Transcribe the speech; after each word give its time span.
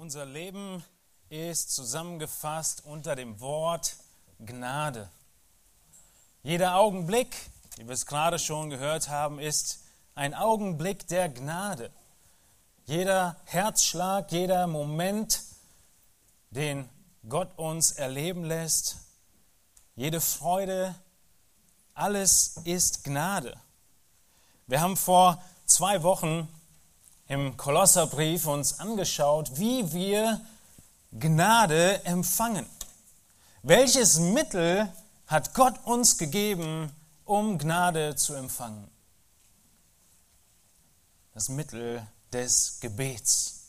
Unser 0.00 0.24
Leben 0.24 0.82
ist 1.28 1.74
zusammengefasst 1.74 2.86
unter 2.86 3.16
dem 3.16 3.38
Wort 3.38 3.98
Gnade. 4.38 5.10
Jeder 6.42 6.76
Augenblick, 6.76 7.36
wie 7.76 7.86
wir 7.86 7.92
es 7.92 8.06
gerade 8.06 8.38
schon 8.38 8.70
gehört 8.70 9.10
haben, 9.10 9.38
ist 9.38 9.80
ein 10.14 10.32
Augenblick 10.32 11.06
der 11.08 11.28
Gnade. 11.28 11.90
Jeder 12.86 13.36
Herzschlag, 13.44 14.32
jeder 14.32 14.66
Moment, 14.66 15.42
den 16.48 16.88
Gott 17.28 17.50
uns 17.58 17.90
erleben 17.90 18.44
lässt, 18.44 18.96
jede 19.96 20.22
Freude, 20.22 20.94
alles 21.92 22.56
ist 22.64 23.04
Gnade. 23.04 23.54
Wir 24.66 24.80
haben 24.80 24.96
vor 24.96 25.44
zwei 25.66 26.02
Wochen 26.02 26.48
im 27.30 27.56
Kolosserbrief 27.56 28.46
uns 28.46 28.80
angeschaut, 28.80 29.52
wie 29.54 29.92
wir 29.92 30.40
Gnade 31.12 32.04
empfangen. 32.04 32.66
Welches 33.62 34.18
Mittel 34.18 34.92
hat 35.28 35.54
Gott 35.54 35.74
uns 35.84 36.18
gegeben, 36.18 36.90
um 37.24 37.56
Gnade 37.56 38.16
zu 38.16 38.34
empfangen? 38.34 38.90
Das 41.32 41.48
Mittel 41.48 42.04
des 42.32 42.80
Gebets. 42.80 43.60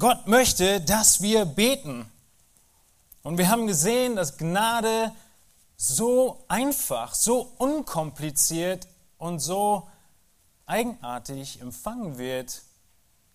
Gott 0.00 0.26
möchte, 0.26 0.80
dass 0.80 1.22
wir 1.22 1.44
beten. 1.44 2.10
Und 3.22 3.38
wir 3.38 3.48
haben 3.48 3.68
gesehen, 3.68 4.16
dass 4.16 4.36
Gnade 4.36 5.12
so 5.76 6.44
einfach, 6.48 7.14
so 7.14 7.52
unkompliziert 7.58 8.88
und 9.16 9.38
so 9.38 9.86
eigenartig 10.66 11.60
empfangen 11.60 12.18
wird, 12.18 12.62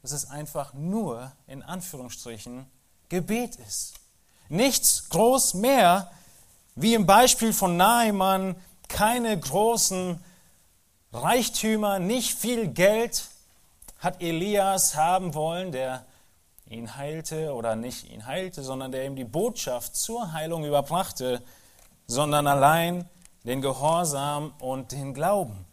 dass 0.02 0.12
es 0.12 0.30
einfach 0.30 0.74
nur 0.74 1.32
in 1.48 1.64
Anführungsstrichen 1.64 2.66
Gebet 3.10 3.56
ist. 3.56 3.94
Nichts 4.50 5.10
groß 5.10 5.56
mehr, 5.56 6.12
wie 6.76 6.94
im 6.94 7.06
Beispiel 7.06 7.54
von 7.54 7.78
Nahemann, 7.78 8.56
keine 8.88 9.40
großen 9.40 10.24
Reichtümer, 11.14 12.00
nicht 12.00 12.38
viel 12.38 12.68
Geld 12.68 13.26
hat 14.00 14.22
Elias 14.22 14.96
haben 14.96 15.34
wollen, 15.34 15.72
der 15.72 16.06
ihn 16.66 16.96
heilte 16.96 17.54
oder 17.54 17.76
nicht 17.76 18.10
ihn 18.10 18.26
heilte, 18.26 18.64
sondern 18.64 18.92
der 18.92 19.06
ihm 19.06 19.16
die 19.16 19.26
Botschaft 19.26 19.96
zur 19.96 20.34
Heilung 20.34 20.66
überbrachte, 20.66 21.42
sondern 22.08 22.48
allein 22.48 23.10
den 23.44 23.62
Gehorsam 23.62 24.54
und 24.60 24.92
den 24.92 25.14
Glauben. 25.14 25.66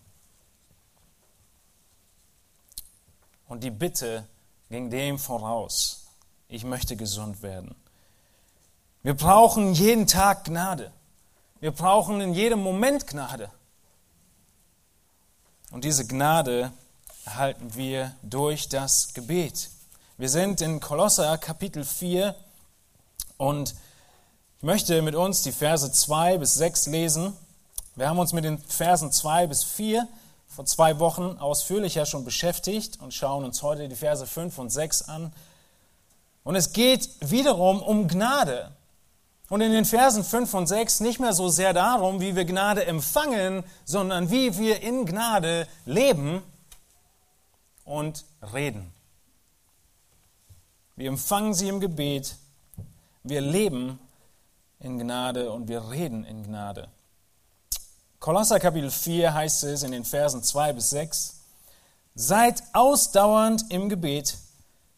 Und 3.48 3.64
die 3.64 3.70
Bitte 3.70 4.26
ging 4.70 4.90
dem 4.90 5.18
voraus. 5.18 6.06
Ich 6.48 6.64
möchte 6.64 6.96
gesund 6.96 7.42
werden. 7.42 7.74
Wir 9.02 9.14
brauchen 9.14 9.72
jeden 9.72 10.06
Tag 10.06 10.44
Gnade. 10.44 10.92
Wir 11.60 11.72
brauchen 11.72 12.20
in 12.20 12.34
jedem 12.34 12.62
Moment 12.62 13.06
Gnade. 13.06 13.50
Und 15.70 15.84
diese 15.84 16.06
Gnade 16.06 16.72
erhalten 17.24 17.74
wir 17.74 18.14
durch 18.22 18.68
das 18.68 19.12
Gebet. 19.14 19.70
Wir 20.16 20.28
sind 20.28 20.60
in 20.60 20.80
Kolosser 20.80 21.36
Kapitel 21.38 21.84
4 21.84 22.34
und 23.36 23.74
ich 24.58 24.64
möchte 24.64 25.00
mit 25.02 25.14
uns 25.14 25.42
die 25.42 25.52
Verse 25.52 25.90
2 25.90 26.38
bis 26.38 26.54
6 26.54 26.86
lesen. 26.86 27.36
Wir 27.94 28.08
haben 28.08 28.18
uns 28.18 28.32
mit 28.32 28.44
den 28.44 28.58
Versen 28.58 29.12
2 29.12 29.46
bis 29.46 29.62
4 29.62 30.08
vor 30.48 30.64
zwei 30.64 30.98
Wochen 30.98 31.36
ausführlicher 31.38 32.06
schon 32.06 32.24
beschäftigt 32.24 33.00
und 33.00 33.14
schauen 33.14 33.44
uns 33.44 33.62
heute 33.62 33.88
die 33.88 33.94
Verse 33.94 34.26
5 34.26 34.58
und 34.58 34.70
6 34.70 35.02
an. 35.02 35.32
Und 36.42 36.56
es 36.56 36.72
geht 36.72 37.10
wiederum 37.20 37.82
um 37.82 38.08
Gnade. 38.08 38.72
Und 39.50 39.60
in 39.60 39.72
den 39.72 39.84
Versen 39.84 40.24
5 40.24 40.52
und 40.54 40.66
6 40.66 41.00
nicht 41.00 41.20
mehr 41.20 41.32
so 41.32 41.48
sehr 41.48 41.72
darum, 41.72 42.20
wie 42.20 42.36
wir 42.36 42.44
Gnade 42.44 42.84
empfangen, 42.86 43.64
sondern 43.84 44.30
wie 44.30 44.58
wir 44.58 44.82
in 44.82 45.06
Gnade 45.06 45.66
leben 45.86 46.42
und 47.84 48.24
reden. 48.52 48.92
Wir 50.96 51.08
empfangen 51.08 51.54
sie 51.54 51.68
im 51.68 51.80
Gebet, 51.80 52.36
wir 53.22 53.40
leben 53.40 53.98
in 54.80 54.98
Gnade 54.98 55.50
und 55.50 55.68
wir 55.68 55.88
reden 55.90 56.24
in 56.24 56.42
Gnade. 56.42 56.88
Kolosser 58.20 58.58
Kapitel 58.58 58.90
4 58.90 59.32
heißt 59.32 59.62
es 59.62 59.84
in 59.84 59.92
den 59.92 60.04
Versen 60.04 60.42
2 60.42 60.72
bis 60.72 60.90
6, 60.90 61.34
Seid 62.16 62.64
ausdauernd 62.72 63.66
im 63.70 63.88
Gebet 63.88 64.38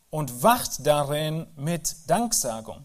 und 0.08 0.42
wacht 0.42 0.86
darin 0.86 1.46
mit 1.54 1.96
Danksagung. 2.06 2.82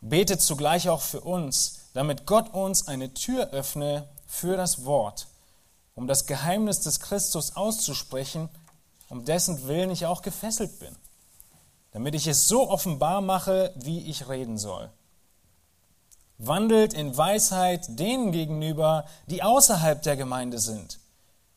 Betet 0.00 0.40
zugleich 0.40 0.88
auch 0.88 1.02
für 1.02 1.20
uns, 1.20 1.80
damit 1.92 2.24
Gott 2.24 2.54
uns 2.54 2.88
eine 2.88 3.12
Tür 3.12 3.50
öffne 3.50 4.08
für 4.26 4.56
das 4.56 4.86
Wort, 4.86 5.26
um 5.94 6.06
das 6.06 6.24
Geheimnis 6.24 6.80
des 6.80 6.98
Christus 6.98 7.54
auszusprechen, 7.54 8.48
um 9.10 9.26
dessen 9.26 9.68
Willen 9.68 9.90
ich 9.90 10.06
auch 10.06 10.22
gefesselt 10.22 10.78
bin, 10.78 10.96
damit 11.92 12.14
ich 12.14 12.26
es 12.26 12.48
so 12.48 12.70
offenbar 12.70 13.20
mache, 13.20 13.74
wie 13.76 14.00
ich 14.08 14.30
reden 14.30 14.56
soll 14.56 14.90
wandelt 16.38 16.94
in 16.94 17.16
Weisheit 17.16 17.86
denen 17.88 18.32
gegenüber, 18.32 19.04
die 19.26 19.42
außerhalb 19.42 20.00
der 20.02 20.16
Gemeinde 20.16 20.58
sind, 20.58 21.00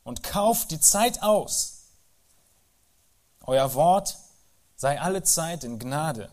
und 0.04 0.24
kauft 0.24 0.72
die 0.72 0.80
Zeit 0.80 1.22
aus. 1.22 1.84
Euer 3.46 3.74
Wort 3.76 4.18
sei 4.76 5.00
alle 5.00 5.22
Zeit 5.24 5.64
in 5.64 5.78
Gnade, 5.78 6.30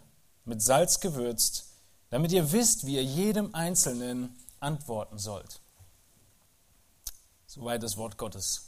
mit 0.46 0.62
Salz 0.62 1.00
gewürzt, 1.00 1.66
damit 2.08 2.32
ihr 2.32 2.52
wisst, 2.52 2.86
wie 2.86 2.96
ihr 2.96 3.04
jedem 3.04 3.54
Einzelnen 3.54 4.34
antworten 4.60 5.18
sollt. 5.18 5.60
Soweit 7.46 7.82
das 7.82 7.98
Wort 7.98 8.16
Gottes. 8.16 8.62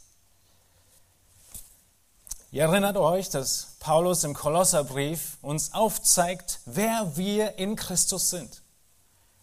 Ihr 2.51 2.65
erinnert 2.65 2.97
euch, 2.97 3.31
dass 3.31 3.77
Paulus 3.79 4.25
im 4.25 4.35
Kolosserbrief 4.35 5.39
uns 5.41 5.73
aufzeigt, 5.73 6.61
wer 6.67 7.17
wir 7.17 7.57
in 7.57 7.77
Christus 7.77 8.29
sind 8.29 8.60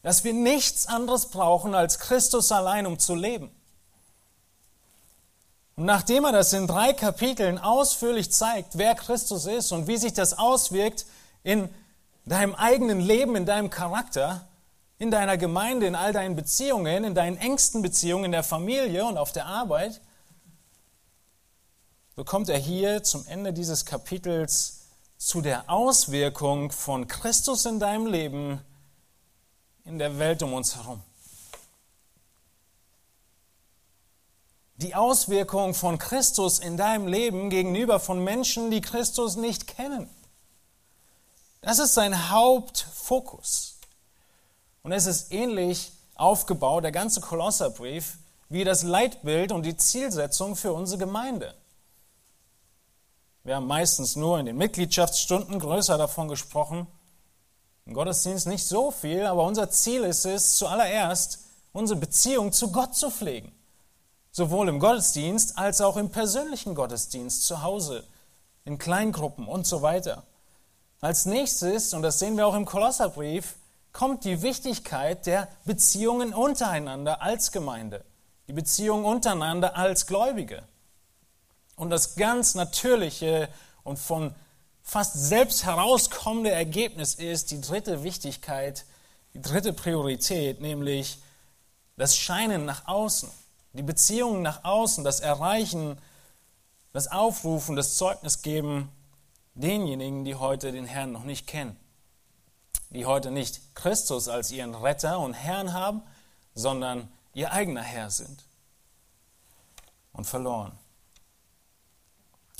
dass 0.04 0.24
wir 0.24 0.34
nichts 0.34 0.88
anderes 0.88 1.28
brauchen 1.28 1.76
als 1.76 2.00
Christus 2.00 2.52
allein, 2.52 2.86
um 2.86 3.00
zu 3.00 3.16
leben. 3.16 3.52
Und 5.76 5.86
nachdem 5.86 6.26
er 6.26 6.32
das 6.32 6.54
in 6.54 6.66
drei 6.66 6.94
Kapiteln 6.94 7.60
ausführlich 7.60 8.32
zeigt, 8.32 8.78
wer 8.78 8.96
Christus 8.96 9.46
ist 9.46 9.72
und 9.72 9.88
wie 9.88 9.98
sich 9.98 10.14
das 10.14 10.38
auswirkt 10.38 11.06
in 11.44 11.70
deinem 12.26 12.56
eigenen 12.56 13.00
Leben, 13.00 13.36
in 13.36 13.46
deinem 13.46 13.70
Charakter, 13.70 14.48
in 14.98 15.12
deiner 15.12 15.38
Gemeinde, 15.38 15.86
in 15.86 15.96
all 15.96 16.14
deinen 16.14 16.36
Beziehungen, 16.36 17.04
in 17.04 17.14
deinen 17.14 17.38
engsten 17.38 17.82
Beziehungen, 17.82 18.26
in 18.26 18.32
der 18.32 18.44
Familie 18.44 19.06
und 19.06 19.18
auf 19.18 19.32
der 19.32 19.46
Arbeit, 19.46 20.02
so 22.16 22.24
kommt 22.24 22.50
er 22.50 22.58
hier 22.58 23.04
zum 23.04 23.28
Ende 23.28 23.54
dieses 23.54 23.86
Kapitels 23.86 24.88
zu 25.20 25.42
der 25.42 25.70
Auswirkung 25.70 26.72
von 26.72 27.08
Christus 27.08 27.68
in 27.68 27.80
deinem 27.80 28.08
Leben 28.08 28.60
in 29.88 30.00
der 30.00 30.20
Welt 30.20 30.44
um 30.44 30.54
uns 30.54 30.76
herum. 30.76 31.02
Die 34.76 34.94
Auswirkung 34.94 35.74
von 35.74 35.98
Christus 35.98 36.60
in 36.60 36.78
deinem 36.78 37.08
Leben 37.08 37.50
gegenüber 37.50 38.00
von 38.00 38.24
Menschen, 38.24 38.70
die 38.70 38.82
Christus 38.82 39.38
nicht 39.38 39.66
kennen. 39.66 40.10
Das 41.62 41.80
ist 41.80 41.96
sein 41.96 42.30
Hauptfokus. 42.30 43.80
Und 44.84 44.92
es 44.92 45.08
ist 45.08 45.32
ähnlich 45.32 45.94
aufgebaut, 46.16 46.84
der 46.84 46.92
ganze 46.92 47.22
Kolosserbrief, 47.22 48.18
wie 48.50 48.64
das 48.64 48.84
Leitbild 48.84 49.52
und 49.52 49.64
die 49.64 49.78
Zielsetzung 49.78 50.56
für 50.56 50.74
unsere 50.74 51.00
Gemeinde. 51.00 51.56
Wir 53.44 53.56
haben 53.56 53.68
meistens 53.68 54.16
nur 54.16 54.40
in 54.40 54.46
den 54.46 54.58
Mitgliedschaftsstunden 54.58 55.60
größer 55.60 55.98
davon 55.98 56.28
gesprochen, 56.28 56.88
im 57.88 57.94
Gottesdienst 57.94 58.48
nicht 58.48 58.66
so 58.66 58.92
viel, 58.92 59.26
aber 59.26 59.44
unser 59.44 59.70
Ziel 59.70 60.04
ist 60.04 60.26
es, 60.26 60.58
zuallererst 60.58 61.40
unsere 61.72 61.98
Beziehung 61.98 62.52
zu 62.52 62.72
Gott 62.72 62.96
zu 62.96 63.10
pflegen. 63.10 63.54
Sowohl 64.32 64.68
im 64.68 64.80
Gottesdienst 64.80 65.58
als 65.58 65.80
auch 65.80 65.96
im 65.96 66.10
persönlichen 66.10 66.76
Gottesdienst 66.76 67.46
zu 67.46 67.64
Hause, 67.64 68.04
in 68.66 68.78
Kleingruppen 68.78 69.48
und 69.48 69.66
so 69.66 69.82
weiter. 69.82 70.24
Als 71.00 71.26
nächstes, 71.26 71.94
und 71.94 72.02
das 72.02 72.20
sehen 72.20 72.36
wir 72.36 72.46
auch 72.46 72.56
im 72.56 72.66
Kolosserbrief, 72.66 73.56
kommt 73.94 74.26
die 74.26 74.42
Wichtigkeit 74.42 75.26
der 75.26 75.48
Beziehungen 75.64 76.34
untereinander 76.34 77.22
als 77.22 77.54
Gemeinde, 77.54 78.04
die 78.48 78.54
Beziehungen 78.54 79.06
untereinander 79.06 79.78
als 79.78 80.08
Gläubige. 80.08 80.62
Und 81.78 81.90
das 81.90 82.16
ganz 82.16 82.54
natürliche 82.54 83.48
und 83.84 83.98
von 83.98 84.36
fast 84.88 85.16
selbst 85.16 85.66
herauskommende 85.66 86.50
Ergebnis 86.50 87.14
ist 87.14 87.52
die 87.52 87.60
dritte 87.60 88.04
Wichtigkeit, 88.04 88.86
die 89.34 89.42
dritte 89.42 89.74
Priorität, 89.74 90.62
nämlich 90.62 91.20
das 91.98 92.16
Scheinen 92.16 92.64
nach 92.64 92.88
außen, 92.88 93.30
die 93.74 93.84
Beziehungen 93.84 94.42
nach 94.42 94.64
außen, 94.64 95.04
das 95.04 95.20
Erreichen, 95.20 95.98
das 96.94 97.12
Aufrufen, 97.12 97.76
das 97.76 97.98
Zeugnis 97.98 98.42
geben 98.42 98.90
denjenigen, 99.56 100.24
die 100.24 100.36
heute 100.36 100.72
den 100.72 100.86
Herrn 100.86 101.12
noch 101.12 101.26
nicht 101.26 101.48
kennen, 101.48 101.76
die 102.90 103.06
heute 103.06 103.30
nicht 103.30 103.76
Christus 103.76 104.30
als 104.30 104.52
ihren 104.52 104.74
Retter 104.74 105.20
und 105.20 105.34
Herrn 105.34 105.74
haben, 105.74 106.02
sondern 106.56 107.12
ihr 107.34 107.52
eigener 107.52 107.84
Herr 107.84 108.10
sind 108.10 108.42
und 110.14 110.24
verloren. 110.24 110.80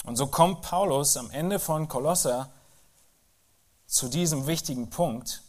Und 0.08 0.16
so 0.16 0.28
kommt 0.28 0.62
Paulus 0.62 1.18
am 1.18 1.30
Ende 1.32 1.60
von 1.60 1.90
Kolosser 1.90 2.50
zu 3.88 4.08
diesem 4.08 4.48
wichtigen 4.48 4.90
Punkt 4.90 5.44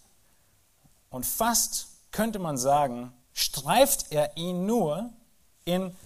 und 1.11 1.25
fast 1.25 1.87
könnte 2.11 2.41
man 2.41 2.59
sagen, 2.59 3.13
streift 3.33 4.11
er 4.11 4.37
ihn 4.37 4.67
nur 4.67 5.11
in 5.65 5.97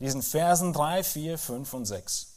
diesen 0.00 0.22
Versen 0.22 0.74
3, 0.74 1.02
4, 1.02 1.38
5 1.38 1.72
und 1.72 1.86
6. 1.86 2.34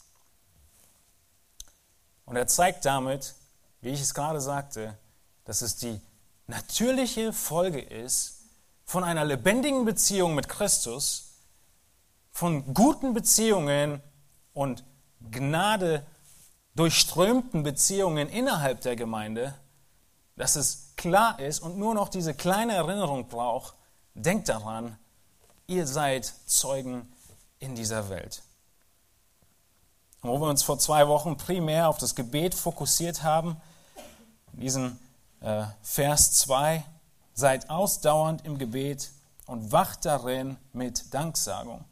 Und 2.24 2.36
er 2.36 2.46
zeigt 2.46 2.86
damit, 2.86 3.34
wie 3.82 3.90
ich 3.90 4.00
es 4.00 4.14
gerade 4.14 4.40
sagte, 4.40 4.96
dass 5.44 5.60
es 5.60 5.76
die 5.76 6.00
natürliche 6.46 7.34
Folge 7.34 7.82
ist 7.82 8.40
von 8.86 9.04
einer 9.04 9.26
lebendigen 9.26 9.84
Beziehung 9.84 10.34
mit 10.34 10.48
Christus, 10.48 11.34
von 12.30 12.72
guten 12.72 13.12
Beziehungen 13.12 14.02
und 14.54 14.82
Gnade 15.30 16.06
durchströmten 16.74 17.62
Beziehungen 17.62 18.28
innerhalb 18.28 18.80
der 18.82 18.96
Gemeinde, 18.96 19.54
dass 20.36 20.56
es 20.56 20.94
klar 20.96 21.40
ist 21.40 21.60
und 21.60 21.76
nur 21.76 21.94
noch 21.94 22.08
diese 22.08 22.34
kleine 22.34 22.74
Erinnerung 22.74 23.28
braucht, 23.28 23.74
denkt 24.14 24.48
daran, 24.48 24.96
ihr 25.66 25.86
seid 25.86 26.32
Zeugen 26.46 27.12
in 27.58 27.74
dieser 27.74 28.08
Welt. 28.08 28.42
Und 30.22 30.30
wo 30.30 30.40
wir 30.40 30.48
uns 30.48 30.62
vor 30.62 30.78
zwei 30.78 31.08
Wochen 31.08 31.36
primär 31.36 31.88
auf 31.88 31.98
das 31.98 32.14
Gebet 32.14 32.54
fokussiert 32.54 33.22
haben, 33.22 33.56
in 34.52 34.60
diesem 34.60 34.98
äh, 35.40 35.64
Vers 35.82 36.32
2, 36.38 36.84
seid 37.34 37.70
ausdauernd 37.70 38.44
im 38.44 38.58
Gebet 38.58 39.10
und 39.46 39.70
wacht 39.70 40.04
darin 40.04 40.56
mit 40.72 41.14
Danksagung. 41.14 41.84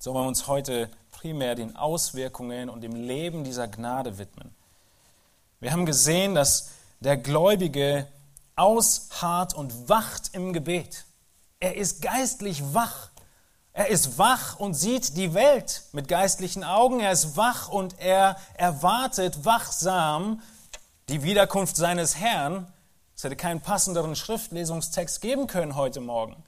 So 0.00 0.14
wollen 0.14 0.24
wir 0.24 0.28
uns 0.28 0.46
heute 0.46 0.90
primär 1.20 1.54
den 1.54 1.76
Auswirkungen 1.76 2.70
und 2.70 2.80
dem 2.80 2.94
Leben 2.94 3.44
dieser 3.44 3.68
Gnade 3.68 4.16
widmen. 4.16 4.54
Wir 5.60 5.70
haben 5.70 5.84
gesehen, 5.84 6.34
dass 6.34 6.70
der 7.00 7.18
Gläubige 7.18 8.06
ausharrt 8.56 9.52
und 9.52 9.90
wacht 9.90 10.30
im 10.32 10.54
Gebet. 10.54 11.04
Er 11.60 11.76
ist 11.76 12.00
geistlich 12.00 12.72
wach. 12.72 13.10
Er 13.74 13.88
ist 13.88 14.16
wach 14.16 14.58
und 14.58 14.72
sieht 14.72 15.18
die 15.18 15.34
Welt 15.34 15.82
mit 15.92 16.08
geistlichen 16.08 16.64
Augen. 16.64 17.00
Er 17.00 17.12
ist 17.12 17.36
wach 17.36 17.68
und 17.68 17.98
er 17.98 18.36
erwartet 18.54 19.44
wachsam 19.44 20.40
die 21.10 21.22
Wiederkunft 21.22 21.76
seines 21.76 22.16
Herrn. 22.16 22.66
Es 23.14 23.24
hätte 23.24 23.36
keinen 23.36 23.60
passenderen 23.60 24.16
Schriftlesungstext 24.16 25.20
geben 25.20 25.48
können 25.48 25.76
heute 25.76 26.00
Morgen 26.00 26.42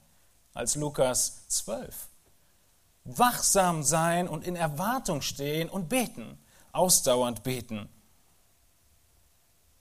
als 0.55 0.75
Lukas 0.75 1.47
12 1.49 2.07
wachsam 3.05 3.83
sein 3.83 4.27
und 4.27 4.45
in 4.45 4.55
Erwartung 4.55 5.21
stehen 5.21 5.69
und 5.69 5.89
beten, 5.89 6.37
ausdauernd 6.71 7.43
beten. 7.43 7.89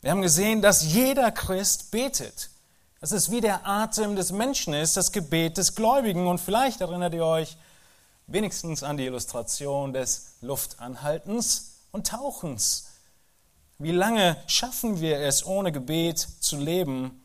Wir 0.01 0.11
haben 0.11 0.23
gesehen, 0.23 0.63
dass 0.63 0.93
jeder 0.93 1.31
Christ 1.31 1.91
betet. 1.91 2.51
Dass 3.01 3.13
es 3.13 3.31
wie 3.31 3.41
der 3.41 3.67
Atem 3.67 4.15
des 4.15 4.31
Menschen 4.31 4.75
ist, 4.75 4.97
das 4.97 5.13
Gebet 5.13 5.59
des 5.59 5.75
Gläubigen. 5.75 6.27
Und 6.27 6.41
vielleicht 6.41 6.81
erinnert 6.81 7.15
ihr 7.15 7.25
euch 7.25 7.57
wenigstens 8.27 8.83
an 8.83 8.97
die 8.97 9.07
Illustration 9.07 9.93
des 9.93 10.37
Luftanhaltens 10.41 11.87
und 11.91 12.09
Tauchens. 12.09 12.89
Wie 13.79 13.93
lange 13.93 14.37
schaffen 14.47 15.01
wir 15.01 15.19
es, 15.19 15.45
ohne 15.45 15.73
Gebet 15.73 16.19
zu 16.19 16.57
leben? 16.57 17.25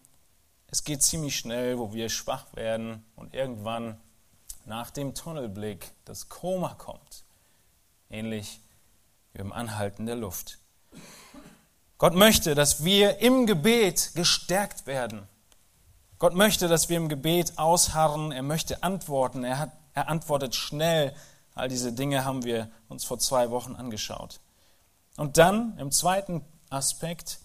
Es 0.68 0.84
geht 0.84 1.04
ziemlich 1.04 1.38
schnell, 1.38 1.78
wo 1.78 1.94
wir 1.94 2.10
schwach 2.10 2.56
werden 2.56 3.06
und 3.16 3.34
irgendwann 3.34 4.00
nach 4.68 4.92
dem 4.92 5.16
Tunnelblick 5.16 5.92
das 6.06 6.30
Koma 6.30 6.76
kommt, 6.76 7.24
ähnlich 8.10 8.60
wie 9.34 9.40
im 9.40 9.54
Anhalten 9.54 10.06
der 10.06 10.18
Luft. 10.18 10.60
Gott 11.98 12.14
möchte, 12.14 12.54
dass 12.54 12.84
wir 12.84 13.20
im 13.20 13.48
Gebet 13.48 14.12
gestärkt 14.14 14.86
werden. 14.86 15.28
Gott 16.20 16.36
möchte, 16.36 16.68
dass 16.68 16.90
wir 16.90 16.98
im 16.98 17.10
Gebet 17.10 17.58
ausharren. 17.58 18.32
Er 18.32 18.44
möchte 18.44 18.84
antworten. 18.84 19.44
Er, 19.44 19.58
hat, 19.58 19.72
er 19.94 20.10
antwortet 20.10 20.54
schnell. 20.54 21.16
All 21.56 21.70
diese 21.70 21.94
Dinge 21.94 22.26
haben 22.26 22.44
wir 22.44 22.70
uns 22.90 23.04
vor 23.04 23.20
zwei 23.20 23.50
Wochen 23.50 23.76
angeschaut. 23.76 24.42
Und 25.16 25.38
dann 25.38 25.78
im 25.80 25.92
zweiten 25.92 26.46
Aspekt 26.70 27.40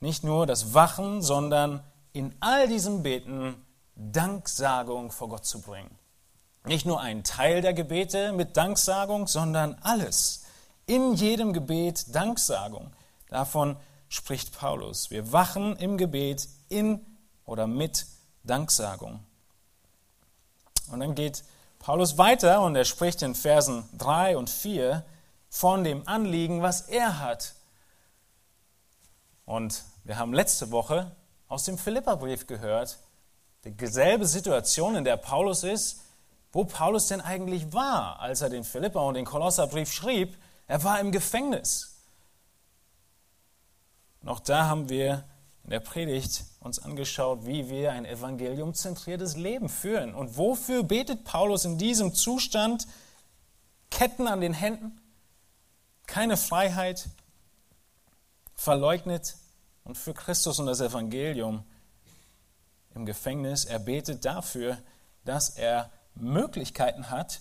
nicht 0.00 0.24
nur 0.24 0.46
das 0.46 0.72
Wachen, 0.72 1.20
sondern 1.22 1.82
in 2.12 2.34
all 2.40 2.68
diesem 2.68 3.02
Beten 3.02 3.56
Danksagung 3.94 5.10
vor 5.10 5.28
Gott 5.28 5.44
zu 5.44 5.60
bringen. 5.60 5.90
Nicht 6.66 6.84
nur 6.84 7.00
ein 7.00 7.22
Teil 7.22 7.60
der 7.60 7.74
Gebete 7.74 8.32
mit 8.32 8.56
Danksagung, 8.56 9.28
sondern 9.28 9.76
alles. 9.82 10.44
In 10.86 11.14
jedem 11.14 11.52
Gebet 11.52 12.12
Danksagung. 12.12 12.92
Davon 13.28 13.76
spricht 14.08 14.58
Paulus. 14.58 15.12
Wir 15.12 15.32
wachen 15.32 15.76
im 15.76 15.96
Gebet 15.96 16.48
in 16.68 17.06
oder 17.44 17.68
mit 17.68 18.06
Danksagung. 18.42 19.20
Und 20.90 20.98
dann 20.98 21.14
geht 21.14 21.44
Paulus 21.78 22.18
weiter 22.18 22.60
und 22.62 22.74
er 22.74 22.84
spricht 22.84 23.22
in 23.22 23.36
Versen 23.36 23.88
3 23.98 24.36
und 24.36 24.50
4 24.50 25.04
von 25.48 25.84
dem 25.84 26.06
Anliegen, 26.08 26.62
was 26.62 26.82
er 26.82 27.20
hat. 27.20 27.54
Und 29.44 29.84
wir 30.02 30.18
haben 30.18 30.34
letzte 30.34 30.72
Woche 30.72 31.14
aus 31.46 31.62
dem 31.62 31.78
Philipperbrief 31.78 32.48
gehört, 32.48 32.98
dieselbe 33.64 34.26
Situation, 34.26 34.96
in 34.96 35.04
der 35.04 35.16
Paulus 35.16 35.62
ist, 35.62 36.02
wo 36.52 36.64
Paulus 36.64 37.08
denn 37.08 37.20
eigentlich 37.20 37.72
war, 37.72 38.20
als 38.20 38.40
er 38.40 38.50
den 38.50 38.64
Philippa 38.64 39.00
und 39.00 39.14
den 39.14 39.24
Kolosserbrief 39.24 39.92
schrieb. 39.92 40.36
Er 40.66 40.82
war 40.84 41.00
im 41.00 41.12
Gefängnis. 41.12 41.96
Noch 44.22 44.40
da 44.40 44.66
haben 44.66 44.88
wir 44.88 45.24
in 45.64 45.70
der 45.70 45.80
Predigt 45.80 46.44
uns 46.60 46.78
angeschaut, 46.78 47.46
wie 47.46 47.68
wir 47.68 47.92
ein 47.92 48.04
evangeliumzentriertes 48.04 49.36
Leben 49.36 49.68
führen. 49.68 50.14
Und 50.14 50.36
wofür 50.36 50.82
betet 50.82 51.24
Paulus 51.24 51.64
in 51.64 51.78
diesem 51.78 52.14
Zustand? 52.14 52.86
Ketten 53.90 54.26
an 54.26 54.40
den 54.40 54.52
Händen, 54.52 55.00
keine 56.06 56.36
Freiheit, 56.36 57.08
verleugnet 58.54 59.36
und 59.84 59.96
für 59.96 60.14
Christus 60.14 60.58
und 60.58 60.66
das 60.66 60.80
Evangelium 60.80 61.64
im 62.94 63.06
Gefängnis. 63.06 63.64
Er 63.64 63.78
betet 63.78 64.24
dafür, 64.24 64.78
dass 65.24 65.50
er 65.50 65.90
Möglichkeiten 66.16 67.10
hat, 67.10 67.40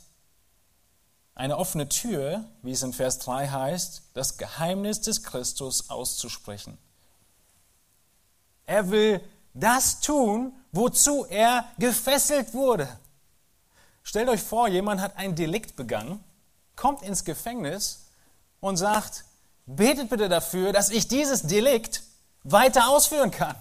eine 1.34 1.58
offene 1.58 1.90
Tür, 1.90 2.46
wie 2.62 2.72
es 2.72 2.82
in 2.82 2.94
Vers 2.94 3.20
3 3.20 3.50
heißt, 3.50 4.04
das 4.14 4.38
Geheimnis 4.38 5.02
des 5.02 5.24
Christus 5.24 5.90
auszusprechen. 5.90 6.78
Er 8.66 8.90
will 8.90 9.22
das 9.54 10.00
tun, 10.00 10.54
wozu 10.72 11.26
er 11.26 11.66
gefesselt 11.78 12.54
wurde. 12.54 12.88
Stellt 14.04 14.30
euch 14.30 14.42
vor, 14.42 14.68
jemand 14.68 15.02
hat 15.02 15.18
ein 15.18 15.36
Delikt 15.36 15.76
begangen, 15.76 16.24
kommt 16.76 17.02
ins 17.02 17.26
Gefängnis 17.26 18.06
und 18.60 18.78
sagt, 18.78 19.26
betet 19.66 20.10
bitte 20.10 20.30
dafür, 20.30 20.74
dass 20.74 20.90
ich 20.90 21.08
dieses 21.08 21.44
Delikt 21.44 22.04
weiter 22.44 22.90
ausführen 22.90 23.32
kann. 23.32 23.56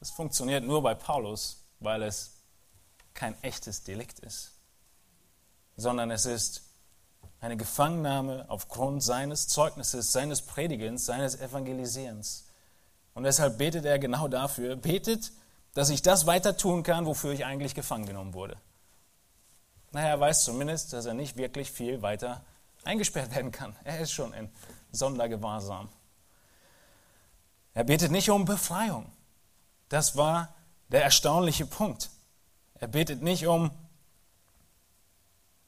Das 0.00 0.10
funktioniert 0.10 0.64
nur 0.64 0.82
bei 0.82 0.94
Paulus, 0.94 1.64
weil 1.80 2.02
es 2.02 2.37
kein 3.18 3.34
echtes 3.42 3.82
Delikt 3.82 4.20
ist, 4.20 4.52
sondern 5.76 6.12
es 6.12 6.24
ist 6.24 6.62
eine 7.40 7.56
Gefangennahme 7.56 8.44
aufgrund 8.46 9.02
seines 9.02 9.48
Zeugnisses, 9.48 10.12
seines 10.12 10.42
Predigens, 10.42 11.04
seines 11.04 11.34
Evangelisierens. 11.34 12.46
Und 13.14 13.24
deshalb 13.24 13.58
betet 13.58 13.84
er 13.84 13.98
genau 13.98 14.28
dafür, 14.28 14.76
betet, 14.76 15.32
dass 15.74 15.90
ich 15.90 16.00
das 16.00 16.26
weiter 16.26 16.56
tun 16.56 16.84
kann, 16.84 17.06
wofür 17.06 17.32
ich 17.32 17.44
eigentlich 17.44 17.74
gefangen 17.74 18.06
genommen 18.06 18.34
wurde. 18.34 18.56
Naja, 19.90 20.10
er 20.10 20.20
weiß 20.20 20.44
zumindest, 20.44 20.92
dass 20.92 21.06
er 21.06 21.14
nicht 21.14 21.36
wirklich 21.36 21.72
viel 21.72 22.02
weiter 22.02 22.44
eingesperrt 22.84 23.34
werden 23.34 23.50
kann. 23.50 23.74
Er 23.82 23.98
ist 23.98 24.12
schon 24.12 24.32
in 24.32 24.48
Sondergewahrsam. 24.92 25.88
Er 27.74 27.82
betet 27.82 28.12
nicht 28.12 28.30
um 28.30 28.44
Befreiung. 28.44 29.10
Das 29.88 30.16
war 30.16 30.54
der 30.88 31.02
erstaunliche 31.02 31.66
Punkt. 31.66 32.10
Er 32.80 32.88
betet 32.88 33.22
nicht 33.22 33.46
um 33.46 33.70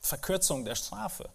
Verkürzung 0.01 0.65
der 0.65 0.75
Strafe. 0.75 1.29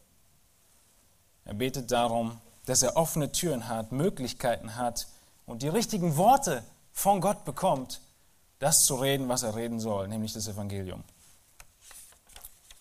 Er 1.45 1.53
betet 1.53 1.91
darum, 1.91 2.39
dass 2.65 2.81
er 2.81 2.97
offene 2.97 3.31
Türen 3.31 3.67
hat, 3.67 3.91
Möglichkeiten 3.91 4.75
hat 4.75 5.07
und 5.45 5.61
die 5.61 5.67
richtigen 5.67 6.17
Worte 6.17 6.63
von 6.91 7.21
Gott 7.21 7.45
bekommt, 7.45 8.01
das 8.59 8.85
zu 8.85 8.95
reden, 8.95 9.29
was 9.29 9.43
er 9.43 9.55
reden 9.55 9.79
soll, 9.79 10.07
nämlich 10.07 10.33
das 10.33 10.47
Evangelium. 10.47 11.03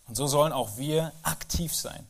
Und 0.07 0.17
so 0.17 0.27
sollen 0.27 0.53
auch 0.53 0.77
wir 0.77 1.13
aktiv 1.23 1.75
sein. 1.75 2.07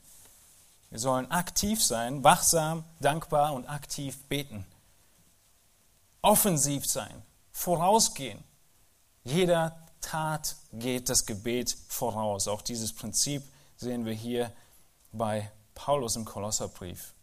Wir 0.90 1.00
sollen 1.00 1.30
aktiv 1.30 1.82
sein, 1.82 2.22
wachsam, 2.22 2.84
dankbar 3.00 3.52
und 3.54 3.66
aktiv 3.66 4.22
beten. 4.28 4.64
Offensiv 6.22 6.86
sein, 6.86 7.22
vorausgehen. 7.50 8.42
Jeder 9.24 9.83
Tat 10.04 10.56
geht 10.72 11.08
das 11.08 11.24
Gebet 11.24 11.76
voraus. 11.88 12.46
Auch 12.46 12.60
dieses 12.60 12.92
Prinzip 12.92 13.42
sehen 13.76 14.04
wir 14.04 14.12
hier 14.12 14.52
bei 15.12 15.50
Paulus 15.74 16.16
im 16.16 16.26
Kolosserbrief. 16.26 17.14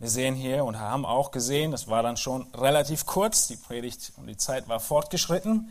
Wir 0.00 0.10
sehen 0.10 0.34
hier 0.34 0.64
und 0.64 0.78
haben 0.78 1.06
auch 1.06 1.30
gesehen, 1.30 1.70
das 1.70 1.86
war 1.86 2.02
dann 2.02 2.16
schon 2.16 2.52
relativ 2.52 3.06
kurz, 3.06 3.46
die 3.46 3.56
Predigt 3.56 4.12
und 4.16 4.26
die 4.26 4.36
Zeit 4.36 4.68
war 4.68 4.80
fortgeschritten, 4.80 5.70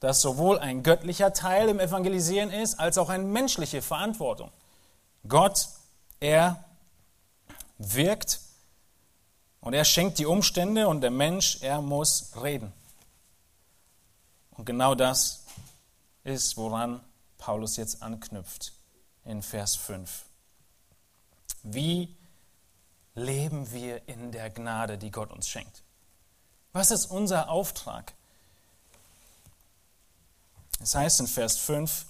dass 0.00 0.20
sowohl 0.20 0.58
ein 0.58 0.82
göttlicher 0.82 1.32
Teil 1.32 1.70
im 1.70 1.80
Evangelisieren 1.80 2.50
ist, 2.50 2.78
als 2.78 2.98
auch 2.98 3.08
eine 3.08 3.24
menschliche 3.24 3.80
Verantwortung. 3.80 4.50
Gott, 5.26 5.68
er 6.20 6.62
wirkt 7.78 8.40
und 9.60 9.72
er 9.72 9.86
schenkt 9.86 10.18
die 10.18 10.26
Umstände 10.26 10.88
und 10.88 11.00
der 11.00 11.10
Mensch, 11.10 11.62
er 11.62 11.80
muss 11.80 12.32
reden. 12.42 12.72
Und 14.54 14.64
genau 14.64 14.94
das 14.94 15.44
ist, 16.22 16.56
woran 16.56 17.00
Paulus 17.38 17.76
jetzt 17.76 18.02
anknüpft 18.02 18.72
in 19.24 19.42
Vers 19.42 19.76
5. 19.76 20.24
Wie 21.62 22.14
leben 23.14 23.70
wir 23.72 24.08
in 24.08 24.32
der 24.32 24.50
Gnade, 24.50 24.98
die 24.98 25.10
Gott 25.10 25.30
uns 25.30 25.48
schenkt? 25.48 25.82
Was 26.72 26.90
ist 26.90 27.06
unser 27.06 27.48
Auftrag? 27.48 28.14
Es 30.80 30.94
heißt 30.94 31.20
in 31.20 31.26
Vers 31.26 31.56
5, 31.58 32.06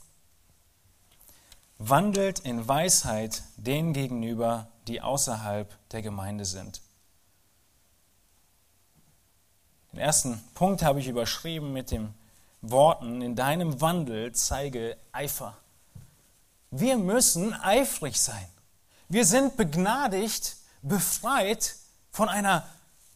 wandelt 1.79 2.41
in 2.41 2.67
Weisheit 2.67 3.43
denen 3.57 3.93
gegenüber, 3.93 4.69
die 4.89 5.01
außerhalb 5.01 5.71
der 5.91 6.03
Gemeinde 6.03 6.45
sind. 6.45 6.81
Den 9.93 10.01
ersten 10.01 10.43
Punkt 10.55 10.83
habe 10.83 11.01
ich 11.01 11.07
überschrieben 11.07 11.73
mit 11.73 11.91
den 11.91 12.15
Worten, 12.71 13.23
in 13.23 13.37
deinem 13.37 13.81
Wandel 13.81 14.33
zeige 14.33 14.97
Eifer. 15.13 15.57
Wir 16.71 16.97
müssen 16.99 17.53
eifrig 17.55 18.21
sein. 18.21 18.47
Wir 19.09 19.25
sind 19.25 19.57
begnadigt, 19.57 20.57
befreit 20.83 21.77
von 22.11 22.29
einer 22.29 22.67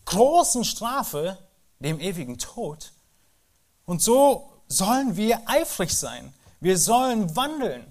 großen 0.04 0.64
Strafe, 0.64 1.38
dem 1.80 2.00
ewigen 2.00 2.38
Tod. 2.38 2.92
Und 3.84 4.02
so 4.02 4.52
sollen 4.68 5.16
wir 5.16 5.42
eifrig 5.46 5.96
sein. 5.96 6.32
Wir 6.60 6.78
sollen 6.78 7.34
wandeln. 7.36 7.90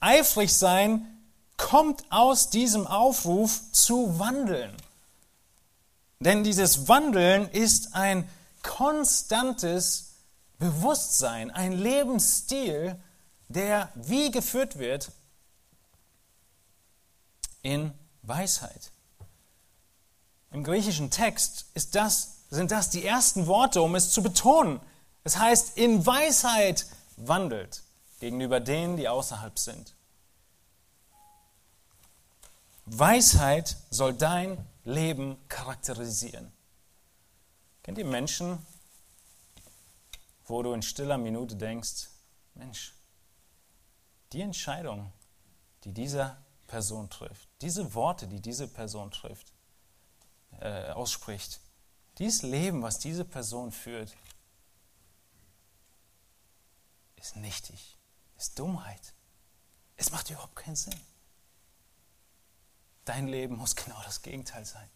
Eifrig 0.00 0.52
sein 0.52 1.06
kommt 1.56 2.04
aus 2.10 2.50
diesem 2.50 2.86
Aufruf 2.86 3.60
zu 3.72 4.18
wandeln. 4.18 4.74
Denn 6.20 6.44
dieses 6.44 6.88
Wandeln 6.88 7.48
ist 7.50 7.94
ein 7.94 8.28
konstantes 8.64 10.14
Bewusstsein, 10.58 11.52
ein 11.52 11.72
Lebensstil, 11.72 13.00
der 13.48 13.92
wie 13.94 14.32
geführt 14.32 14.78
wird 14.78 15.12
in 17.62 17.92
Weisheit. 18.22 18.90
Im 20.50 20.64
griechischen 20.64 21.10
Text 21.10 21.66
das, 21.92 22.44
sind 22.50 22.70
das 22.70 22.90
die 22.90 23.04
ersten 23.04 23.46
Worte, 23.46 23.82
um 23.82 23.94
es 23.94 24.10
zu 24.10 24.22
betonen. 24.22 24.80
Es 25.24 25.36
heißt, 25.36 25.76
in 25.76 26.04
Weisheit 26.04 26.86
wandelt 27.16 27.82
gegenüber 28.20 28.60
denen, 28.60 28.96
die 28.96 29.08
außerhalb 29.08 29.58
sind. 29.58 29.94
Weisheit 32.86 33.76
soll 33.90 34.14
dein 34.14 34.58
Leben 34.84 35.36
charakterisieren. 35.48 36.53
Kennt 37.84 37.98
ihr 37.98 38.06
Menschen, 38.06 38.66
wo 40.46 40.62
du 40.62 40.72
in 40.72 40.80
stiller 40.80 41.18
Minute 41.18 41.54
denkst, 41.54 42.08
Mensch, 42.54 42.94
die 44.32 44.40
Entscheidung, 44.40 45.12
die 45.84 45.92
diese 45.92 46.34
Person 46.66 47.10
trifft, 47.10 47.46
diese 47.60 47.92
Worte, 47.92 48.26
die 48.26 48.40
diese 48.40 48.68
Person 48.68 49.10
trifft, 49.10 49.52
äh, 50.60 50.92
ausspricht, 50.92 51.60
dieses 52.16 52.40
Leben, 52.40 52.82
was 52.82 52.98
diese 52.98 53.24
Person 53.24 53.70
führt, 53.70 54.16
ist 57.16 57.36
nichtig, 57.36 57.98
ist 58.38 58.58
Dummheit. 58.58 59.12
Es 59.96 60.10
macht 60.10 60.30
überhaupt 60.30 60.56
keinen 60.56 60.76
Sinn. 60.76 60.98
Dein 63.04 63.28
Leben 63.28 63.56
muss 63.56 63.76
genau 63.76 64.00
das 64.04 64.22
Gegenteil 64.22 64.64
sein. 64.64 64.88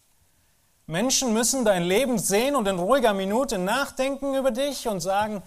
Menschen 0.88 1.35
müssen 1.35 1.66
dein 1.66 1.83
Leben 1.83 2.18
sehen 2.18 2.57
und 2.57 2.66
in 2.66 2.78
ruhiger 2.78 3.12
Minute 3.12 3.59
nachdenken 3.59 4.35
über 4.35 4.50
dich 4.50 4.88
und 4.88 5.00
sagen, 5.00 5.42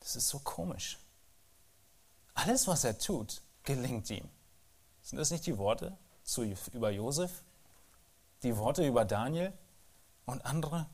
das 0.00 0.16
ist 0.16 0.28
so 0.28 0.40
komisch. 0.40 0.98
Alles, 2.34 2.66
was 2.66 2.82
er 2.82 2.98
tut, 2.98 3.40
gelingt 3.62 4.10
ihm. 4.10 4.28
Sind 5.02 5.18
das 5.18 5.30
nicht 5.30 5.46
die 5.46 5.56
Worte 5.56 5.96
zu, 6.24 6.42
über 6.72 6.90
Josef? 6.90 7.30
Die 8.42 8.56
Worte 8.58 8.84
über 8.84 9.04
Daniel 9.04 9.52
und 10.26 10.44
andere? 10.44 10.86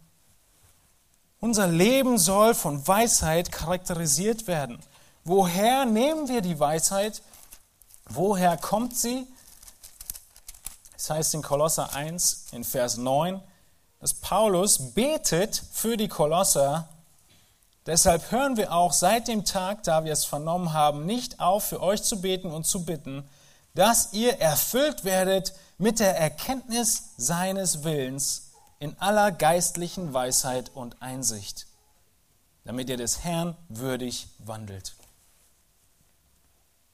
Unser 1.40 1.66
Leben 1.66 2.18
soll 2.18 2.54
von 2.54 2.86
Weisheit 2.86 3.50
charakterisiert 3.50 4.48
werden. 4.48 4.78
Woher 5.24 5.86
nehmen 5.86 6.28
wir 6.28 6.42
die 6.42 6.60
Weisheit? 6.60 7.22
Woher 8.04 8.58
kommt 8.58 8.94
sie? 8.94 9.26
Es 11.00 11.08
heißt 11.08 11.32
in 11.32 11.40
Kolosser 11.40 11.94
1 11.94 12.48
in 12.52 12.62
Vers 12.62 12.98
9, 12.98 13.40
dass 14.00 14.12
Paulus 14.12 14.92
betet 14.92 15.62
für 15.72 15.96
die 15.96 16.08
Kolosser. 16.08 16.90
Deshalb 17.86 18.30
hören 18.30 18.58
wir 18.58 18.74
auch 18.74 18.92
seit 18.92 19.26
dem 19.26 19.46
Tag, 19.46 19.82
da 19.84 20.04
wir 20.04 20.12
es 20.12 20.26
vernommen 20.26 20.74
haben, 20.74 21.06
nicht 21.06 21.40
auf, 21.40 21.64
für 21.64 21.80
euch 21.80 22.02
zu 22.02 22.20
beten 22.20 22.50
und 22.50 22.66
zu 22.66 22.84
bitten, 22.84 23.26
dass 23.74 24.12
ihr 24.12 24.40
erfüllt 24.40 25.04
werdet 25.04 25.54
mit 25.78 26.00
der 26.00 26.18
Erkenntnis 26.18 27.14
seines 27.16 27.82
Willens 27.82 28.50
in 28.78 28.94
aller 28.98 29.32
geistlichen 29.32 30.12
Weisheit 30.12 30.70
und 30.74 31.00
Einsicht, 31.00 31.66
damit 32.64 32.90
ihr 32.90 32.98
des 32.98 33.24
Herrn 33.24 33.56
würdig 33.70 34.28
wandelt. 34.36 34.94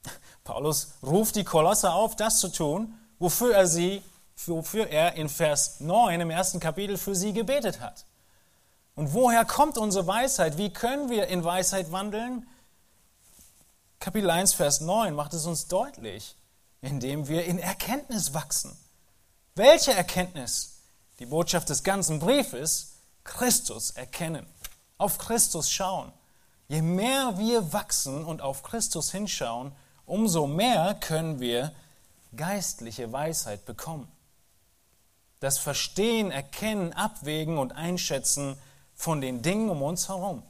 Paulus 0.44 0.92
ruft 1.02 1.34
die 1.34 1.42
Kolosser 1.42 1.92
auf, 1.92 2.14
das 2.14 2.38
zu 2.38 2.50
tun, 2.52 2.96
wofür 3.18 3.54
er 3.54 3.66
sie, 3.66 4.02
wofür 4.46 4.88
er 4.88 5.14
in 5.14 5.28
Vers 5.28 5.80
9 5.80 6.20
im 6.20 6.30
ersten 6.30 6.60
Kapitel 6.60 6.98
für 6.98 7.14
sie 7.14 7.32
gebetet 7.32 7.80
hat. 7.80 8.04
Und 8.94 9.12
woher 9.12 9.44
kommt 9.44 9.78
unsere 9.78 10.06
Weisheit? 10.06 10.56
Wie 10.56 10.72
können 10.72 11.10
wir 11.10 11.26
in 11.26 11.44
Weisheit 11.44 11.92
wandeln? 11.92 12.46
Kapitel 14.00 14.30
1, 14.30 14.54
Vers 14.54 14.80
9 14.80 15.14
macht 15.14 15.34
es 15.34 15.46
uns 15.46 15.68
deutlich, 15.68 16.34
indem 16.80 17.28
wir 17.28 17.44
in 17.44 17.58
Erkenntnis 17.58 18.34
wachsen. 18.34 18.76
Welche 19.54 19.92
Erkenntnis? 19.92 20.80
Die 21.18 21.26
Botschaft 21.26 21.70
des 21.70 21.82
ganzen 21.82 22.18
Briefes, 22.18 22.92
Christus 23.24 23.90
erkennen, 23.90 24.46
auf 24.98 25.18
Christus 25.18 25.70
schauen. 25.70 26.12
Je 26.68 26.82
mehr 26.82 27.38
wir 27.38 27.72
wachsen 27.72 28.24
und 28.24 28.42
auf 28.42 28.62
Christus 28.62 29.12
hinschauen, 29.12 29.72
umso 30.04 30.46
mehr 30.46 30.94
können 30.94 31.40
wir 31.40 31.72
geistliche 32.36 33.12
Weisheit 33.12 33.64
bekommen. 33.64 34.08
Das 35.40 35.58
Verstehen, 35.58 36.30
Erkennen, 36.30 36.92
Abwägen 36.92 37.58
und 37.58 37.72
Einschätzen 37.72 38.56
von 38.94 39.20
den 39.20 39.42
Dingen 39.42 39.68
um 39.68 39.82
uns 39.82 40.08
herum 40.08 40.42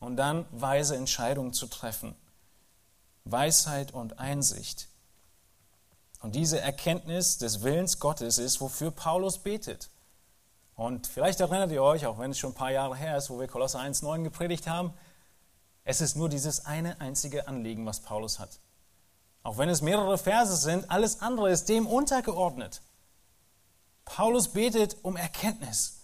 und 0.00 0.16
dann 0.16 0.46
weise 0.50 0.96
Entscheidungen 0.96 1.52
zu 1.52 1.66
treffen. 1.66 2.14
Weisheit 3.24 3.92
und 3.92 4.18
Einsicht. 4.18 4.88
Und 6.20 6.34
diese 6.34 6.60
Erkenntnis 6.60 7.38
des 7.38 7.62
Willens 7.62 7.98
Gottes 7.98 8.38
ist, 8.38 8.60
wofür 8.60 8.90
Paulus 8.90 9.38
betet. 9.38 9.90
Und 10.74 11.06
vielleicht 11.06 11.40
erinnert 11.40 11.70
ihr 11.70 11.82
euch, 11.82 12.06
auch 12.06 12.18
wenn 12.18 12.30
es 12.30 12.38
schon 12.38 12.52
ein 12.52 12.56
paar 12.56 12.72
Jahre 12.72 12.96
her 12.96 13.16
ist, 13.16 13.28
wo 13.28 13.38
wir 13.38 13.46
Kolosser 13.46 13.80
1,9 13.80 14.22
gepredigt 14.24 14.66
haben, 14.66 14.94
es 15.84 16.00
ist 16.00 16.16
nur 16.16 16.28
dieses 16.28 16.64
eine 16.64 17.00
einzige 17.00 17.48
Anliegen, 17.48 17.84
was 17.86 18.00
Paulus 18.00 18.38
hat. 18.38 18.58
Auch 19.42 19.58
wenn 19.58 19.68
es 19.68 19.82
mehrere 19.82 20.18
Verse 20.18 20.56
sind, 20.56 20.90
alles 20.90 21.20
andere 21.20 21.50
ist 21.50 21.68
dem 21.68 21.86
untergeordnet. 21.86 22.80
Paulus 24.04 24.48
betet 24.48 24.96
um 25.02 25.16
Erkenntnis 25.16 25.98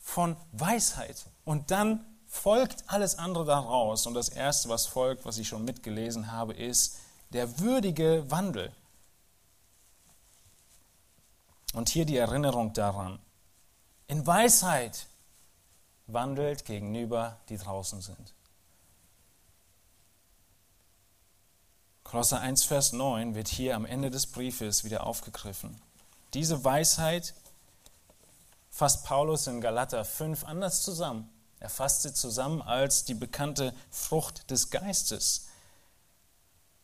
von 0.00 0.36
Weisheit 0.52 1.26
und 1.44 1.70
dann 1.70 2.04
folgt 2.26 2.84
alles 2.86 3.18
andere 3.18 3.44
daraus. 3.44 4.06
Und 4.06 4.14
das 4.14 4.28
Erste, 4.28 4.68
was 4.68 4.86
folgt, 4.86 5.24
was 5.24 5.38
ich 5.38 5.48
schon 5.48 5.64
mitgelesen 5.64 6.30
habe, 6.30 6.52
ist 6.52 6.98
der 7.32 7.58
würdige 7.60 8.30
Wandel. 8.30 8.72
Und 11.72 11.88
hier 11.88 12.04
die 12.04 12.16
Erinnerung 12.16 12.72
daran. 12.72 13.18
In 14.06 14.26
Weisheit 14.26 15.06
wandelt 16.06 16.64
gegenüber, 16.64 17.38
die 17.48 17.58
draußen 17.58 18.00
sind. 18.00 18.32
Kolosser 22.06 22.40
1, 22.40 22.62
Vers 22.62 22.92
9 22.92 23.34
wird 23.34 23.48
hier 23.48 23.74
am 23.74 23.84
Ende 23.84 24.10
des 24.10 24.28
Briefes 24.28 24.84
wieder 24.84 25.04
aufgegriffen. 25.04 25.76
Diese 26.34 26.62
Weisheit 26.62 27.34
fasst 28.70 29.04
Paulus 29.04 29.48
in 29.48 29.60
Galater 29.60 30.04
5 30.04 30.44
anders 30.44 30.82
zusammen. 30.82 31.28
Er 31.58 31.68
fasst 31.68 32.02
sie 32.02 32.14
zusammen 32.14 32.62
als 32.62 33.06
die 33.06 33.14
bekannte 33.14 33.74
Frucht 33.90 34.52
des 34.52 34.70
Geistes. 34.70 35.46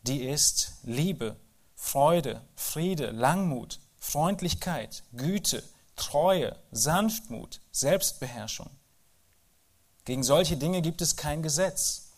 Die 0.01 0.25
ist 0.25 0.73
Liebe, 0.83 1.37
Freude, 1.73 2.41
Friede, 2.57 3.11
Langmut, 3.11 3.79
Freundlichkeit, 3.99 5.03
Güte, 5.13 5.63
Treue, 5.95 6.53
Sanftmut, 6.71 7.61
Selbstbeherrschung. 7.71 8.69
Gegen 10.03 10.23
solche 10.23 10.57
Dinge 10.57 10.81
gibt 10.81 11.01
es 11.01 11.15
kein 11.15 11.41
Gesetz. 11.41 12.09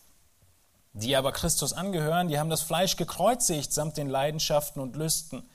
Die 0.96 1.14
aber 1.14 1.30
Christus 1.32 1.74
angehören, 1.74 2.28
die 2.28 2.38
haben 2.38 2.48
das 2.48 2.62
Fleisch 2.62 2.96
gekreuzigt 2.96 3.70
samt 3.70 3.98
den 3.98 4.08
Leidenschaften 4.08 4.80
und 4.80 4.96
Lüsten. 4.96 5.46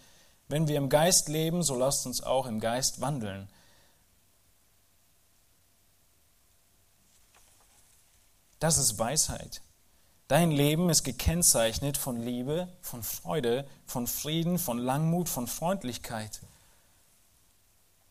Wenn 0.48 0.68
wir 0.68 0.78
im 0.78 0.88
Geist 0.88 1.30
leben, 1.30 1.64
so 1.64 1.76
lasst 1.76 2.06
uns 2.06 2.22
auch 2.22 2.46
im 2.46 2.60
Geist 2.60 3.02
wandeln. 3.02 3.50
Das 8.60 8.78
ist 8.78 9.00
Weisheit. 9.00 9.64
Dein 10.28 10.52
Leben 10.52 10.92
ist 10.92 11.04
gekennzeichnet 11.04 11.98
von 11.98 12.22
Liebe, 12.22 12.68
von 12.80 13.02
Freude, 13.02 13.68
von 13.88 14.06
Frieden, 14.06 14.60
von 14.60 14.78
Langmut, 14.78 15.28
von 15.28 15.48
Freundlichkeit. 15.48 16.40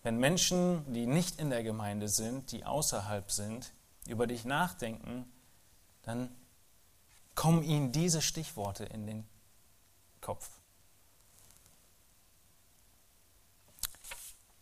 Wenn 0.02 0.18
Menschen, 0.18 0.82
die 0.92 1.06
nicht 1.06 1.38
in 1.38 1.50
der 1.50 1.62
Gemeinde 1.62 2.08
sind, 2.08 2.50
die 2.50 2.64
außerhalb 2.64 3.30
sind, 3.30 3.70
über 4.08 4.26
dich 4.26 4.44
nachdenken, 4.44 5.30
dann 6.02 6.34
kommen 7.40 7.62
ihnen 7.62 7.90
diese 7.90 8.20
Stichworte 8.20 8.84
in 8.84 9.06
den 9.06 9.26
Kopf. 10.20 10.50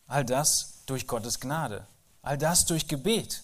All 0.06 0.25
das 0.25 0.75
durch 0.87 1.08
Gottes 1.08 1.40
Gnade, 1.40 1.88
all 2.23 2.38
das 2.38 2.66
durch 2.66 2.87
Gebet. 2.87 3.42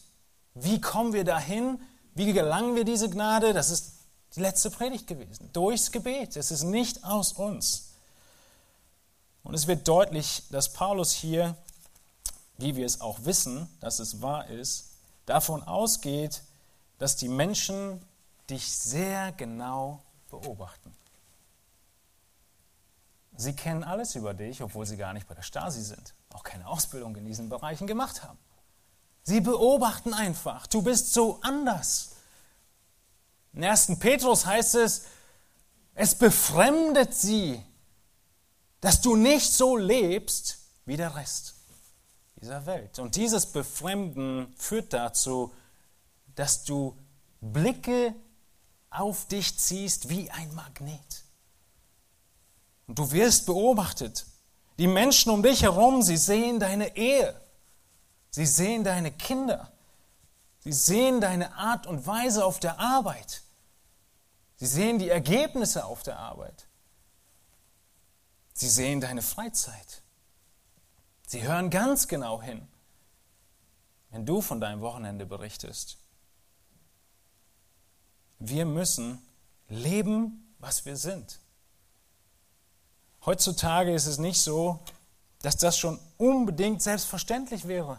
Wie 0.55 0.81
kommen 0.81 1.13
wir 1.13 1.25
dahin? 1.25 1.83
Wie 2.15 2.33
gelangen 2.33 2.77
wir 2.77 2.85
diese 2.85 3.11
Gnade? 3.11 3.53
Das 3.53 3.71
ist 3.71 3.95
die 4.37 4.41
letzte 4.41 4.71
Predigt 4.71 5.09
gewesen. 5.09 5.53
Durchs 5.53 5.91
Gebet. 5.91 6.37
Es 6.37 6.53
ist 6.53 6.63
nicht 6.63 7.03
aus 7.03 7.33
uns. 7.33 7.91
Und 9.43 9.55
es 9.55 9.67
wird 9.67 9.89
deutlich, 9.89 10.45
dass 10.51 10.73
Paulus 10.73 11.11
hier, 11.11 11.57
wie 12.57 12.77
wir 12.77 12.87
es 12.87 13.01
auch 13.01 13.25
wissen, 13.25 13.69
dass 13.81 13.99
es 13.99 14.23
wahr 14.23 14.47
ist, 14.47 14.93
davon 15.27 15.65
ausgeht, 15.65 16.45
dass 16.99 17.17
die 17.17 17.29
Menschen 17.29 18.01
dich 18.51 18.73
sehr 18.73 19.33
genau 19.33 20.03
beobachten. 20.31 20.95
Sie 23.37 23.55
kennen 23.55 23.83
alles 23.83 24.15
über 24.15 24.33
dich, 24.35 24.63
obwohl 24.63 24.87
sie 24.87 24.97
gar 24.97 25.13
nicht 25.13 25.27
bei 25.27 25.35
der 25.35 25.43
Stasi 25.43 25.83
sind, 25.83 26.15
auch 26.33 26.45
keine 26.45 26.67
Ausbildung 26.69 27.17
in 27.17 27.25
diesen 27.25 27.49
Bereichen 27.49 27.87
gemacht 27.87 28.23
haben. 28.23 28.39
Sie 29.25 29.41
beobachten 29.41 30.15
einfach, 30.15 30.67
du 30.67 30.83
bist 30.83 31.13
so 31.13 31.41
anders. 31.41 32.13
In 33.53 33.65
1. 33.65 33.99
Petrus 33.99 34.47
heißt 34.47 34.77
es, 34.77 35.07
es 35.95 36.15
befremdet 36.15 37.15
sie, 37.15 37.65
dass 38.81 39.01
du 39.01 39.17
nicht 39.17 39.53
so 39.53 39.77
lebst 39.77 40.59
wie 40.85 40.97
der 40.97 41.17
Rest 41.17 41.55
dieser 42.41 42.67
Welt. 42.67 42.99
Und 42.99 43.17
dieses 43.17 43.47
Befremden 43.47 44.55
führt 44.57 44.93
dazu, 44.93 45.55
dass 46.35 46.65
du 46.65 46.97
Blicke 47.41 48.15
auf 48.95 49.27
dich 49.27 49.59
ziehst 49.59 50.09
wie 50.09 50.31
ein 50.31 50.55
Magnet. 50.55 51.25
Und 52.87 52.99
du 52.99 53.11
wirst 53.11 53.47
beobachtet. 53.47 54.27
Die 54.79 54.87
Menschen 54.87 55.31
um 55.31 55.43
dich 55.43 55.63
herum, 55.63 56.03
sie 56.03 56.17
sehen 56.17 56.59
deine 56.59 56.97
Ehe. 56.97 57.41
Sie 58.31 58.47
sehen 58.47 58.85
deine 58.85 59.13
Kinder. 59.13 59.71
Sie 60.61 60.73
sehen 60.73 61.21
deine 61.21 61.55
Art 61.55 61.87
und 61.87 62.07
Weise 62.07 62.45
auf 62.45 62.59
der 62.59 62.81
Arbeit. 62.81 63.43
Sie 64.57 64.67
sehen 64.67 64.99
die 64.99 65.09
Ergebnisse 65.09 65.85
auf 65.85 66.03
der 66.03 66.19
Arbeit. 66.19 66.67
Sie 68.55 68.69
sehen 68.69 69.01
deine 69.01 69.23
Freizeit. 69.23 70.03
Sie 71.27 71.43
hören 71.43 71.71
ganz 71.71 72.09
genau 72.09 72.41
hin, 72.41 72.67
wenn 74.11 74.25
du 74.25 74.41
von 74.41 74.61
deinem 74.61 74.81
Wochenende 74.81 75.27
berichtest. 75.27 75.99
Wir 78.47 78.67
müssen 78.67 79.23
leben, 79.71 80.55
was 80.59 80.85
wir 80.85 80.97
sind. 80.97 81.39
Heutzutage 83.25 83.95
ist 83.95 84.05
es 84.05 84.19
nicht 84.19 84.39
so, 84.39 84.81
dass 85.41 85.57
das 85.57 85.79
schon 85.79 85.99
unbedingt 86.19 86.83
selbstverständlich 86.83 87.67
wäre. 87.67 87.99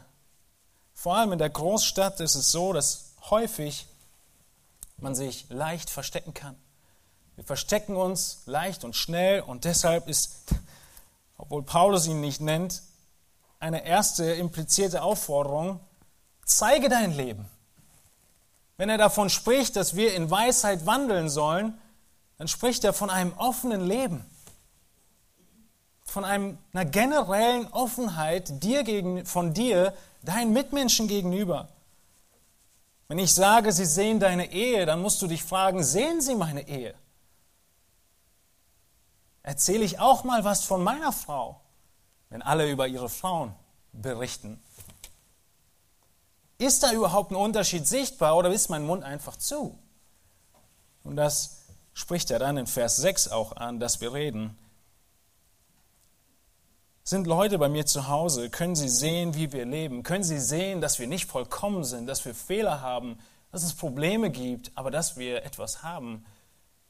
Vor 0.93 1.15
allem 1.15 1.31
in 1.31 1.39
der 1.39 1.49
Großstadt 1.49 2.19
ist 2.19 2.36
es 2.36 2.51
so, 2.51 2.73
dass 2.73 3.13
häufig 3.29 3.88
man 4.97 5.15
sich 5.15 5.47
leicht 5.49 5.89
verstecken 5.89 6.36
kann. 6.36 6.55
Wir 7.36 7.43
verstecken 7.43 7.95
uns 7.95 8.43
leicht 8.45 8.84
und 8.84 8.95
schnell 8.95 9.41
und 9.41 9.65
deshalb 9.65 10.08
ist, 10.08 10.36
obwohl 11.38 11.63
Paulus 11.63 12.05
ihn 12.05 12.21
nicht 12.21 12.39
nennt, 12.39 12.84
eine 13.60 13.84
erste 13.84 14.25
implizierte 14.25 15.01
Aufforderung, 15.01 15.79
zeige 16.45 16.88
dein 16.88 17.13
Leben. 17.13 17.49
Wenn 18.77 18.89
er 18.89 18.97
davon 18.97 19.29
spricht, 19.29 19.75
dass 19.75 19.95
wir 19.95 20.13
in 20.13 20.29
Weisheit 20.29 20.85
wandeln 20.85 21.29
sollen, 21.29 21.77
dann 22.38 22.47
spricht 22.47 22.83
er 22.83 22.93
von 22.93 23.09
einem 23.09 23.33
offenen 23.38 23.85
Leben, 23.85 24.25
von 26.03 26.25
einer 26.25 26.85
generellen 26.85 27.67
Offenheit 27.71 28.63
dir 28.63 28.83
gegen, 28.83 29.25
von 29.25 29.53
dir, 29.53 29.93
deinen 30.23 30.51
Mitmenschen 30.51 31.07
gegenüber. 31.07 31.69
Wenn 33.07 33.19
ich 33.19 33.33
sage, 33.33 33.71
sie 33.71 33.85
sehen 33.85 34.19
deine 34.19 34.51
Ehe, 34.51 34.85
dann 34.85 35.01
musst 35.01 35.21
du 35.21 35.27
dich 35.27 35.43
fragen, 35.43 35.83
sehen 35.83 36.21
sie 36.21 36.35
meine 36.35 36.67
Ehe? 36.67 36.95
Erzähle 39.43 39.85
ich 39.85 39.99
auch 39.99 40.23
mal 40.23 40.43
was 40.43 40.65
von 40.65 40.83
meiner 40.83 41.11
Frau, 41.11 41.61
wenn 42.29 42.41
alle 42.41 42.69
über 42.69 42.88
ihre 42.88 43.09
Frauen 43.09 43.53
berichten? 43.93 44.59
Ist 46.57 46.83
da 46.83 46.93
überhaupt 46.93 47.31
ein 47.31 47.35
Unterschied 47.35 47.85
sichtbar 47.87 48.37
oder 48.37 48.51
ist 48.51 48.69
mein 48.69 48.85
Mund 48.85 49.03
einfach 49.03 49.35
zu? 49.35 49.77
Und 51.03 51.17
das 51.17 51.65
spricht 51.93 52.31
er 52.31 52.39
dann 52.39 52.57
in 52.57 52.67
Vers 52.67 52.97
6 52.97 53.29
auch 53.29 53.53
an, 53.53 53.79
dass 53.79 54.01
wir 54.01 54.13
reden. 54.13 54.57
Sind 57.03 57.27
Leute 57.27 57.59
bei 57.59 57.69
mir 57.69 57.85
zu 57.85 58.07
Hause? 58.07 58.49
Können 58.49 58.75
sie 58.75 58.89
sehen, 58.89 59.35
wie 59.35 59.51
wir 59.51 59.65
leben? 59.65 60.01
Können 60.01 60.23
sie 60.23 60.39
sehen, 60.39 60.81
dass 60.81 60.97
wir 60.97 61.07
nicht 61.07 61.29
vollkommen 61.29 61.83
sind, 61.83 62.07
dass 62.07 62.25
wir 62.25 62.33
Fehler 62.33 62.81
haben, 62.81 63.19
dass 63.51 63.63
es 63.63 63.73
Probleme 63.73 64.31
gibt, 64.31 64.71
aber 64.75 64.89
dass 64.89 65.15
wir 65.15 65.43
etwas 65.43 65.83
haben, 65.83 66.25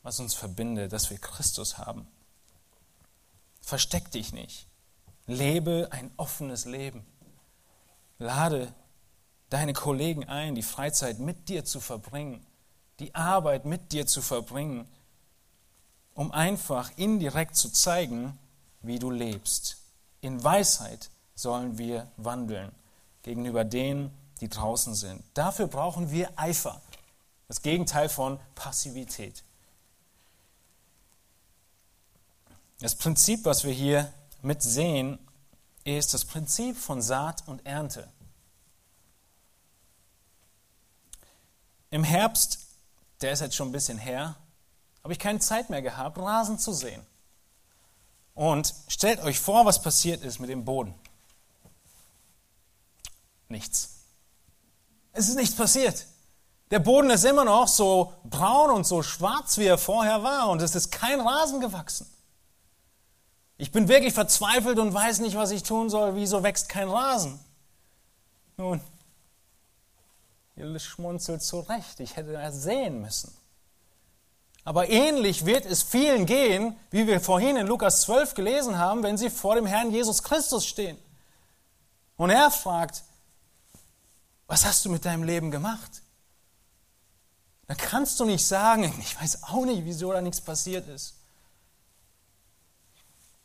was 0.03 0.19
uns 0.19 0.33
verbindet, 0.33 0.93
dass 0.93 1.09
wir 1.09 1.17
Christus 1.17 1.77
haben? 1.77 2.07
Versteck 3.61 4.11
dich 4.11 4.31
nicht. 4.31 4.67
Lebe 5.27 5.89
ein 5.91 6.11
offenes 6.17 6.65
Leben. 6.65 7.05
Lade 8.19 8.73
deine 9.49 9.73
Kollegen 9.73 10.25
ein, 10.25 10.55
die 10.55 10.63
Freizeit 10.63 11.19
mit 11.19 11.49
dir 11.49 11.65
zu 11.65 11.79
verbringen, 11.79 12.45
die 12.99 13.13
Arbeit 13.13 13.65
mit 13.65 13.91
dir 13.91 14.07
zu 14.07 14.21
verbringen, 14.21 14.87
um 16.13 16.31
einfach 16.31 16.91
indirekt 16.97 17.55
zu 17.55 17.69
zeigen, 17.69 18.37
wie 18.81 18.99
du 18.99 19.11
lebst. 19.11 19.77
In 20.21 20.43
Weisheit 20.43 21.09
sollen 21.35 21.77
wir 21.77 22.07
wandeln 22.17 22.71
gegenüber 23.23 23.63
denen, 23.63 24.11
die 24.41 24.49
draußen 24.49 24.95
sind. 24.95 25.23
Dafür 25.33 25.67
brauchen 25.67 26.11
wir 26.11 26.31
Eifer, 26.37 26.81
das 27.47 27.61
Gegenteil 27.61 28.09
von 28.09 28.39
Passivität. 28.55 29.43
Das 32.79 32.95
Prinzip, 32.95 33.45
was 33.45 33.63
wir 33.63 33.71
hier 33.71 34.11
mit 34.41 34.61
sehen, 34.61 35.19
ist 35.83 36.13
das 36.13 36.25
Prinzip 36.25 36.77
von 36.77 37.01
Saat 37.01 37.47
und 37.47 37.65
Ernte. 37.65 38.07
Im 41.91 42.03
Herbst, 42.03 42.59
der 43.21 43.31
ist 43.31 43.41
jetzt 43.41 43.55
schon 43.55 43.69
ein 43.69 43.71
bisschen 43.71 43.97
her, 43.97 44.35
habe 45.03 45.13
ich 45.13 45.19
keine 45.19 45.39
Zeit 45.39 45.69
mehr 45.69 45.81
gehabt, 45.81 46.17
Rasen 46.17 46.57
zu 46.57 46.73
sehen. 46.73 47.05
Und 48.33 48.73
stellt 48.87 49.21
euch 49.21 49.39
vor, 49.39 49.65
was 49.65 49.81
passiert 49.81 50.23
ist 50.23 50.39
mit 50.39 50.49
dem 50.49 50.65
Boden. 50.65 50.93
Nichts. 53.47 53.91
Es 55.13 55.29
ist 55.29 55.35
nichts 55.35 55.55
passiert. 55.55 56.05
Der 56.71 56.79
Boden 56.79 57.09
ist 57.09 57.23
immer 57.23 57.45
noch 57.45 57.67
so 57.67 58.13
braun 58.23 58.71
und 58.71 58.85
so 58.85 59.03
schwarz, 59.03 59.57
wie 59.57 59.65
er 59.65 59.77
vorher 59.77 60.23
war, 60.23 60.49
und 60.49 60.61
es 60.61 60.75
ist 60.75 60.91
kein 60.91 61.21
Rasen 61.21 61.61
gewachsen. 61.61 62.07
Ich 63.57 63.71
bin 63.71 63.87
wirklich 63.87 64.13
verzweifelt 64.13 64.79
und 64.79 64.93
weiß 64.93 65.19
nicht, 65.19 65.37
was 65.37 65.51
ich 65.51 65.63
tun 65.63 65.89
soll. 65.89 66.15
Wieso 66.15 66.43
wächst 66.43 66.67
kein 66.67 66.89
Rasen? 66.89 67.39
Nun, 68.57 68.81
schmunzelt 70.79 71.43
zurecht, 71.43 71.99
ich 71.99 72.15
hätte 72.15 72.33
das 72.33 72.63
sehen 72.63 73.01
müssen. 73.01 73.35
Aber 74.63 74.89
ähnlich 74.89 75.45
wird 75.45 75.65
es 75.65 75.83
vielen 75.83 76.25
gehen, 76.25 76.75
wie 76.89 77.05
wir 77.05 77.21
vorhin 77.21 77.55
in 77.55 77.67
Lukas 77.67 78.01
12 78.01 78.33
gelesen 78.33 78.77
haben, 78.79 79.03
wenn 79.03 79.17
sie 79.17 79.29
vor 79.29 79.55
dem 79.55 79.67
Herrn 79.67 79.91
Jesus 79.91 80.23
Christus 80.23 80.65
stehen. 80.65 80.97
Und 82.17 82.31
er 82.31 82.49
fragt, 82.49 83.03
was 84.47 84.65
hast 84.65 84.83
du 84.85 84.89
mit 84.89 85.05
deinem 85.05 85.23
Leben 85.23 85.51
gemacht? 85.51 86.01
Dann 87.67 87.77
kannst 87.77 88.19
du 88.19 88.25
nicht 88.25 88.45
sagen, 88.45 88.83
ich 88.99 89.19
weiß 89.19 89.43
auch 89.43 89.65
nicht, 89.65 89.85
wieso 89.85 90.11
da 90.11 90.21
nichts 90.21 90.41
passiert 90.41 90.87
ist. 90.87 91.15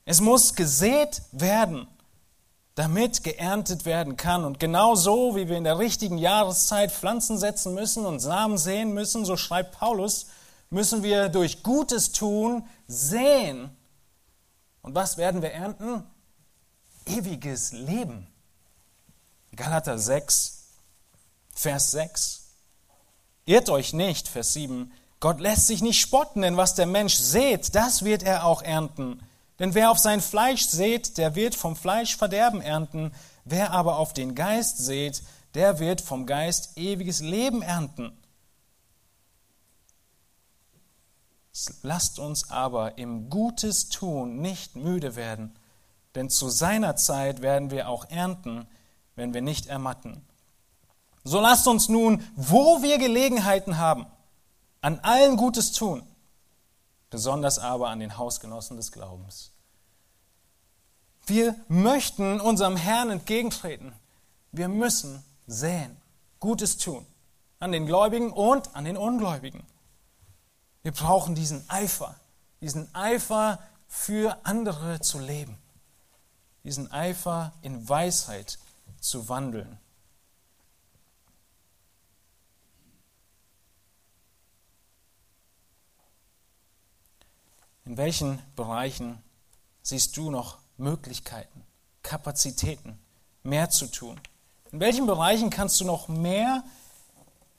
Es 0.04 0.20
muss 0.20 0.54
gesät 0.54 1.22
werden, 1.32 1.86
damit 2.80 3.24
geerntet 3.24 3.84
werden 3.84 4.16
kann. 4.16 4.42
Und 4.42 4.58
genau 4.58 4.94
so, 4.94 5.36
wie 5.36 5.50
wir 5.50 5.58
in 5.58 5.64
der 5.64 5.78
richtigen 5.78 6.16
Jahreszeit 6.16 6.90
Pflanzen 6.90 7.36
setzen 7.36 7.74
müssen 7.74 8.06
und 8.06 8.20
Samen 8.20 8.56
sehen 8.56 8.94
müssen, 8.94 9.26
so 9.26 9.36
schreibt 9.36 9.72
Paulus, 9.78 10.28
müssen 10.70 11.02
wir 11.02 11.28
durch 11.28 11.62
Gutes 11.62 12.12
tun 12.12 12.66
sehen. 12.86 13.68
Und 14.80 14.94
was 14.94 15.18
werden 15.18 15.42
wir 15.42 15.52
ernten? 15.52 16.04
Ewiges 17.04 17.72
Leben. 17.72 18.26
Galater 19.54 19.98
6, 19.98 20.68
Vers 21.54 21.90
6. 21.90 22.44
Irrt 23.44 23.68
euch 23.68 23.92
nicht, 23.92 24.26
Vers 24.26 24.54
7. 24.54 24.90
Gott 25.18 25.38
lässt 25.38 25.66
sich 25.66 25.82
nicht 25.82 26.00
spotten, 26.00 26.40
denn 26.40 26.56
was 26.56 26.76
der 26.76 26.86
Mensch 26.86 27.16
sät, 27.16 27.74
das 27.74 28.06
wird 28.06 28.22
er 28.22 28.46
auch 28.46 28.62
ernten. 28.62 29.20
Denn 29.60 29.74
wer 29.74 29.90
auf 29.90 29.98
sein 29.98 30.22
Fleisch 30.22 30.66
sät, 30.66 31.18
der 31.18 31.36
wird 31.36 31.54
vom 31.54 31.76
Fleisch 31.76 32.16
Verderben 32.16 32.62
ernten. 32.62 33.12
Wer 33.44 33.70
aber 33.72 33.98
auf 33.98 34.14
den 34.14 34.34
Geist 34.34 34.78
sät, 34.78 35.22
der 35.54 35.78
wird 35.78 36.00
vom 36.00 36.26
Geist 36.26 36.78
ewiges 36.78 37.20
Leben 37.20 37.62
ernten. 37.62 38.16
Lasst 41.82 42.18
uns 42.18 42.50
aber 42.50 42.96
im 42.96 43.28
Gutes 43.28 43.90
tun 43.90 44.40
nicht 44.40 44.76
müde 44.76 45.14
werden, 45.14 45.54
denn 46.14 46.30
zu 46.30 46.48
seiner 46.48 46.96
Zeit 46.96 47.42
werden 47.42 47.70
wir 47.70 47.88
auch 47.88 48.08
ernten, 48.08 48.66
wenn 49.14 49.34
wir 49.34 49.42
nicht 49.42 49.66
ermatten. 49.66 50.24
So 51.22 51.38
lasst 51.38 51.68
uns 51.68 51.90
nun, 51.90 52.26
wo 52.34 52.82
wir 52.82 52.96
Gelegenheiten 52.96 53.76
haben, 53.76 54.06
an 54.80 55.00
allen 55.00 55.36
Gutes 55.36 55.72
tun, 55.72 56.02
besonders 57.10 57.58
aber 57.58 57.88
an 57.88 58.00
den 58.00 58.16
Hausgenossen 58.16 58.76
des 58.76 58.92
Glaubens. 58.92 59.50
Wir 61.26 61.54
möchten 61.68 62.40
unserem 62.40 62.76
Herrn 62.76 63.10
entgegentreten. 63.10 63.92
Wir 64.52 64.68
müssen 64.68 65.22
säen, 65.46 65.96
Gutes 66.40 66.78
tun, 66.78 67.06
an 67.58 67.72
den 67.72 67.86
Gläubigen 67.86 68.32
und 68.32 68.74
an 68.74 68.84
den 68.84 68.96
Ungläubigen. 68.96 69.62
Wir 70.82 70.92
brauchen 70.92 71.34
diesen 71.34 71.68
Eifer, 71.68 72.14
diesen 72.60 72.92
Eifer 72.94 73.58
für 73.86 74.38
andere 74.44 75.00
zu 75.00 75.18
leben, 75.18 75.58
diesen 76.64 76.90
Eifer 76.90 77.52
in 77.60 77.88
Weisheit 77.88 78.58
zu 79.00 79.28
wandeln. 79.28 79.78
In 87.90 87.96
welchen 87.96 88.40
Bereichen 88.54 89.20
siehst 89.82 90.16
du 90.16 90.30
noch 90.30 90.58
Möglichkeiten, 90.76 91.64
Kapazitäten, 92.04 93.00
mehr 93.42 93.68
zu 93.68 93.88
tun? 93.88 94.20
In 94.70 94.78
welchen 94.78 95.06
Bereichen 95.06 95.50
kannst 95.50 95.80
du 95.80 95.84
noch 95.84 96.06
mehr 96.06 96.62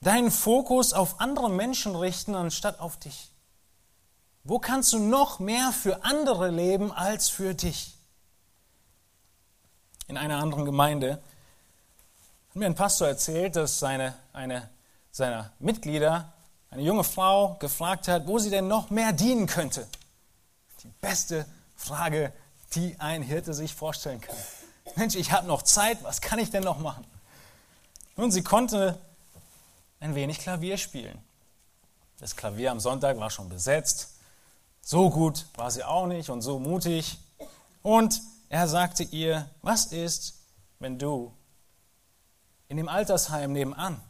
deinen 0.00 0.30
Fokus 0.30 0.94
auf 0.94 1.20
andere 1.20 1.50
Menschen 1.50 1.94
richten, 1.94 2.34
anstatt 2.34 2.80
auf 2.80 2.96
dich? 2.96 3.30
Wo 4.42 4.58
kannst 4.58 4.94
du 4.94 5.00
noch 5.00 5.38
mehr 5.38 5.70
für 5.70 6.02
andere 6.02 6.48
leben 6.48 6.92
als 6.92 7.28
für 7.28 7.54
dich? 7.54 7.94
In 10.06 10.16
einer 10.16 10.38
anderen 10.38 10.64
Gemeinde 10.64 11.22
hat 12.48 12.56
mir 12.56 12.64
ein 12.64 12.74
Pastor 12.74 13.06
erzählt, 13.06 13.54
dass 13.54 13.78
seine, 13.78 14.14
eine 14.32 14.70
seiner 15.10 15.52
Mitglieder, 15.58 16.32
eine 16.70 16.84
junge 16.84 17.04
Frau, 17.04 17.56
gefragt 17.58 18.08
hat, 18.08 18.26
wo 18.26 18.38
sie 18.38 18.48
denn 18.48 18.66
noch 18.66 18.88
mehr 18.88 19.12
dienen 19.12 19.46
könnte 19.46 19.86
die 20.84 20.92
beste 21.00 21.46
Frage, 21.76 22.32
die 22.74 22.98
ein 22.98 23.22
Hirte 23.22 23.54
sich 23.54 23.74
vorstellen 23.74 24.20
kann. 24.20 24.36
Mensch, 24.96 25.14
ich 25.14 25.32
habe 25.32 25.46
noch 25.46 25.62
Zeit, 25.62 26.02
was 26.02 26.20
kann 26.20 26.38
ich 26.38 26.50
denn 26.50 26.64
noch 26.64 26.78
machen? 26.78 27.04
Nun, 28.16 28.30
sie 28.30 28.42
konnte 28.42 28.98
ein 30.00 30.14
wenig 30.14 30.38
Klavier 30.38 30.76
spielen. 30.76 31.18
Das 32.18 32.36
Klavier 32.36 32.70
am 32.70 32.80
Sonntag 32.80 33.18
war 33.18 33.30
schon 33.30 33.48
besetzt. 33.48 34.14
So 34.80 35.10
gut 35.10 35.46
war 35.54 35.70
sie 35.70 35.84
auch 35.84 36.06
nicht 36.06 36.28
und 36.28 36.42
so 36.42 36.58
mutig. 36.58 37.18
Und 37.82 38.20
er 38.48 38.68
sagte 38.68 39.04
ihr, 39.04 39.48
was 39.62 39.86
ist, 39.86 40.34
wenn 40.78 40.98
du 40.98 41.32
in 42.68 42.76
dem 42.76 42.88
Altersheim 42.88 43.52
nebenan 43.52 44.00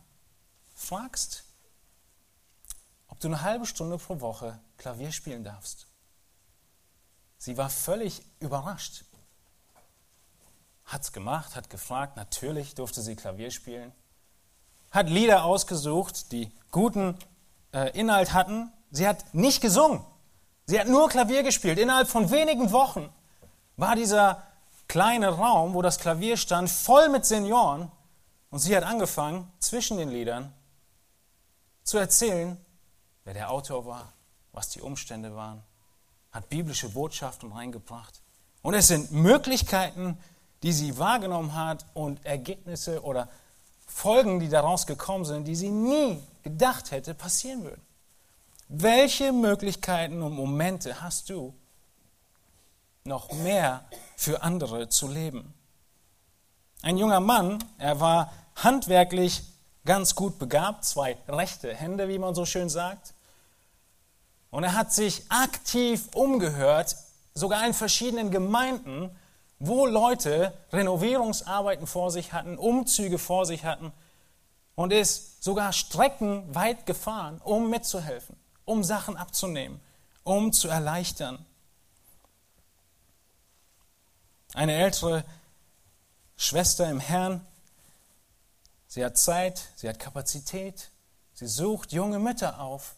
fragst, 0.74 1.44
ob 3.08 3.20
du 3.20 3.28
eine 3.28 3.42
halbe 3.42 3.66
Stunde 3.66 3.98
pro 3.98 4.20
Woche 4.20 4.58
Klavier 4.78 5.12
spielen 5.12 5.44
darfst? 5.44 5.86
Sie 7.42 7.56
war 7.56 7.70
völlig 7.70 8.22
überrascht. 8.38 9.04
Hat 10.84 11.02
es 11.02 11.10
gemacht, 11.10 11.56
hat 11.56 11.70
gefragt, 11.70 12.16
natürlich 12.16 12.76
durfte 12.76 13.02
sie 13.02 13.16
Klavier 13.16 13.50
spielen. 13.50 13.90
Hat 14.92 15.08
Lieder 15.08 15.42
ausgesucht, 15.42 16.30
die 16.30 16.52
guten 16.70 17.18
äh, 17.72 17.98
Inhalt 17.98 18.32
hatten. 18.32 18.72
Sie 18.92 19.08
hat 19.08 19.34
nicht 19.34 19.60
gesungen. 19.60 20.04
Sie 20.66 20.78
hat 20.78 20.86
nur 20.86 21.08
Klavier 21.08 21.42
gespielt. 21.42 21.80
Innerhalb 21.80 22.06
von 22.06 22.30
wenigen 22.30 22.70
Wochen 22.70 23.12
war 23.76 23.96
dieser 23.96 24.46
kleine 24.86 25.30
Raum, 25.30 25.74
wo 25.74 25.82
das 25.82 25.98
Klavier 25.98 26.36
stand, 26.36 26.70
voll 26.70 27.08
mit 27.08 27.26
Senioren. 27.26 27.90
Und 28.50 28.60
sie 28.60 28.76
hat 28.76 28.84
angefangen, 28.84 29.52
zwischen 29.58 29.96
den 29.96 30.10
Liedern 30.10 30.54
zu 31.82 31.98
erzählen, 31.98 32.64
wer 33.24 33.34
der 33.34 33.50
Autor 33.50 33.84
war, 33.84 34.12
was 34.52 34.68
die 34.68 34.80
Umstände 34.80 35.34
waren, 35.34 35.64
hat 36.32 36.48
biblische 36.48 36.88
Botschaften 36.88 37.52
reingebracht. 37.52 38.20
Und 38.62 38.74
es 38.74 38.88
sind 38.88 39.12
Möglichkeiten, 39.12 40.18
die 40.62 40.72
sie 40.72 40.98
wahrgenommen 40.98 41.54
hat 41.54 41.84
und 41.94 42.24
Ergebnisse 42.24 43.02
oder 43.02 43.28
Folgen, 43.86 44.40
die 44.40 44.48
daraus 44.48 44.86
gekommen 44.86 45.24
sind, 45.24 45.44
die 45.44 45.56
sie 45.56 45.70
nie 45.70 46.22
gedacht 46.42 46.90
hätte, 46.90 47.14
passieren 47.14 47.64
würden. 47.64 47.82
Welche 48.68 49.32
Möglichkeiten 49.32 50.22
und 50.22 50.32
Momente 50.32 51.02
hast 51.02 51.28
du, 51.28 51.54
noch 53.04 53.32
mehr 53.32 53.84
für 54.16 54.42
andere 54.42 54.88
zu 54.88 55.08
leben? 55.08 55.52
Ein 56.82 56.96
junger 56.96 57.20
Mann, 57.20 57.62
er 57.78 58.00
war 58.00 58.32
handwerklich 58.56 59.42
ganz 59.84 60.14
gut 60.14 60.38
begabt, 60.38 60.84
zwei 60.84 61.18
rechte 61.28 61.74
Hände, 61.74 62.08
wie 62.08 62.18
man 62.18 62.34
so 62.34 62.46
schön 62.46 62.68
sagt. 62.68 63.14
Und 64.52 64.64
er 64.64 64.74
hat 64.74 64.92
sich 64.92 65.24
aktiv 65.30 66.08
umgehört, 66.14 66.94
sogar 67.32 67.66
in 67.66 67.72
verschiedenen 67.72 68.30
Gemeinden, 68.30 69.10
wo 69.58 69.86
Leute 69.86 70.52
Renovierungsarbeiten 70.74 71.86
vor 71.86 72.10
sich 72.10 72.34
hatten, 72.34 72.58
Umzüge 72.58 73.18
vor 73.18 73.46
sich 73.46 73.64
hatten 73.64 73.92
und 74.74 74.92
ist 74.92 75.42
sogar 75.42 75.72
streckenweit 75.72 76.84
gefahren, 76.84 77.40
um 77.42 77.70
mitzuhelfen, 77.70 78.36
um 78.66 78.84
Sachen 78.84 79.16
abzunehmen, 79.16 79.80
um 80.22 80.52
zu 80.52 80.68
erleichtern. 80.68 81.42
Eine 84.52 84.74
ältere 84.74 85.24
Schwester 86.36 86.90
im 86.90 87.00
Herrn, 87.00 87.40
sie 88.86 89.02
hat 89.02 89.16
Zeit, 89.16 89.70
sie 89.76 89.88
hat 89.88 89.98
Kapazität, 89.98 90.90
sie 91.32 91.46
sucht 91.46 91.92
junge 91.92 92.18
Mütter 92.18 92.60
auf, 92.60 92.96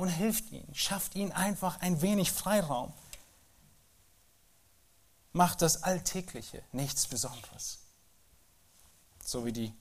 und 0.00 0.08
hilft 0.08 0.50
ihnen, 0.50 0.74
schafft 0.74 1.14
ihnen 1.14 1.32
einfach 1.32 1.80
ein 1.80 2.00
wenig 2.02 2.32
Freiraum. 2.32 2.92
Macht 5.32 5.62
das 5.62 5.82
Alltägliche 5.82 6.62
nichts 6.72 7.06
Besonderes. 7.06 7.78
So 9.24 9.44
wie 9.44 9.52
die 9.52 9.72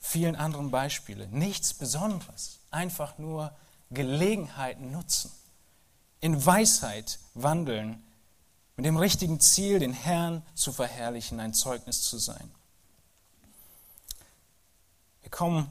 vielen 0.00 0.36
anderen 0.36 0.70
Beispiele. 0.70 1.26
Nichts 1.28 1.74
Besonderes. 1.74 2.60
Einfach 2.70 3.18
nur 3.18 3.54
Gelegenheiten 3.90 4.92
nutzen. 4.92 5.30
In 6.20 6.44
Weisheit 6.44 7.18
wandeln. 7.34 8.02
Mit 8.76 8.86
dem 8.86 8.96
richtigen 8.96 9.40
Ziel, 9.40 9.80
den 9.80 9.92
Herrn 9.92 10.42
zu 10.54 10.72
verherrlichen, 10.72 11.40
ein 11.40 11.52
Zeugnis 11.52 12.02
zu 12.02 12.16
sein. 12.16 12.50
Wir 15.20 15.30
kommen 15.30 15.68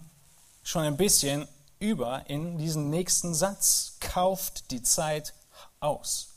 schon 0.61 0.83
ein 0.83 0.97
bisschen 0.97 1.47
über 1.79 2.29
in 2.29 2.57
diesen 2.57 2.89
nächsten 2.89 3.33
Satz. 3.33 3.97
Kauft 3.99 4.71
die 4.71 4.81
Zeit 4.81 5.33
aus. 5.79 6.29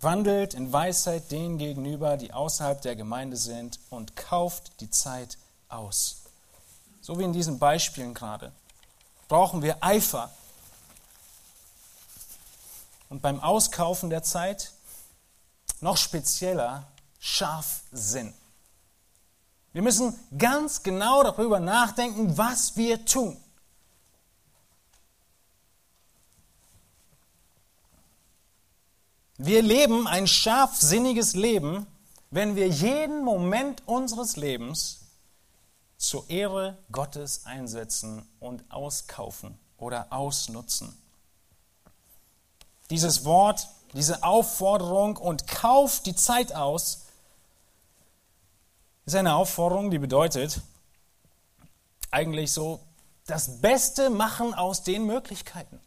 Wandelt 0.00 0.54
in 0.54 0.72
Weisheit 0.72 1.30
denen 1.30 1.58
gegenüber, 1.58 2.16
die 2.16 2.32
außerhalb 2.32 2.80
der 2.82 2.96
Gemeinde 2.96 3.36
sind, 3.36 3.80
und 3.90 4.14
kauft 4.14 4.80
die 4.80 4.90
Zeit 4.90 5.38
aus. 5.68 6.22
So 7.00 7.18
wie 7.18 7.24
in 7.24 7.32
diesen 7.32 7.58
Beispielen 7.58 8.14
gerade. 8.14 8.52
brauchen 9.28 9.62
wir 9.62 9.82
Eifer. 9.82 10.30
Und 13.08 13.22
beim 13.22 13.40
Auskaufen 13.40 14.10
der 14.10 14.22
Zeit 14.22 14.72
noch 15.80 15.96
spezieller 15.96 16.86
Scharfsinn. 17.18 18.34
Wir 19.76 19.82
müssen 19.82 20.18
ganz 20.38 20.82
genau 20.82 21.22
darüber 21.22 21.60
nachdenken, 21.60 22.38
was 22.38 22.78
wir 22.78 23.04
tun. 23.04 23.36
Wir 29.36 29.60
leben 29.60 30.06
ein 30.06 30.26
scharfsinniges 30.26 31.34
Leben, 31.34 31.86
wenn 32.30 32.56
wir 32.56 32.68
jeden 32.68 33.22
Moment 33.22 33.86
unseres 33.86 34.36
Lebens 34.36 35.00
zur 35.98 36.24
Ehre 36.30 36.78
Gottes 36.90 37.44
einsetzen 37.44 38.26
und 38.40 38.64
auskaufen 38.70 39.58
oder 39.76 40.06
ausnutzen. 40.08 40.96
Dieses 42.88 43.26
Wort, 43.26 43.68
diese 43.92 44.22
Aufforderung 44.22 45.18
und 45.18 45.46
kauft 45.46 46.06
die 46.06 46.16
Zeit 46.16 46.54
aus, 46.54 47.02
ist 49.06 49.14
eine 49.14 49.36
Aufforderung, 49.36 49.90
die 49.90 49.98
bedeutet 49.98 50.60
eigentlich 52.10 52.52
so 52.52 52.80
das 53.26 53.60
Beste 53.60 54.10
machen 54.10 54.52
aus 54.52 54.82
den 54.82 55.06
Möglichkeiten. 55.06 55.80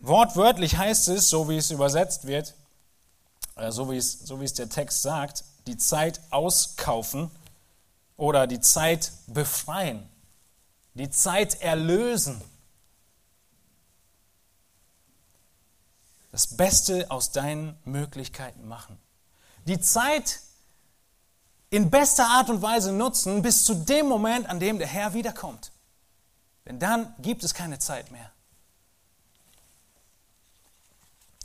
Wortwörtlich 0.00 0.76
heißt 0.76 1.08
es, 1.08 1.28
so 1.28 1.48
wie 1.48 1.56
es 1.56 1.70
übersetzt 1.72 2.26
wird, 2.26 2.54
äh, 3.56 3.72
so 3.72 3.90
wie 3.90 3.96
es, 3.96 4.20
so 4.20 4.40
wie 4.40 4.44
es 4.44 4.54
der 4.54 4.68
Text 4.68 5.02
sagt, 5.02 5.44
die 5.66 5.76
Zeit 5.76 6.20
auskaufen 6.30 7.30
oder 8.16 8.46
die 8.46 8.60
Zeit 8.60 9.12
befreien, 9.26 10.08
die 10.94 11.10
Zeit 11.10 11.60
erlösen. 11.60 12.40
Das 16.30 16.56
Beste 16.56 17.10
aus 17.10 17.32
deinen 17.32 17.76
Möglichkeiten 17.84 18.68
machen. 18.68 18.98
Die 19.66 19.80
Zeit 19.80 20.40
in 21.70 21.90
bester 21.90 22.26
Art 22.26 22.48
und 22.50 22.62
Weise 22.62 22.92
nutzen 22.92 23.42
bis 23.42 23.64
zu 23.64 23.74
dem 23.74 24.06
Moment, 24.06 24.48
an 24.48 24.60
dem 24.60 24.78
der 24.78 24.86
Herr 24.86 25.14
wiederkommt. 25.14 25.70
Denn 26.66 26.78
dann 26.78 27.14
gibt 27.18 27.44
es 27.44 27.54
keine 27.54 27.78
Zeit 27.78 28.10
mehr. 28.10 28.30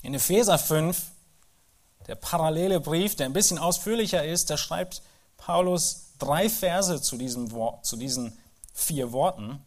In 0.02 0.14
Epheser 0.14 0.58
5, 0.58 1.02
der 2.08 2.16
parallele 2.16 2.80
Brief, 2.80 3.16
der 3.16 3.26
ein 3.26 3.34
bisschen 3.34 3.58
ausführlicher 3.58 4.26
ist, 4.26 4.50
da 4.50 4.58
schreibt 4.58 5.02
Paulus 5.38 6.10
drei 6.20 6.50
Verse 6.50 7.02
zu, 7.02 7.18
diesem 7.18 7.52
Wort, 7.52 7.86
zu 7.86 7.96
diesen 7.96 8.38
vier 8.74 9.12
Worten. 9.12 9.64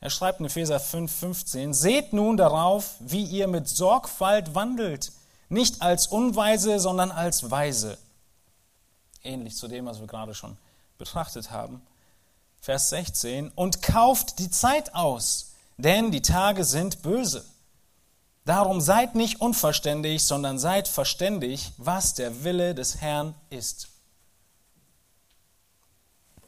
Er 0.00 0.10
schreibt 0.10 0.40
in 0.40 0.46
Epheser 0.46 0.80
5, 0.80 1.12
15, 1.12 1.74
Seht 1.74 2.12
nun 2.12 2.36
darauf, 2.36 2.94
wie 3.00 3.24
ihr 3.24 3.48
mit 3.48 3.68
Sorgfalt 3.68 4.54
wandelt, 4.54 5.12
nicht 5.48 5.82
als 5.82 6.06
Unweise, 6.08 6.78
sondern 6.80 7.10
als 7.10 7.50
Weise. 7.50 7.98
Ähnlich 9.24 9.56
zu 9.56 9.68
dem, 9.68 9.86
was 9.86 10.00
wir 10.00 10.06
gerade 10.06 10.34
schon 10.34 10.56
betrachtet 10.98 11.50
haben. 11.50 11.82
Vers 12.60 12.90
16, 12.90 13.50
und 13.54 13.82
kauft 13.82 14.38
die 14.38 14.50
Zeit 14.50 14.94
aus, 14.94 15.52
denn 15.78 16.12
die 16.12 16.22
Tage 16.22 16.64
sind 16.64 17.02
böse. 17.02 17.44
Darum 18.44 18.80
seid 18.80 19.14
nicht 19.14 19.40
unverständig, 19.40 20.24
sondern 20.24 20.58
seid 20.58 20.88
verständig, 20.88 21.72
was 21.76 22.14
der 22.14 22.44
Wille 22.44 22.74
des 22.74 23.00
Herrn 23.00 23.34
ist. 23.50 23.88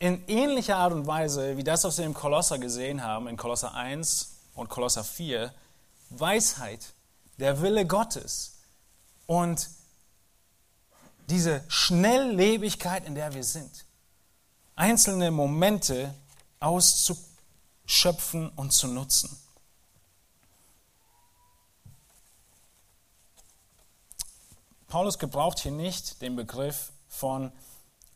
In 0.00 0.26
ähnlicher 0.28 0.76
Art 0.76 0.92
und 0.92 1.06
Weise, 1.06 1.56
wie 1.56 1.64
das, 1.64 1.84
was 1.84 1.98
wir 1.98 2.04
im 2.04 2.14
Kolosser 2.14 2.58
gesehen 2.58 3.02
haben, 3.02 3.28
in 3.28 3.36
Kolosser 3.36 3.74
1 3.74 4.34
und 4.54 4.68
Kolosser 4.68 5.04
4, 5.04 5.52
Weisheit, 6.10 6.92
der 7.38 7.60
Wille 7.60 7.86
Gottes 7.86 8.58
und 9.26 9.68
diese 11.28 11.64
Schnelllebigkeit, 11.68 13.06
in 13.06 13.14
der 13.14 13.34
wir 13.34 13.44
sind, 13.44 13.84
einzelne 14.76 15.30
Momente 15.30 16.14
auszuschöpfen 16.60 18.48
und 18.50 18.72
zu 18.72 18.88
nutzen. 18.88 19.36
Paulus 24.88 25.18
gebraucht 25.18 25.58
hier 25.58 25.72
nicht 25.72 26.22
den 26.22 26.36
Begriff 26.36 26.92
von 27.08 27.50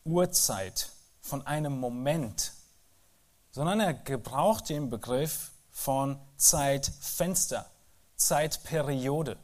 Uhrzeit, 0.05 0.90
von 1.21 1.44
einem 1.47 1.79
Moment, 1.79 2.53
sondern 3.51 3.81
er 3.81 3.94
gebraucht 3.94 4.68
den 4.68 4.88
Begriff 4.88 5.51
von 5.73 6.21
Zeitfenster, 6.37 7.68
Zeitperiode. 8.16 9.37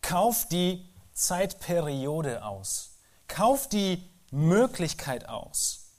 Kauf 0.00 0.48
die 0.48 0.91
Zeitperiode 1.14 2.44
aus. 2.44 2.96
Kauf 3.28 3.68
die 3.68 4.08
Möglichkeit 4.30 5.28
aus. 5.28 5.90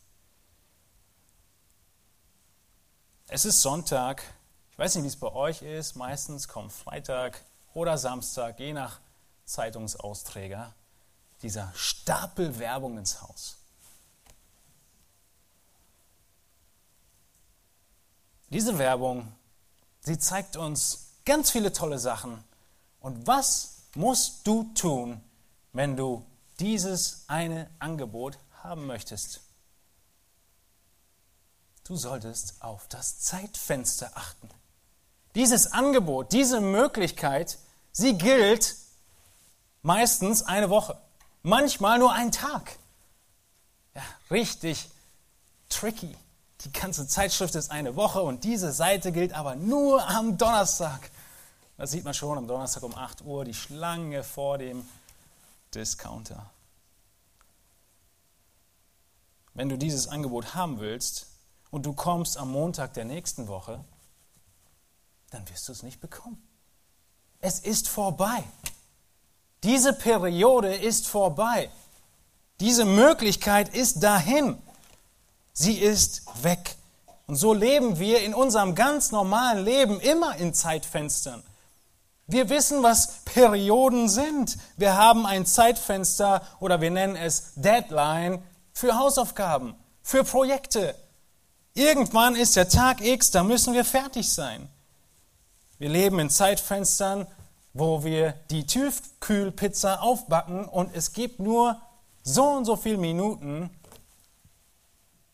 Es 3.28 3.46
ist 3.46 3.62
Sonntag. 3.62 4.24
Ich 4.72 4.78
weiß 4.78 4.96
nicht, 4.96 5.04
wie 5.04 5.08
es 5.08 5.16
bei 5.16 5.32
euch 5.32 5.62
ist. 5.62 5.96
Meistens 5.96 6.48
kommt 6.48 6.72
Freitag 6.72 7.44
oder 7.74 7.98
Samstag, 7.98 8.60
je 8.60 8.74
nach 8.74 9.00
Zeitungsausträger 9.46 10.74
dieser 11.42 11.72
Stapel 11.76 12.58
Werbung 12.58 12.98
ins 12.98 13.22
Haus. 13.22 13.58
Diese 18.50 18.78
Werbung, 18.78 19.32
sie 20.02 20.18
zeigt 20.18 20.56
uns 20.56 21.10
ganz 21.26 21.52
viele 21.52 21.74
tolle 21.74 22.00
Sachen. 22.00 22.44
Und 23.00 23.28
was 23.28 23.73
musst 23.96 24.46
du 24.48 24.72
tun, 24.76 25.22
wenn 25.72 25.96
du 25.96 26.26
dieses 26.60 27.24
eine 27.28 27.70
Angebot 27.80 28.38
haben 28.64 28.86
möchtest? 28.86 29.42
Du 31.84 31.98
solltest 31.98 32.62
auf 32.62 32.88
das 32.88 33.20
Zeitfenster 33.20 34.12
achten. 34.16 34.50
Dieses 35.36 35.74
Angebot, 35.74 36.32
diese 36.32 36.62
Möglichkeit, 36.62 37.58
sie 37.92 38.18
gilt 38.18 38.76
meistens 39.82 40.44
eine 40.44 40.70
Woche, 40.70 40.98
manchmal 41.42 42.00
nur 42.00 42.14
einen 42.14 42.32
Tag. 42.32 42.78
Ja, 43.96 44.04
richtig 44.32 44.90
tricky. 45.70 46.16
Die 46.62 46.72
ganze 46.72 47.08
Zeitschrift 47.08 47.56
ist 47.56 47.72
eine 47.72 47.98
Woche 47.98 48.22
und 48.22 48.46
diese 48.46 48.72
Seite 48.72 49.12
gilt 49.12 49.34
aber 49.34 49.56
nur 49.56 50.08
am 50.08 50.38
Donnerstag. 50.38 51.12
Da 51.78 51.88
sieht 51.88 52.04
man 52.04 52.14
schon 52.14 52.38
am 52.38 52.48
Donnerstag 52.48 52.84
um 52.84 52.96
8 52.96 53.24
Uhr 53.24 53.46
die 53.46 53.54
Schlange 53.54 54.24
vor 54.24 54.58
dem 54.58 54.86
Discounter. 55.74 56.50
Wenn 59.54 59.70
du 59.70 59.78
dieses 59.78 60.08
Angebot 60.08 60.56
haben 60.56 60.80
willst 60.80 61.28
und 61.72 61.86
du 61.86 61.94
kommst 61.94 62.38
am 62.38 62.52
Montag 62.52 62.94
der 62.94 63.06
nächsten 63.06 63.48
Woche, 63.48 63.84
dann 65.32 65.48
wirst 65.50 65.68
du 65.68 65.72
es 65.72 65.84
nicht 65.84 66.00
bekommen. 66.00 66.42
Es 67.40 67.60
ist 67.60 67.90
vorbei. 67.90 68.44
Diese 69.64 69.94
Periode 69.94 70.76
ist 70.76 71.08
vorbei. 71.08 71.70
Diese 72.60 72.86
Möglichkeit 72.86 73.74
ist 73.74 74.04
dahin. 74.04 74.62
Sie 75.54 75.78
ist 75.78 76.24
weg. 76.44 76.76
Und 77.28 77.36
so 77.36 77.54
leben 77.54 78.00
wir 78.00 78.22
in 78.22 78.34
unserem 78.34 78.76
ganz 78.76 79.12
normalen 79.12 79.64
Leben 79.64 80.00
immer 80.00 80.36
in 80.38 80.54
Zeitfenstern. 80.54 81.44
Wir 82.28 82.50
wissen, 82.50 82.84
was 82.84 83.24
Perioden 83.26 84.08
sind. 84.08 84.58
Wir 84.78 84.96
haben 84.96 85.26
ein 85.26 85.46
Zeitfenster 85.46 86.42
oder 86.60 86.80
wir 86.80 86.92
nennen 86.92 87.16
es 87.16 87.54
Deadline 87.56 88.42
für 88.72 88.98
Hausaufgaben, 88.98 89.76
für 90.02 90.24
Projekte. 90.24 90.96
Irgendwann 91.74 92.36
ist 92.36 92.56
der 92.56 92.70
Tag 92.70 93.02
X, 93.02 93.32
da 93.32 93.44
müssen 93.44 93.74
wir 93.74 93.84
fertig 93.84 94.32
sein. 94.32 94.70
Wir 95.80 95.90
leben 95.90 96.20
in 96.20 96.30
Zeitfenstern, 96.30 97.28
wo 97.74 98.04
wir 98.04 98.34
die 98.52 98.66
Tiefkühlpizza 98.66 100.00
aufbacken 100.00 100.66
und 100.66 100.96
es 100.96 101.14
gibt 101.14 101.40
nur 101.40 101.82
so 102.22 102.46
und 102.46 102.66
so 102.66 102.76
viele 102.76 102.98
Minuten 102.98 103.70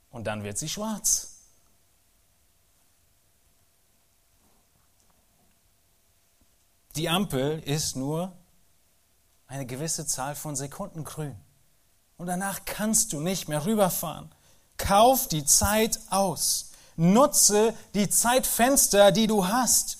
und 0.10 0.26
dann 0.26 0.44
wird 0.44 0.58
sie 0.58 0.70
schwarz. 0.70 1.29
Die 7.00 7.08
Ampel 7.08 7.60
ist 7.60 7.96
nur 7.96 8.34
eine 9.48 9.66
gewisse 9.66 10.06
Zahl 10.06 10.36
von 10.36 10.58
Sekunden 10.58 11.06
grün. 11.06 11.34
Und 12.18 12.28
danach 12.28 12.66
kannst 12.66 13.14
du 13.14 13.22
nicht 13.22 13.48
mehr 13.48 13.66
rüberfahren. 13.66 14.30
Kauf 14.76 15.30
die 15.30 15.46
Zeit 15.46 15.98
aus. 16.10 16.72
Nutze 16.98 17.74
die 17.94 18.10
Zeitfenster, 18.10 19.14
die 19.14 19.28
du 19.28 19.48
hast. 19.48 20.00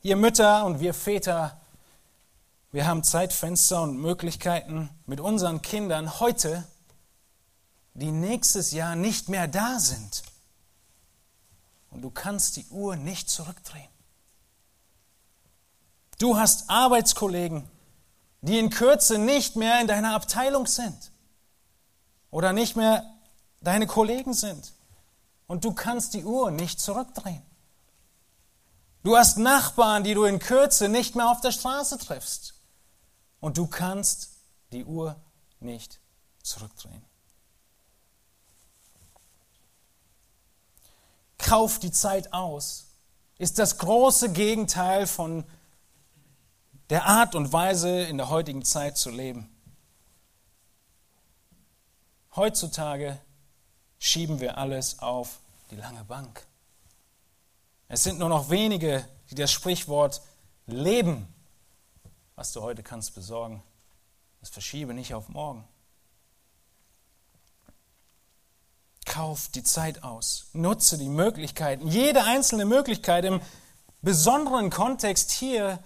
Ihr 0.00 0.16
Mütter 0.16 0.64
und 0.64 0.80
wir 0.80 0.94
Väter, 0.94 1.60
wir 2.72 2.86
haben 2.86 3.04
Zeitfenster 3.04 3.82
und 3.82 3.98
Möglichkeiten 3.98 4.88
mit 5.04 5.20
unseren 5.20 5.60
Kindern 5.60 6.18
heute, 6.18 6.66
die 7.92 8.10
nächstes 8.10 8.70
Jahr 8.70 8.96
nicht 8.96 9.28
mehr 9.28 9.48
da 9.48 9.80
sind. 9.80 10.22
und 11.90 12.00
du 12.00 12.08
kannst 12.08 12.56
die 12.56 12.64
Uhr 12.68 12.96
nicht 12.96 13.28
zurückdrehen. 13.28 13.99
Du 16.20 16.36
hast 16.36 16.68
Arbeitskollegen, 16.68 17.66
die 18.42 18.58
in 18.58 18.68
Kürze 18.68 19.16
nicht 19.16 19.56
mehr 19.56 19.80
in 19.80 19.86
deiner 19.86 20.14
Abteilung 20.14 20.66
sind 20.66 21.12
oder 22.30 22.52
nicht 22.52 22.76
mehr 22.76 23.10
deine 23.62 23.86
Kollegen 23.86 24.34
sind. 24.34 24.74
Und 25.46 25.64
du 25.64 25.72
kannst 25.72 26.12
die 26.12 26.26
Uhr 26.26 26.50
nicht 26.50 26.78
zurückdrehen. 26.78 27.42
Du 29.02 29.16
hast 29.16 29.38
Nachbarn, 29.38 30.04
die 30.04 30.12
du 30.12 30.24
in 30.24 30.40
Kürze 30.40 30.90
nicht 30.90 31.16
mehr 31.16 31.30
auf 31.30 31.40
der 31.40 31.52
Straße 31.52 31.96
triffst. 31.96 32.52
Und 33.40 33.56
du 33.56 33.66
kannst 33.66 34.32
die 34.72 34.84
Uhr 34.84 35.16
nicht 35.58 36.00
zurückdrehen. 36.42 37.02
Kauf 41.38 41.78
die 41.78 41.92
Zeit 41.92 42.34
aus 42.34 42.88
ist 43.38 43.58
das 43.58 43.78
große 43.78 44.32
Gegenteil 44.32 45.06
von 45.06 45.46
der 46.90 47.06
Art 47.06 47.36
und 47.36 47.52
Weise 47.52 48.02
in 48.02 48.18
der 48.18 48.28
heutigen 48.28 48.64
Zeit 48.64 48.98
zu 48.98 49.10
leben. 49.10 49.48
Heutzutage 52.34 53.18
schieben 53.98 54.40
wir 54.40 54.58
alles 54.58 54.98
auf 54.98 55.38
die 55.70 55.76
lange 55.76 56.04
Bank. 56.04 56.44
Es 57.88 58.02
sind 58.02 58.18
nur 58.18 58.28
noch 58.28 58.50
wenige, 58.50 59.06
die 59.30 59.36
das 59.36 59.52
Sprichwort 59.52 60.20
Leben, 60.66 61.32
was 62.34 62.52
du 62.52 62.60
heute 62.60 62.82
kannst 62.82 63.14
besorgen, 63.14 63.62
das 64.40 64.50
verschiebe 64.50 64.94
nicht 64.94 65.14
auf 65.14 65.28
morgen. 65.28 65.64
Kauf 69.04 69.48
die 69.48 69.64
Zeit 69.64 70.02
aus, 70.02 70.46
nutze 70.52 70.98
die 70.98 71.08
Möglichkeiten, 71.08 71.88
jede 71.88 72.24
einzelne 72.24 72.64
Möglichkeit 72.64 73.24
im 73.24 73.40
besonderen 74.02 74.70
Kontext 74.70 75.30
hier, 75.32 75.82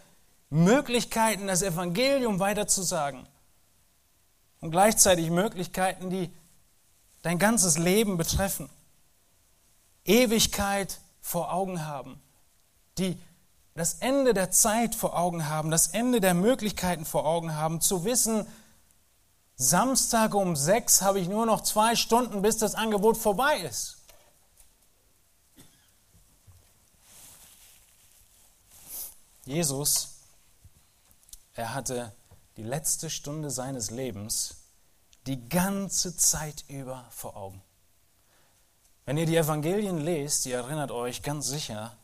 Möglichkeiten, 0.55 1.49
das 1.49 1.63
Evangelium 1.63 2.39
weiterzusagen 2.39 3.27
und 4.61 4.71
gleichzeitig 4.71 5.29
Möglichkeiten, 5.31 6.11
die 6.11 6.31
dein 7.23 7.41
ganzes 7.41 7.77
Leben 7.77 8.17
betreffen. 8.17 8.71
Ewigkeit 10.05 11.01
vor 11.21 11.53
Augen 11.53 11.85
haben, 11.85 12.23
die 12.99 13.19
das 13.75 13.95
Ende 13.95 14.33
der 14.33 14.53
Zeit 14.53 14.95
vor 14.95 15.19
Augen 15.19 15.49
haben, 15.49 15.73
das 15.73 15.89
Ende 15.89 16.21
der 16.21 16.35
Möglichkeiten 16.35 17.05
vor 17.05 17.27
Augen 17.27 17.57
haben, 17.57 17.81
zu 17.81 18.05
wissen, 18.05 18.47
Samstag 19.57 20.35
um 20.35 20.55
sechs 20.55 21.03
habe 21.03 21.19
ich 21.19 21.29
nur 21.29 21.47
noch 21.47 21.63
zwei 21.63 21.97
Stunden, 21.97 22.43
bis 22.43 22.59
das 22.59 22.77
Angebot 22.77 23.17
vorbei 23.17 23.59
ist. 23.59 23.97
Jesus, 29.47 30.14
er 31.55 31.75
hatte 31.75 32.13
die 32.57 32.63
letzte 32.63 33.11
Stunde 33.11 33.51
seines 33.51 33.91
Lebens 33.91 34.57
die 35.27 35.49
ganze 35.49 36.17
Zeit 36.17 36.65
über 36.69 37.07
vor 37.11 37.37
Augen. 37.37 37.63
Wenn 39.07 39.17
ihr 39.17 39.27
die 39.27 39.37
Evangelien 39.37 39.99
lest, 39.99 40.47
ihr 40.47 40.57
erinnert 40.57 40.91
euch 40.91 41.23
ganz 41.23 41.47
sicher, 41.47 41.97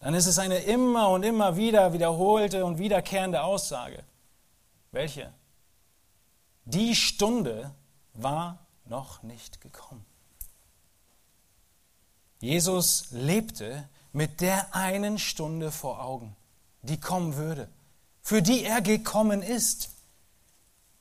dann 0.00 0.14
ist 0.14 0.26
es 0.26 0.38
eine 0.38 0.58
immer 0.58 1.08
und 1.10 1.22
immer 1.22 1.56
wieder 1.56 1.92
wiederholte 1.92 2.64
und 2.64 2.78
wiederkehrende 2.78 3.42
Aussage. 3.42 4.04
Welche? 4.92 5.32
Die 6.64 6.94
Stunde 6.94 7.72
war 8.12 8.58
noch 8.84 9.22
nicht 9.22 9.60
gekommen. 9.60 10.04
Jesus 12.40 13.06
lebte 13.10 13.88
mit 14.12 14.40
der 14.40 14.74
einen 14.74 15.18
Stunde 15.18 15.72
vor 15.72 16.02
Augen, 16.04 16.36
die 16.82 17.00
kommen 17.00 17.36
würde, 17.36 17.68
für 18.24 18.40
die 18.40 18.64
er 18.64 18.80
gekommen 18.80 19.42
ist. 19.42 19.90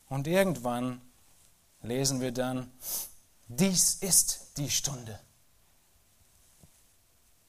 Und 0.09 0.27
irgendwann 0.27 1.01
lesen 1.81 2.19
wir 2.19 2.33
dann, 2.33 2.71
dies 3.47 3.95
ist 3.95 4.57
die 4.57 4.69
Stunde. 4.69 5.17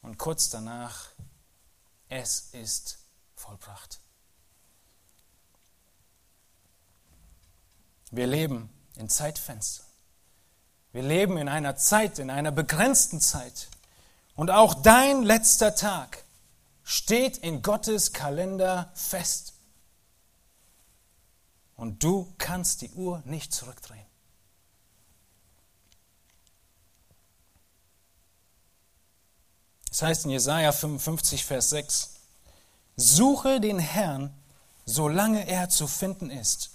Und 0.00 0.16
kurz 0.16 0.48
danach, 0.48 1.08
es 2.08 2.50
ist 2.52 2.98
vollbracht. 3.34 3.98
Wir 8.12 8.28
leben 8.28 8.70
in 8.96 9.08
Zeitfenstern. 9.08 9.86
Wir 10.92 11.02
leben 11.02 11.36
in 11.36 11.48
einer 11.48 11.76
Zeit, 11.76 12.20
in 12.20 12.30
einer 12.30 12.52
begrenzten 12.52 13.20
Zeit. 13.20 13.68
Und 14.36 14.52
auch 14.52 14.74
dein 14.74 15.24
letzter 15.24 15.74
Tag 15.74 16.22
steht 16.84 17.38
in 17.38 17.62
Gottes 17.62 18.12
Kalender 18.12 18.92
fest. 18.94 19.53
Und 21.76 22.02
du 22.02 22.32
kannst 22.38 22.82
die 22.82 22.90
Uhr 22.90 23.22
nicht 23.24 23.52
zurückdrehen. 23.52 24.06
Es 29.90 30.02
heißt 30.02 30.24
in 30.24 30.32
Jesaja 30.32 30.72
55, 30.72 31.44
Vers 31.44 31.70
6, 31.70 32.10
Suche 32.96 33.60
den 33.60 33.78
Herrn, 33.78 34.34
solange 34.84 35.46
er 35.46 35.68
zu 35.68 35.86
finden 35.86 36.30
ist. 36.30 36.70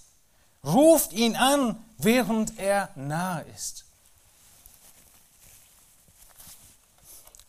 Ruft 0.64 1.12
ihn 1.12 1.36
an, 1.36 1.82
während 1.98 2.58
er 2.58 2.90
nahe 2.94 3.44
ist. 3.54 3.84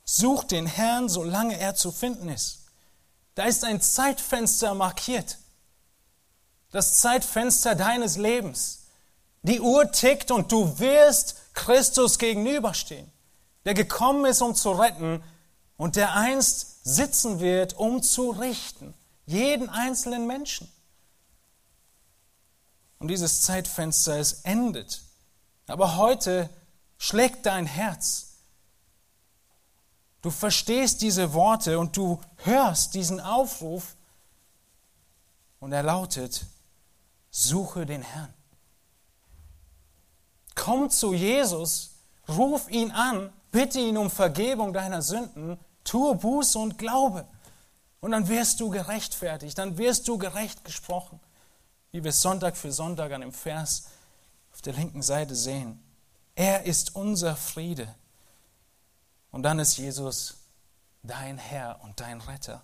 Sucht 0.03 0.51
den 0.51 0.65
Herrn, 0.65 1.07
solange 1.07 1.57
er 1.57 1.75
zu 1.75 1.91
finden 1.91 2.27
ist. 2.27 2.59
Da 3.35 3.43
ist 3.43 3.63
ein 3.63 3.79
Zeitfenster 3.79 4.73
markiert. 4.73 5.37
Das 6.71 6.95
Zeitfenster 6.95 7.75
deines 7.75 8.17
Lebens. 8.17 8.87
Die 9.43 9.59
Uhr 9.59 9.91
tickt 9.91 10.31
und 10.31 10.51
du 10.51 10.79
wirst 10.79 11.35
Christus 11.53 12.17
gegenüberstehen, 12.17 13.11
der 13.65 13.73
gekommen 13.73 14.25
ist, 14.25 14.41
um 14.41 14.55
zu 14.55 14.71
retten 14.71 15.23
und 15.77 15.95
der 15.95 16.15
einst 16.15 16.85
sitzen 16.85 17.39
wird, 17.39 17.73
um 17.73 18.03
zu 18.03 18.29
richten, 18.31 18.93
jeden 19.25 19.69
einzelnen 19.69 20.27
Menschen. 20.27 20.71
Und 22.99 23.07
dieses 23.07 23.41
Zeitfenster, 23.41 24.19
es 24.19 24.41
endet. 24.43 25.01
Aber 25.67 25.97
heute 25.97 26.49
schlägt 26.97 27.47
dein 27.47 27.65
Herz. 27.65 28.27
Du 30.21 30.29
verstehst 30.29 31.01
diese 31.01 31.33
Worte 31.33 31.79
und 31.79 31.97
du 31.97 32.21
hörst 32.43 32.93
diesen 32.93 33.19
Aufruf 33.19 33.95
und 35.59 35.71
er 35.71 35.81
lautet, 35.81 36.45
suche 37.31 37.85
den 37.85 38.03
Herrn. 38.03 38.33
Komm 40.53 40.89
zu 40.89 41.13
Jesus, 41.13 41.95
ruf 42.27 42.69
ihn 42.69 42.91
an, 42.91 43.33
bitte 43.51 43.79
ihn 43.79 43.97
um 43.97 44.11
Vergebung 44.11 44.73
deiner 44.73 45.01
Sünden 45.01 45.57
Tue 45.83 46.15
Buße 46.15 46.59
und 46.59 46.77
Glaube. 46.77 47.25
Und 48.01 48.11
dann 48.11 48.27
wirst 48.27 48.59
du 48.59 48.69
gerechtfertigt, 48.69 49.57
dann 49.57 49.77
wirst 49.77 50.07
du 50.07 50.17
gerecht 50.17 50.63
gesprochen. 50.63 51.19
Wie 51.91 52.03
wir 52.03 52.11
Sonntag 52.11 52.55
für 52.55 52.71
Sonntag 52.71 53.11
an 53.11 53.21
dem 53.21 53.33
Vers 53.33 53.85
auf 54.53 54.61
der 54.61 54.73
linken 54.73 55.01
Seite 55.01 55.35
sehen. 55.35 55.81
Er 56.35 56.63
ist 56.63 56.95
unser 56.95 57.35
Friede. 57.35 57.93
Und 59.31 59.43
dann 59.43 59.59
ist 59.59 59.77
Jesus 59.77 60.37
dein 61.03 61.37
Herr 61.37 61.81
und 61.83 61.99
dein 61.99 62.21
Retter. 62.21 62.63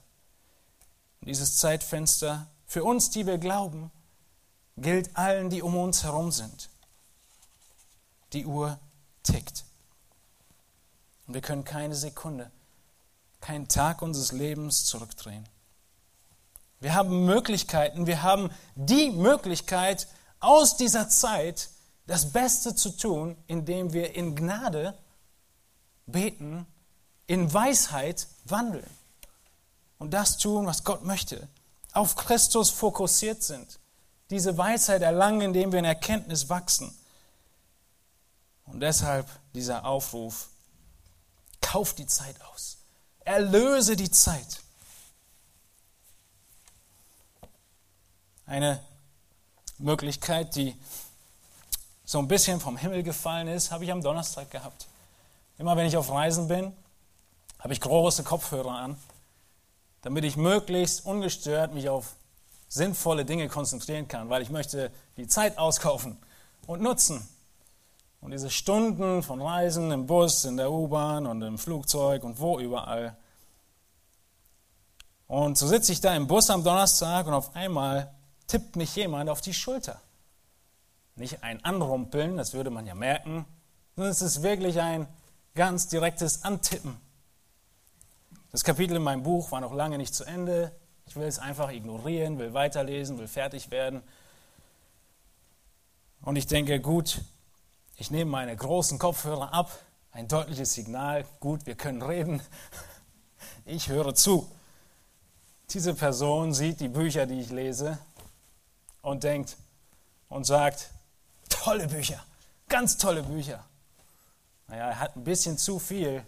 Und 1.21 1.29
dieses 1.29 1.57
Zeitfenster 1.57 2.47
für 2.65 2.83
uns, 2.83 3.09
die 3.09 3.25
wir 3.25 3.37
glauben, 3.37 3.91
gilt 4.77 5.15
allen, 5.17 5.49
die 5.49 5.61
um 5.61 5.75
uns 5.75 6.03
herum 6.03 6.31
sind. 6.31 6.69
Die 8.33 8.45
Uhr 8.45 8.79
tickt. 9.23 9.65
Und 11.25 11.33
wir 11.33 11.41
können 11.41 11.65
keine 11.65 11.95
Sekunde 11.95 12.51
keinen 13.41 13.67
Tag 13.67 14.01
unseres 14.01 14.31
Lebens 14.31 14.85
zurückdrehen. 14.85 15.47
Wir 16.79 16.93
haben 16.93 17.25
Möglichkeiten, 17.25 18.05
wir 18.05 18.21
haben 18.21 18.51
die 18.75 19.09
Möglichkeit, 19.09 20.07
aus 20.39 20.77
dieser 20.77 21.09
Zeit 21.09 21.69
das 22.05 22.31
Beste 22.31 22.75
zu 22.75 22.89
tun, 22.89 23.35
indem 23.47 23.93
wir 23.93 24.15
in 24.15 24.35
Gnade 24.35 24.97
beten, 26.05 26.67
in 27.25 27.51
Weisheit 27.51 28.27
wandeln 28.45 28.89
und 29.97 30.13
das 30.13 30.37
tun, 30.37 30.65
was 30.65 30.83
Gott 30.83 31.03
möchte, 31.03 31.47
auf 31.93 32.15
Christus 32.15 32.69
fokussiert 32.69 33.43
sind, 33.43 33.79
diese 34.29 34.57
Weisheit 34.57 35.01
erlangen, 35.01 35.41
indem 35.41 35.71
wir 35.71 35.79
in 35.79 35.85
Erkenntnis 35.85 36.49
wachsen. 36.49 36.93
Und 38.65 38.81
deshalb 38.81 39.27
dieser 39.53 39.85
Aufruf, 39.85 40.49
kauf 41.61 41.93
die 41.93 42.05
Zeit 42.05 42.35
aus. 42.41 42.77
Erlöse 43.21 43.95
die 43.95 44.11
Zeit. 44.11 44.61
Eine 48.45 48.81
Möglichkeit, 49.77 50.55
die 50.55 50.75
so 52.05 52.19
ein 52.19 52.27
bisschen 52.27 52.59
vom 52.59 52.77
Himmel 52.77 53.03
gefallen 53.03 53.47
ist, 53.47 53.71
habe 53.71 53.83
ich 53.83 53.91
am 53.91 54.01
Donnerstag 54.01 54.49
gehabt. 54.49 54.87
Immer 55.57 55.75
wenn 55.75 55.85
ich 55.85 55.97
auf 55.97 56.09
Reisen 56.09 56.47
bin, 56.47 56.73
habe 57.59 57.73
ich 57.73 57.81
große 57.81 58.23
Kopfhörer 58.23 58.71
an, 58.71 58.97
damit 60.01 60.23
ich 60.23 60.37
möglichst 60.37 61.05
ungestört 61.05 61.73
mich 61.73 61.89
auf 61.89 62.15
sinnvolle 62.67 63.25
Dinge 63.25 63.47
konzentrieren 63.47 64.07
kann, 64.07 64.29
weil 64.29 64.41
ich 64.41 64.49
möchte 64.49 64.91
die 65.15 65.27
Zeit 65.27 65.57
auskaufen 65.57 66.17
und 66.65 66.81
nutzen. 66.81 67.27
Und 68.19 68.31
diese 68.31 68.49
Stunden 68.49 69.23
von 69.23 69.41
Reisen 69.41 69.91
im 69.91 70.07
Bus, 70.07 70.43
in 70.45 70.57
der 70.57 70.71
U-Bahn 70.71 71.25
und 71.25 71.41
im 71.41 71.57
Flugzeug 71.57 72.23
und 72.23 72.39
wo 72.39 72.59
überall. 72.59 73.15
Und 75.27 75.57
so 75.57 75.67
sitze 75.67 75.91
ich 75.91 76.01
da 76.01 76.15
im 76.15 76.27
Bus 76.27 76.49
am 76.49 76.63
Donnerstag 76.63 77.27
und 77.27 77.33
auf 77.33 77.55
einmal 77.55 78.13
tippt 78.47 78.75
mich 78.75 78.95
jemand 78.95 79.29
auf 79.29 79.41
die 79.41 79.53
Schulter. 79.53 80.01
Nicht 81.15 81.43
ein 81.43 81.63
Anrumpeln, 81.63 82.37
das 82.37 82.53
würde 82.53 82.69
man 82.69 82.85
ja 82.85 82.95
merken, 82.95 83.45
sondern 83.95 84.11
es 84.11 84.21
ist 84.21 84.41
wirklich 84.41 84.79
ein 84.79 85.07
ganz 85.55 85.87
direktes 85.87 86.43
Antippen. 86.43 86.97
Das 88.51 88.63
Kapitel 88.63 88.95
in 88.95 89.03
meinem 89.03 89.23
Buch 89.23 89.51
war 89.51 89.59
noch 89.59 89.73
lange 89.73 89.97
nicht 89.97 90.15
zu 90.15 90.23
Ende. 90.23 90.71
Ich 91.07 91.15
will 91.15 91.27
es 91.27 91.39
einfach 91.39 91.71
ignorieren, 91.71 92.37
will 92.37 92.53
weiterlesen, 92.53 93.17
will 93.17 93.27
fertig 93.27 93.71
werden. 93.71 94.01
Und 96.21 96.35
ich 96.35 96.47
denke, 96.47 96.79
gut, 96.79 97.21
ich 97.95 98.11
nehme 98.11 98.29
meine 98.29 98.55
großen 98.55 98.99
Kopfhörer 98.99 99.53
ab, 99.53 99.71
ein 100.11 100.27
deutliches 100.27 100.73
Signal, 100.73 101.25
gut, 101.39 101.65
wir 101.65 101.75
können 101.75 102.01
reden. 102.01 102.41
Ich 103.65 103.89
höre 103.89 104.15
zu. 104.15 104.49
Diese 105.71 105.93
Person 105.93 106.53
sieht 106.53 106.79
die 106.79 106.87
Bücher, 106.87 107.25
die 107.25 107.39
ich 107.39 107.49
lese 107.49 107.97
und 109.01 109.23
denkt 109.23 109.57
und 110.29 110.45
sagt, 110.45 110.89
tolle 111.49 111.87
Bücher, 111.87 112.23
ganz 112.67 112.97
tolle 112.97 113.23
Bücher. 113.23 113.63
Naja, 114.67 114.89
er 114.89 114.99
hat 114.99 115.15
ein 115.15 115.23
bisschen 115.23 115.57
zu 115.57 115.79
viel 115.79 116.23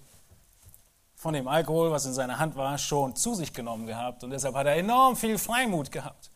von 1.20 1.34
dem 1.34 1.50
Alkohol, 1.50 1.92
was 1.92 2.06
in 2.06 2.14
seiner 2.14 2.40
Hand 2.40 2.56
war, 2.56 2.78
schon 2.78 3.14
zu 3.14 3.36
sich 3.36 3.52
genommen 3.52 3.86
gehabt 3.86 4.24
und 4.24 4.30
deshalb 4.30 4.56
hat 4.56 4.68
er 4.68 4.78
enorm 4.78 5.18
viel 5.18 5.38
Freimut 5.38 5.92
gehabt. 5.92 6.32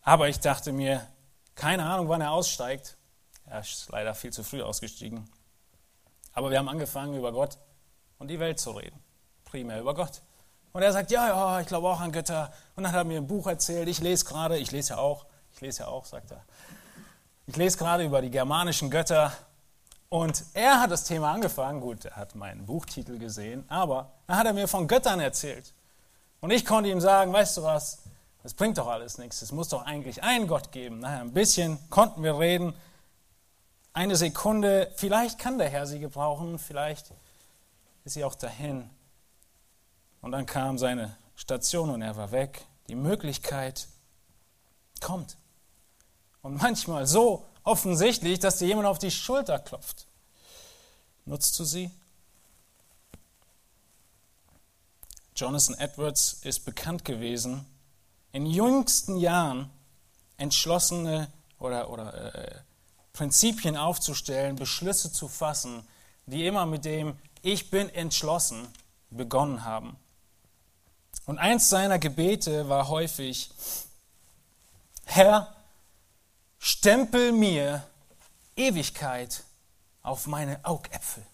Aber 0.00 0.30
ich 0.30 0.40
dachte 0.40 0.72
mir, 0.72 1.06
keine 1.54 1.84
Ahnung, 1.84 2.08
wann 2.08 2.22
er 2.22 2.32
aussteigt. 2.32 2.96
Er 3.44 3.60
ist 3.60 3.90
leider 3.90 4.14
viel 4.14 4.32
zu 4.32 4.42
früh 4.42 4.62
ausgestiegen. 4.62 5.28
Aber 6.32 6.50
wir 6.50 6.58
haben 6.58 6.70
angefangen, 6.70 7.14
über 7.14 7.32
Gott 7.32 7.58
und 8.18 8.28
die 8.28 8.40
Welt 8.40 8.58
zu 8.58 8.70
reden. 8.70 8.98
Primär 9.44 9.78
über 9.78 9.94
Gott. 9.94 10.22
Und 10.72 10.80
er 10.80 10.92
sagt, 10.92 11.10
ja, 11.10 11.28
ja, 11.28 11.60
ich 11.60 11.66
glaube 11.66 11.86
auch 11.90 12.00
an 12.00 12.12
Götter. 12.12 12.50
Und 12.76 12.84
dann 12.84 12.92
hat 12.92 12.98
er 12.98 13.04
mir 13.04 13.18
ein 13.18 13.26
Buch 13.26 13.46
erzählt. 13.46 13.88
Ich 13.88 14.00
lese 14.00 14.24
gerade, 14.24 14.56
ich 14.56 14.70
lese 14.70 14.94
ja 14.94 15.00
auch, 15.00 15.26
ich 15.52 15.60
lese 15.60 15.80
ja 15.80 15.88
auch, 15.88 16.06
sagt 16.06 16.30
er. 16.30 16.42
Ich 17.46 17.56
lese 17.56 17.76
gerade 17.76 18.04
über 18.04 18.22
die 18.22 18.30
germanischen 18.30 18.90
Götter. 18.90 19.32
Und 20.14 20.44
er 20.54 20.80
hat 20.80 20.92
das 20.92 21.02
Thema 21.02 21.32
angefangen. 21.32 21.80
Gut, 21.80 22.04
er 22.04 22.14
hat 22.14 22.36
meinen 22.36 22.66
Buchtitel 22.66 23.18
gesehen. 23.18 23.64
Aber 23.66 24.12
dann 24.28 24.36
hat 24.36 24.46
er 24.46 24.52
mir 24.52 24.68
von 24.68 24.86
Göttern 24.86 25.18
erzählt. 25.18 25.74
Und 26.40 26.52
ich 26.52 26.64
konnte 26.64 26.88
ihm 26.88 27.00
sagen, 27.00 27.32
weißt 27.32 27.56
du 27.56 27.64
was, 27.64 28.04
das 28.44 28.54
bringt 28.54 28.78
doch 28.78 28.86
alles 28.86 29.18
nichts. 29.18 29.42
Es 29.42 29.50
muss 29.50 29.70
doch 29.70 29.84
eigentlich 29.84 30.22
einen 30.22 30.46
Gott 30.46 30.70
geben. 30.70 31.00
Naja, 31.00 31.20
ein 31.20 31.32
bisschen 31.32 31.80
konnten 31.90 32.22
wir 32.22 32.38
reden. 32.38 32.74
Eine 33.92 34.14
Sekunde, 34.14 34.92
vielleicht 34.94 35.40
kann 35.40 35.58
der 35.58 35.68
Herr 35.68 35.84
sie 35.84 35.98
gebrauchen, 35.98 36.60
vielleicht 36.60 37.10
ist 38.04 38.14
sie 38.14 38.22
auch 38.22 38.36
dahin. 38.36 38.88
Und 40.20 40.30
dann 40.30 40.46
kam 40.46 40.78
seine 40.78 41.16
Station 41.34 41.90
und 41.90 42.02
er 42.02 42.16
war 42.16 42.30
weg. 42.30 42.64
Die 42.86 42.94
Möglichkeit 42.94 43.88
kommt. 45.00 45.36
Und 46.40 46.62
manchmal 46.62 47.04
so 47.04 47.44
offensichtlich, 47.64 48.38
dass 48.38 48.58
dir 48.58 48.68
jemand 48.68 48.86
auf 48.86 48.98
die 48.98 49.10
Schulter 49.10 49.58
klopft. 49.58 50.06
Nutzt 51.24 51.58
du 51.58 51.64
sie? 51.64 51.90
Jonathan 55.34 55.74
Edwards 55.78 56.34
ist 56.42 56.64
bekannt 56.64 57.04
gewesen, 57.04 57.66
in 58.30 58.46
jüngsten 58.46 59.16
Jahren 59.16 59.70
entschlossene 60.36 61.32
oder, 61.58 61.90
oder 61.90 62.34
äh, 62.34 62.60
Prinzipien 63.12 63.76
aufzustellen, 63.76 64.56
Beschlüsse 64.56 65.12
zu 65.12 65.28
fassen, 65.28 65.86
die 66.26 66.46
immer 66.46 66.66
mit 66.66 66.84
dem 66.84 67.16
Ich 67.42 67.70
bin 67.70 67.88
entschlossen 67.88 68.68
begonnen 69.10 69.64
haben. 69.64 69.96
Und 71.26 71.38
eins 71.38 71.68
seiner 71.68 71.98
Gebete 71.98 72.68
war 72.68 72.88
häufig, 72.88 73.50
Herr, 75.04 75.54
stempel 76.64 77.32
mir 77.32 77.84
Ewigkeit 78.56 79.44
auf 80.02 80.26
meine 80.26 80.64
Augäpfel. 80.64 81.24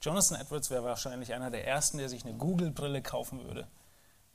Jonathan 0.00 0.40
Edwards 0.40 0.70
wäre 0.70 0.84
wahrscheinlich 0.84 1.32
einer 1.32 1.50
der 1.50 1.66
ersten, 1.66 1.98
der 1.98 2.08
sich 2.08 2.24
eine 2.24 2.34
Google-Brille 2.34 3.02
kaufen 3.02 3.42
würde 3.44 3.66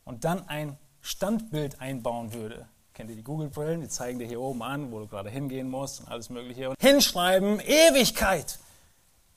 und 0.04 0.26
dann 0.26 0.48
ein 0.48 0.78
Standbild 1.02 1.80
einbauen 1.80 2.34
würde. 2.34 2.68
Kennt 2.94 3.10
ihr 3.10 3.16
die 3.16 3.24
Google-Brillen? 3.24 3.82
Die 3.82 3.88
zeigen 3.88 4.20
dir 4.20 4.28
hier 4.28 4.42
oben 4.42 4.64
an, 4.64 4.92
wo 4.92 5.00
du 5.00 5.08
gerade 5.08 5.30
hingehen 5.30 5.70
musst 5.70 6.02
und 6.02 6.10
alles 6.10 6.30
Mögliche. 6.30 6.70
Und 6.70 6.82
hinschreiben 6.82 7.60
Ewigkeit 7.60 8.60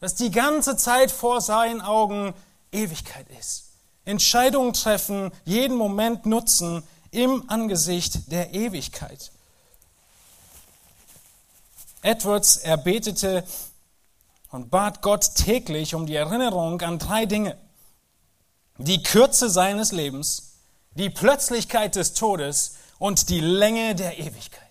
dass 0.04 0.14
die 0.14 0.30
ganze 0.30 0.76
Zeit 0.76 1.10
vor 1.10 1.40
seinen 1.40 1.80
Augen 1.80 2.34
Ewigkeit 2.72 3.26
ist. 3.40 3.70
Entscheidungen 4.04 4.74
treffen, 4.74 5.32
jeden 5.46 5.78
Moment 5.78 6.26
nutzen 6.26 6.82
im 7.14 7.48
Angesicht 7.48 8.30
der 8.30 8.52
Ewigkeit. 8.54 9.30
Edwards 12.02 12.56
erbetete 12.58 13.44
und 14.50 14.70
bat 14.70 15.00
Gott 15.00 15.34
täglich 15.34 15.94
um 15.94 16.06
die 16.06 16.16
Erinnerung 16.16 16.80
an 16.82 16.98
drei 16.98 17.24
Dinge. 17.26 17.56
Die 18.78 19.02
Kürze 19.02 19.48
seines 19.48 19.92
Lebens, 19.92 20.54
die 20.92 21.10
Plötzlichkeit 21.10 21.96
des 21.96 22.14
Todes 22.14 22.76
und 22.98 23.30
die 23.30 23.40
Länge 23.40 23.94
der 23.94 24.18
Ewigkeit. 24.18 24.64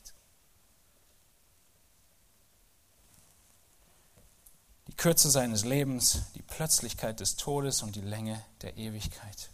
die 4.94 4.98
Kürze 4.98 5.32
seines 5.32 5.66
Lebens, 5.66 6.22
die 6.36 6.44
Plötzlichkeit 6.44 7.20
des 7.20 7.36
Todes 7.36 7.82
und 7.82 7.96
die 7.96 8.02
Länge 8.02 8.40
der 8.62 8.78
Ewigkeit. 8.78 9.50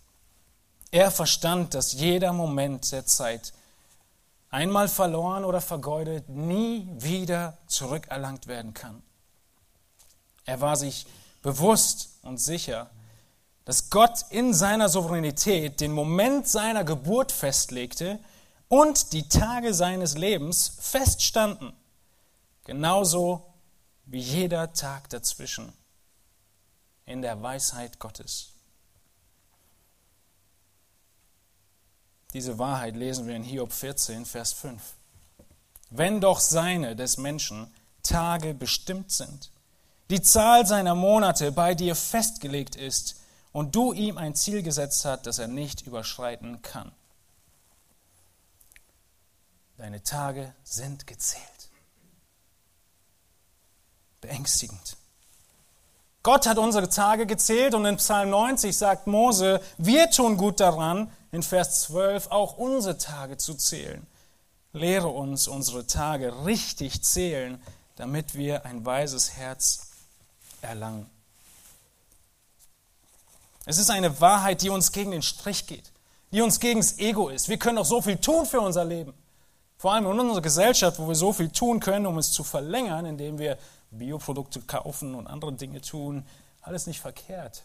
Er 0.91 1.11
verstand, 1.11 1.73
dass 1.73 1.93
jeder 1.93 2.33
Moment 2.33 2.91
der 2.91 3.05
Zeit, 3.05 3.53
einmal 4.49 4.87
verloren 4.87 5.45
oder 5.45 5.61
vergeudet, 5.61 6.29
nie 6.29 6.89
wieder 6.93 7.57
zurückerlangt 7.67 8.47
werden 8.47 8.73
kann. 8.73 9.03
Er 10.45 10.61
war 10.61 10.75
sich 10.75 11.05
bewusst 11.43 12.09
und 12.23 12.39
sicher, 12.39 12.89
dass 13.65 13.91
Gott 13.91 14.25
in 14.31 14.53
seiner 14.55 14.89
Souveränität 14.89 15.79
den 15.79 15.91
Moment 15.91 16.47
seiner 16.47 16.83
Geburt 16.83 17.31
festlegte 17.31 18.17
und 18.67 19.13
die 19.13 19.29
Tage 19.29 19.75
seines 19.75 20.17
Lebens 20.17 20.71
feststanden. 20.79 21.73
Genauso 22.63 23.45
wie 24.05 24.19
jeder 24.19 24.73
Tag 24.73 25.09
dazwischen 25.09 25.71
in 27.05 27.21
der 27.21 27.41
Weisheit 27.43 27.99
Gottes. 27.99 28.53
Diese 32.33 32.59
Wahrheit 32.59 32.95
lesen 32.95 33.27
wir 33.27 33.35
in 33.35 33.43
Hiob 33.43 33.73
14, 33.73 34.25
Vers 34.25 34.53
5. 34.53 34.81
Wenn 35.89 36.21
doch 36.21 36.39
seine 36.39 36.95
des 36.95 37.17
Menschen 37.17 37.73
Tage 38.03 38.53
bestimmt 38.53 39.11
sind, 39.11 39.51
die 40.09 40.21
Zahl 40.21 40.65
seiner 40.65 40.95
Monate 40.95 41.51
bei 41.51 41.75
dir 41.75 41.95
festgelegt 41.95 42.75
ist 42.75 43.19
und 43.51 43.75
du 43.75 43.93
ihm 43.93 44.17
ein 44.17 44.35
Ziel 44.35 44.63
gesetzt 44.63 45.05
hast, 45.05 45.25
das 45.25 45.39
er 45.39 45.47
nicht 45.47 45.85
überschreiten 45.85 46.61
kann. 46.61 46.91
Deine 49.77 50.03
Tage 50.03 50.53
sind 50.63 51.07
gezählt 51.07 51.59
beängstigend. 54.21 54.97
Gott 56.21 56.47
hat 56.47 56.57
unsere 56.57 56.89
Tage 56.89 57.25
gezählt 57.25 57.73
und 57.73 57.85
in 57.85 57.95
Psalm 57.95 58.29
90 58.29 58.77
sagt 58.77 59.07
Mose, 59.07 59.61
wir 59.77 60.09
tun 60.11 60.35
gut 60.35 60.59
daran, 60.59 61.11
in 61.31 61.43
Vers 61.43 61.81
12 61.83 62.27
auch 62.31 62.57
unsere 62.57 62.97
Tage 62.97 63.37
zu 63.37 63.53
zählen. 63.53 64.05
Lehre 64.73 65.07
uns 65.07 65.47
unsere 65.47 65.87
Tage 65.87 66.45
richtig 66.45 67.03
zählen, 67.03 67.61
damit 67.95 68.35
wir 68.35 68.65
ein 68.65 68.85
weises 68.85 69.37
Herz 69.37 69.91
erlangen. 70.61 71.09
Es 73.65 73.77
ist 73.77 73.89
eine 73.89 74.19
Wahrheit, 74.19 74.61
die 74.61 74.69
uns 74.69 74.91
gegen 74.91 75.11
den 75.11 75.21
Strich 75.21 75.67
geht, 75.67 75.91
die 76.31 76.41
uns 76.41 76.59
gegen 76.59 76.81
das 76.81 76.97
Ego 76.99 77.29
ist. 77.29 77.49
Wir 77.49 77.57
können 77.57 77.77
doch 77.77 77.85
so 77.85 78.01
viel 78.01 78.17
tun 78.17 78.45
für 78.45 78.59
unser 78.59 78.83
Leben. 78.83 79.13
Vor 79.77 79.93
allem 79.93 80.05
in 80.07 80.19
unserer 80.19 80.41
Gesellschaft, 80.41 80.99
wo 80.99 81.07
wir 81.07 81.15
so 81.15 81.31
viel 81.31 81.49
tun 81.49 81.79
können, 81.79 82.05
um 82.05 82.17
es 82.17 82.31
zu 82.31 82.43
verlängern, 82.43 83.05
indem 83.05 83.39
wir 83.39 83.57
Bioprodukte 83.91 84.61
kaufen 84.61 85.15
und 85.15 85.27
andere 85.27 85.53
Dinge 85.53 85.81
tun. 85.81 86.25
Alles 86.61 86.87
nicht 86.87 86.99
verkehrt. 86.99 87.63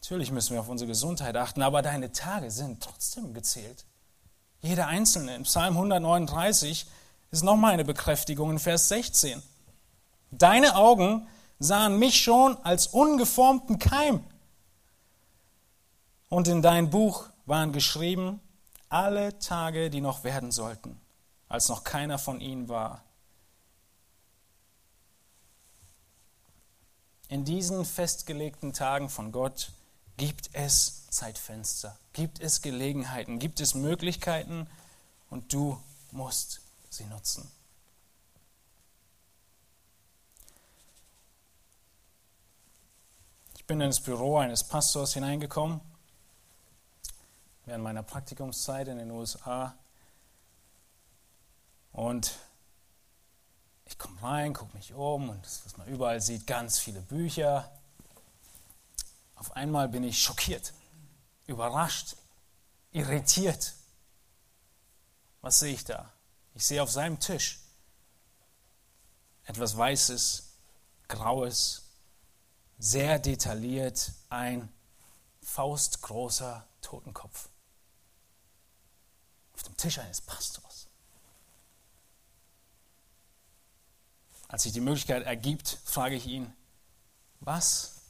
Natürlich 0.00 0.32
müssen 0.32 0.54
wir 0.54 0.60
auf 0.60 0.68
unsere 0.68 0.88
Gesundheit 0.88 1.36
achten, 1.36 1.62
aber 1.62 1.80
deine 1.80 2.12
Tage 2.12 2.50
sind 2.50 2.82
trotzdem 2.82 3.34
gezählt. 3.34 3.84
Jeder 4.60 4.88
einzelne. 4.88 5.36
In 5.36 5.44
Psalm 5.44 5.74
139 5.74 6.86
ist 7.30 7.42
nochmal 7.42 7.72
eine 7.72 7.84
Bekräftigung 7.84 8.50
in 8.50 8.58
Vers 8.58 8.88
16. 8.88 9.42
Deine 10.30 10.76
Augen 10.76 11.28
sahen 11.58 11.98
mich 11.98 12.20
schon 12.20 12.56
als 12.64 12.88
ungeformten 12.88 13.78
Keim. 13.78 14.24
Und 16.28 16.48
in 16.48 16.62
dein 16.62 16.90
Buch 16.90 17.28
waren 17.46 17.72
geschrieben 17.72 18.40
alle 18.88 19.38
Tage, 19.38 19.88
die 19.88 20.00
noch 20.00 20.24
werden 20.24 20.50
sollten, 20.50 21.00
als 21.48 21.68
noch 21.68 21.84
keiner 21.84 22.18
von 22.18 22.40
ihnen 22.40 22.68
war. 22.68 23.02
In 27.32 27.46
diesen 27.46 27.86
festgelegten 27.86 28.74
Tagen 28.74 29.08
von 29.08 29.32
Gott 29.32 29.72
gibt 30.18 30.50
es 30.52 31.08
Zeitfenster, 31.08 31.98
gibt 32.12 32.40
es 32.40 32.60
Gelegenheiten, 32.60 33.38
gibt 33.38 33.58
es 33.60 33.74
Möglichkeiten 33.74 34.68
und 35.30 35.50
du 35.54 35.82
musst 36.10 36.60
sie 36.90 37.06
nutzen. 37.06 37.50
Ich 43.56 43.64
bin 43.64 43.80
ins 43.80 44.00
Büro 44.00 44.36
eines 44.36 44.62
Pastors 44.62 45.14
hineingekommen 45.14 45.80
während 47.64 47.82
meiner 47.82 48.02
Praktikumszeit 48.02 48.88
in 48.88 48.98
den 48.98 49.10
USA. 49.10 49.74
Und 51.92 52.38
ich 53.92 53.98
komme 53.98 54.22
rein, 54.22 54.54
gucke 54.54 54.74
mich 54.74 54.94
um 54.94 55.28
und 55.28 55.44
das, 55.44 55.60
was 55.66 55.76
man 55.76 55.86
überall 55.86 56.18
sieht, 56.18 56.46
ganz 56.46 56.78
viele 56.78 57.02
Bücher. 57.02 57.70
Auf 59.34 59.54
einmal 59.54 59.86
bin 59.86 60.02
ich 60.02 60.18
schockiert, 60.18 60.72
überrascht, 61.46 62.16
irritiert. 62.90 63.74
Was 65.42 65.58
sehe 65.58 65.74
ich 65.74 65.84
da? 65.84 66.10
Ich 66.54 66.64
sehe 66.64 66.82
auf 66.82 66.90
seinem 66.90 67.20
Tisch 67.20 67.60
etwas 69.44 69.76
Weißes, 69.76 70.44
Graues, 71.08 71.82
sehr 72.78 73.18
detailliert, 73.18 74.12
ein 74.30 74.72
faustgroßer 75.42 76.66
Totenkopf 76.80 77.50
auf 79.52 79.62
dem 79.64 79.76
Tisch 79.76 79.98
eines 79.98 80.22
Pastors. 80.22 80.71
Als 84.52 84.64
sich 84.64 84.72
die 84.72 84.82
Möglichkeit 84.82 85.24
ergibt, 85.24 85.78
frage 85.82 86.14
ich 86.14 86.26
ihn, 86.26 86.52
was 87.40 88.02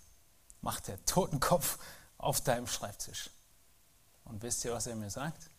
macht 0.60 0.88
der 0.88 1.02
Totenkopf 1.04 1.78
auf 2.18 2.40
deinem 2.40 2.66
Schreibtisch? 2.66 3.30
Und 4.24 4.42
wisst 4.42 4.64
ihr, 4.64 4.72
was 4.72 4.88
er 4.88 4.96
mir 4.96 5.08
sagt? 5.08 5.50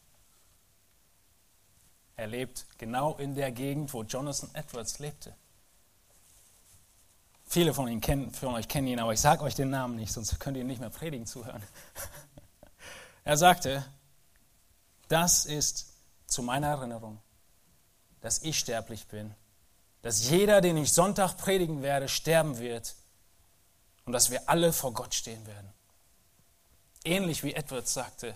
Er 2.17 2.27
lebt 2.27 2.65
genau 2.77 3.15
in 3.15 3.33
der 3.33 3.53
Gegend, 3.53 3.93
wo 3.93 4.03
Jonathan 4.03 4.53
Edwards 4.55 4.99
lebte. 4.99 5.33
Viele 7.45 7.73
von, 7.73 8.01
kennen, 8.01 8.33
von 8.33 8.53
euch 8.55 8.67
kennen 8.67 8.87
ihn, 8.87 8.99
aber 8.99 9.13
ich 9.13 9.21
sage 9.21 9.41
euch 9.43 9.55
den 9.55 9.69
Namen 9.69 9.95
nicht, 9.95 10.11
sonst 10.11 10.37
könnt 10.41 10.57
ihr 10.57 10.65
nicht 10.65 10.81
mehr 10.81 10.89
predigen 10.89 11.25
zuhören. 11.25 11.63
er 13.23 13.37
sagte, 13.37 13.85
das 15.07 15.45
ist 15.45 15.93
zu 16.25 16.43
meiner 16.43 16.67
Erinnerung, 16.67 17.21
dass 18.19 18.39
ich 18.39 18.59
sterblich 18.59 19.07
bin, 19.07 19.33
dass 20.03 20.29
jeder, 20.29 20.61
den 20.61 20.77
ich 20.77 20.93
Sonntag 20.93 21.37
predigen 21.37 21.81
werde, 21.81 22.07
sterben 22.07 22.59
wird 22.59 22.95
und 24.05 24.13
dass 24.13 24.29
wir 24.29 24.47
alle 24.47 24.73
vor 24.73 24.93
Gott 24.93 25.15
stehen 25.15 25.47
werden. 25.47 25.73
Ähnlich 27.05 27.41
wie 27.43 27.53
Edwards 27.53 27.93
sagte, 27.93 28.35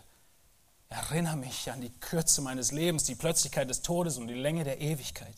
erinnere 0.90 1.36
mich 1.36 1.70
an 1.70 1.82
die 1.82 1.92
Kürze 2.00 2.42
meines 2.42 2.72
Lebens, 2.72 3.04
die 3.04 3.16
Plötzlichkeit 3.16 3.70
des 3.70 3.82
Todes 3.82 4.18
und 4.18 4.28
die 4.28 4.34
Länge 4.34 4.64
der 4.64 4.80
Ewigkeit. 4.80 5.36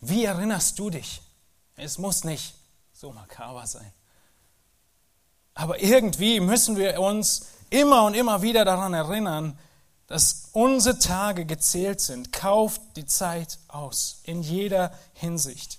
Wie 0.00 0.26
erinnerst 0.26 0.78
du 0.78 0.90
dich? 0.90 1.22
Es 1.76 1.96
muss 1.96 2.24
nicht 2.24 2.54
so 2.92 3.12
makaber 3.12 3.66
sein. 3.66 3.92
Aber 5.54 5.80
irgendwie 5.82 6.40
müssen 6.40 6.76
wir 6.76 7.00
uns 7.00 7.46
immer 7.70 8.04
und 8.04 8.14
immer 8.14 8.42
wieder 8.42 8.66
daran 8.66 8.92
erinnern, 8.92 9.58
dass 10.06 10.48
unsere 10.52 10.98
Tage 10.98 11.46
gezählt 11.46 12.00
sind. 12.00 12.32
Kauft 12.32 12.80
die 12.96 13.06
Zeit 13.06 13.58
aus, 13.68 14.20
in 14.24 14.42
jeder 14.42 14.92
Hinsicht. 15.14 15.78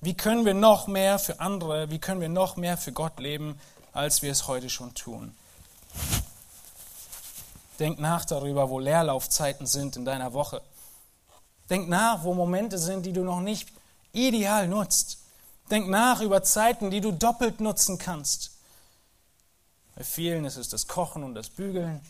Wie 0.00 0.14
können 0.14 0.44
wir 0.44 0.54
noch 0.54 0.88
mehr 0.88 1.18
für 1.18 1.38
andere, 1.38 1.90
wie 1.90 1.98
können 1.98 2.20
wir 2.20 2.28
noch 2.28 2.56
mehr 2.56 2.76
für 2.76 2.92
Gott 2.92 3.20
leben, 3.20 3.58
als 3.92 4.22
wir 4.22 4.32
es 4.32 4.48
heute 4.48 4.68
schon 4.68 4.94
tun? 4.94 5.34
Denk 7.78 8.00
nach 8.00 8.24
darüber, 8.24 8.70
wo 8.70 8.78
Leerlaufzeiten 8.78 9.66
sind 9.66 9.96
in 9.96 10.04
deiner 10.04 10.32
Woche. 10.32 10.62
Denk 11.70 11.88
nach, 11.88 12.24
wo 12.24 12.34
Momente 12.34 12.78
sind, 12.78 13.06
die 13.06 13.12
du 13.12 13.22
noch 13.22 13.40
nicht 13.40 13.72
ideal 14.12 14.68
nutzt. 14.68 15.18
Denk 15.70 15.88
nach 15.88 16.20
über 16.20 16.42
Zeiten, 16.42 16.90
die 16.90 17.00
du 17.00 17.12
doppelt 17.12 17.60
nutzen 17.60 17.98
kannst. 17.98 18.50
Bei 19.94 20.04
vielen 20.04 20.44
ist 20.44 20.56
es 20.56 20.68
das 20.68 20.88
Kochen 20.88 21.22
und 21.22 21.34
das 21.34 21.48
Bügeln, 21.48 22.00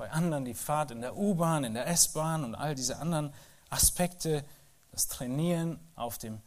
bei 0.00 0.10
anderen 0.12 0.46
die 0.46 0.54
Fahrt 0.54 0.92
in 0.92 1.02
der 1.02 1.14
U-Bahn, 1.14 1.62
in 1.62 1.74
der 1.74 1.86
S-Bahn 1.86 2.42
und 2.42 2.54
all 2.54 2.74
diese 2.74 2.96
anderen 3.00 3.34
Aspekte, 3.68 4.46
das 4.92 5.08
Trainieren 5.08 5.78
auf 5.94 6.16
dem 6.16 6.40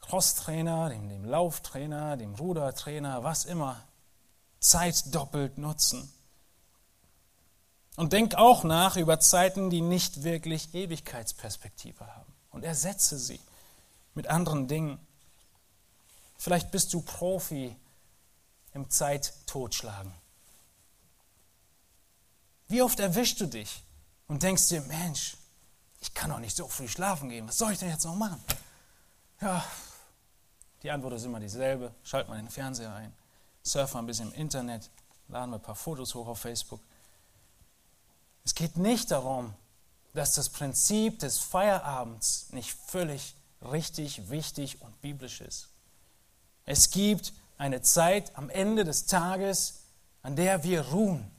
Crosstrainer, 0.00 0.88
dem, 0.88 1.06
dem 1.10 1.26
Lauftrainer, 1.26 2.16
dem 2.16 2.34
Rudertrainer, 2.34 3.22
was 3.22 3.44
immer. 3.44 3.84
Zeit 4.58 5.14
doppelt 5.14 5.58
nutzen. 5.58 6.10
Und 7.96 8.14
denk 8.14 8.36
auch 8.36 8.64
nach 8.64 8.96
über 8.96 9.20
Zeiten, 9.20 9.68
die 9.68 9.82
nicht 9.82 10.22
wirklich 10.22 10.74
Ewigkeitsperspektive 10.74 12.06
haben. 12.06 12.32
Und 12.52 12.64
ersetze 12.64 13.18
sie 13.18 13.38
mit 14.14 14.28
anderen 14.28 14.66
Dingen. 14.66 14.98
Vielleicht 16.38 16.70
bist 16.70 16.94
du 16.94 17.02
Profi 17.02 17.76
im 18.72 18.88
Zeittotschlagen. 18.88 20.14
Wie 22.68 22.82
oft 22.82 22.98
erwischst 22.98 23.40
du 23.40 23.46
dich 23.46 23.82
und 24.26 24.42
denkst 24.42 24.68
dir, 24.68 24.80
Mensch, 24.82 25.36
ich 26.00 26.12
kann 26.14 26.30
doch 26.30 26.38
nicht 26.38 26.56
so 26.56 26.66
früh 26.68 26.88
schlafen 26.88 27.28
gehen, 27.28 27.46
was 27.48 27.58
soll 27.58 27.72
ich 27.72 27.78
denn 27.78 27.90
jetzt 27.90 28.04
noch 28.04 28.16
machen? 28.16 28.42
Ja, 29.40 29.64
die 30.82 30.90
Antwort 30.90 31.14
ist 31.14 31.24
immer 31.24 31.40
dieselbe. 31.40 31.94
Schalt 32.02 32.28
mal 32.28 32.36
den 32.36 32.50
Fernseher 32.50 32.94
ein, 32.94 33.12
surf 33.62 33.94
mal 33.94 34.00
ein 34.00 34.06
bisschen 34.06 34.32
im 34.32 34.40
Internet, 34.40 34.90
laden 35.28 35.50
wir 35.50 35.56
ein 35.56 35.62
paar 35.62 35.74
Fotos 35.74 36.14
hoch 36.14 36.26
auf 36.26 36.40
Facebook. 36.40 36.80
Es 38.44 38.54
geht 38.54 38.76
nicht 38.76 39.10
darum, 39.10 39.54
dass 40.14 40.34
das 40.34 40.48
Prinzip 40.48 41.18
des 41.18 41.38
Feierabends 41.38 42.52
nicht 42.52 42.72
völlig 42.72 43.34
richtig, 43.60 44.30
wichtig 44.30 44.80
und 44.82 45.00
biblisch 45.00 45.40
ist. 45.40 45.68
Es 46.64 46.90
gibt 46.90 47.32
eine 47.58 47.82
Zeit 47.82 48.36
am 48.36 48.50
Ende 48.50 48.84
des 48.84 49.06
Tages, 49.06 49.80
an 50.22 50.36
der 50.36 50.64
wir 50.64 50.82
ruhen, 50.88 51.30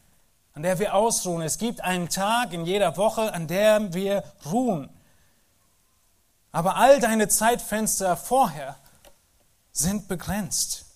an 0.58 0.64
der 0.64 0.80
wir 0.80 0.96
ausruhen. 0.96 1.44
Es 1.44 1.60
gibt 1.60 1.82
einen 1.82 2.10
Tag 2.10 2.52
in 2.52 2.66
jeder 2.66 2.98
Woche, 2.98 3.32
an 3.32 3.48
der 3.48 3.94
wir 3.94 4.24
ruhen. 4.44 4.90
Aber 6.52 6.78
all 6.78 7.00
deine 7.00 7.28
Zeitfenster 7.28 8.18
vorher 8.18 8.76
sind 9.72 10.08
begrenzt. 10.08 10.88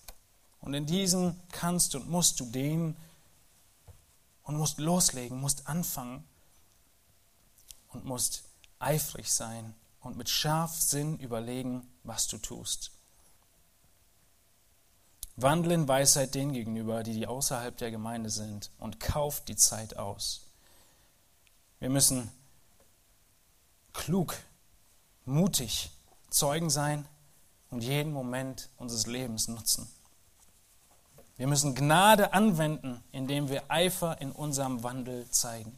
Und 0.62 0.74
in 0.74 0.88
diesen 0.88 1.40
kannst 1.52 1.94
und 1.94 2.10
musst 2.10 2.40
du 2.40 2.46
den 2.46 2.98
und 4.42 4.58
musst 4.58 4.80
loslegen, 4.80 5.40
musst 5.40 5.68
anfangen 5.68 6.28
und 7.90 8.04
musst 8.04 8.46
eifrig 8.80 9.32
sein 9.32 9.76
und 10.00 10.18
mit 10.18 10.28
Scharfsinn 10.28 11.20
überlegen, 11.20 11.88
was 12.02 12.26
du 12.26 12.40
tust. 12.40 12.90
Wandle 15.38 15.74
in 15.74 15.88
Weisheit 15.88 16.36
denen 16.36 16.54
gegenüber, 16.54 17.04
die, 17.04 17.14
die 17.14 17.28
außerhalb 17.28 17.76
der 17.78 17.92
Gemeinde 17.92 18.30
sind 18.30 18.70
und 18.80 19.00
kauft 19.00 19.48
die 19.48 19.56
Zeit 19.56 19.98
aus. 19.98 20.48
Wir 21.80 21.90
müssen 21.90 22.30
klug, 23.94 24.38
mutig 25.26 25.92
Zeugen 26.30 26.70
sein 26.70 27.06
und 27.72 27.84
jeden 27.84 28.14
Moment 28.14 28.70
unseres 28.78 29.08
Lebens 29.08 29.48
nutzen. 29.48 29.90
Wir 31.38 31.48
müssen 31.48 31.74
Gnade 31.74 32.34
anwenden, 32.34 33.04
indem 33.12 33.50
wir 33.50 33.64
Eifer 33.70 34.22
in 34.22 34.32
unserem 34.32 34.84
Wandel 34.84 35.28
zeigen. 35.30 35.78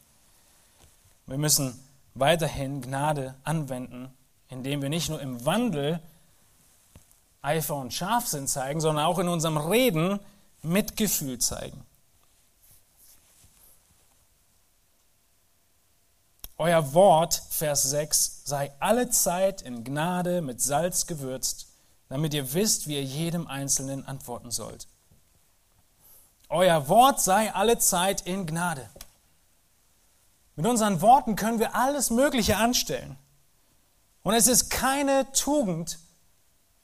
Wir 1.26 1.38
müssen 1.38 1.80
weiterhin 2.16 2.82
Gnade 2.82 3.36
anwenden, 3.44 4.14
indem 4.50 4.82
wir 4.82 4.90
nicht 4.90 5.10
nur 5.10 5.22
im 5.22 5.46
Wandel 5.46 6.02
Eifer 7.44 7.76
und 7.76 7.94
Scharfsinn 7.94 8.48
zeigen, 8.48 8.82
sondern 8.82 9.06
auch 9.06 9.20
in 9.20 9.28
unserem 9.28 9.58
Reden 9.58 10.20
Mitgefühl 10.64 11.40
zeigen. 11.40 11.86
Euer 16.58 16.94
Wort, 16.94 17.44
Vers 17.50 17.84
6, 17.84 18.44
sei 18.46 18.72
alle 18.80 19.10
Zeit 19.10 19.62
in 19.62 19.84
Gnade 19.84 20.42
mit 20.42 20.62
Salz 20.62 21.06
gewürzt, 21.06 21.68
damit 22.08 22.34
ihr 22.34 22.54
wisst, 22.54 22.88
wie 22.88 22.96
ihr 22.96 23.04
jedem 23.04 23.48
Einzelnen 23.48 24.08
antworten 24.08 24.50
sollt. 24.50 24.88
Euer 26.48 26.88
Wort 26.88 27.20
sei 27.20 27.54
alle 27.54 27.80
Zeit 27.80 28.22
in 28.22 28.46
Gnade. 28.46 28.88
Mit 30.56 30.66
unseren 30.66 31.02
Worten 31.02 31.36
können 31.36 31.60
wir 31.60 31.76
alles 31.76 32.10
Mögliche 32.10 32.56
anstellen. 32.56 33.18
Und 34.22 34.36
es 34.36 34.48
ist 34.48 34.70
keine 34.70 35.30
Tugend, 35.34 36.00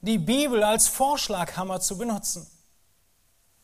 die 0.02 0.18
Bibel 0.18 0.64
als 0.64 0.88
Vorschlaghammer 0.88 1.82
zu 1.82 1.98
benutzen 1.98 2.48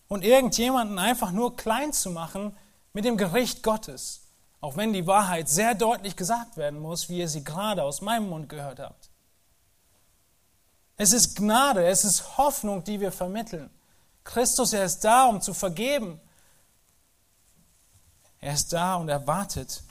und 0.08 0.24
irgendjemanden 0.24 1.00
einfach 1.00 1.32
nur 1.32 1.56
klein 1.56 1.94
zu 1.94 2.12
machen 2.12 2.56
mit 2.94 3.06
dem 3.06 3.18
Gericht 3.18 3.64
Gottes, 3.64 4.22
auch 4.62 4.78
wenn 4.78 4.94
die 4.94 5.08
Wahrheit 5.08 5.50
sehr 5.50 5.76
deutlich 5.76 6.16
gesagt 6.16 6.58
werden 6.58 6.80
muss, 6.80 7.10
wie 7.10 7.20
ihr 7.20 7.30
sie 7.30 7.44
gerade 7.44 7.84
aus 7.84 8.02
meinem 8.02 8.30
Mund 8.30 8.50
gehört 8.50 8.80
habt. 8.80 9.10
Es 10.98 11.12
ist 11.12 11.36
Gnade, 11.36 11.86
es 11.86 12.06
ist 12.06 12.38
Hoffnung, 12.38 12.84
die 12.84 13.00
wir 13.00 13.12
vermitteln. 13.12 13.70
Christus, 14.24 14.74
er 14.74 14.86
ist 14.86 15.04
da, 15.04 15.26
um 15.26 15.42
zu 15.42 15.54
vergeben. 15.54 16.20
Er 18.40 18.54
ist 18.54 18.72
da 18.72 18.96
und 18.96 19.10
er 19.10 19.26
wartet 19.28 19.84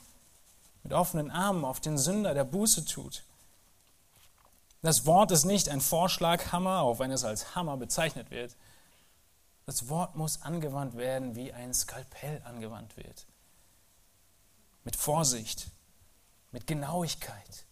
mit 0.83 0.93
offenen 0.93 1.31
Armen 1.31 1.65
auf 1.65 1.79
den 1.79 1.97
Sünder, 1.97 2.33
der 2.33 2.43
Buße 2.43 2.85
tut. 2.85 3.24
Das 4.85 5.07
Wort 5.07 5.31
ist 5.31 5.45
nicht 5.45 5.67
ein 5.67 5.81
Vorschlaghammer, 5.81 6.81
auch 6.81 6.99
wenn 6.99 7.09
es 7.09 7.23
als 7.23 7.55
Hammer 7.55 7.75
bezeichnet 7.75 8.29
wird. 8.29 8.55
Das 9.65 9.89
Wort 9.89 10.15
muss 10.15 10.43
angewandt 10.43 10.95
werden, 10.95 11.35
wie 11.35 11.51
ein 11.51 11.73
Skalpell 11.73 12.43
angewandt 12.45 12.95
wird. 12.95 13.25
Mit 14.83 14.95
Vorsicht, 14.95 15.71
mit 16.51 16.67
Genauigkeit. 16.67 17.65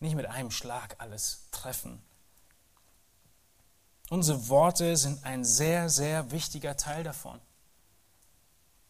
Nicht 0.00 0.16
mit 0.16 0.26
einem 0.26 0.50
Schlag 0.50 0.96
alles 0.98 1.48
treffen. 1.50 2.02
Unsere 4.10 4.50
Worte 4.50 4.98
sind 4.98 5.24
ein 5.24 5.44
sehr, 5.44 5.88
sehr 5.88 6.30
wichtiger 6.30 6.76
Teil 6.76 7.04
davon. 7.04 7.40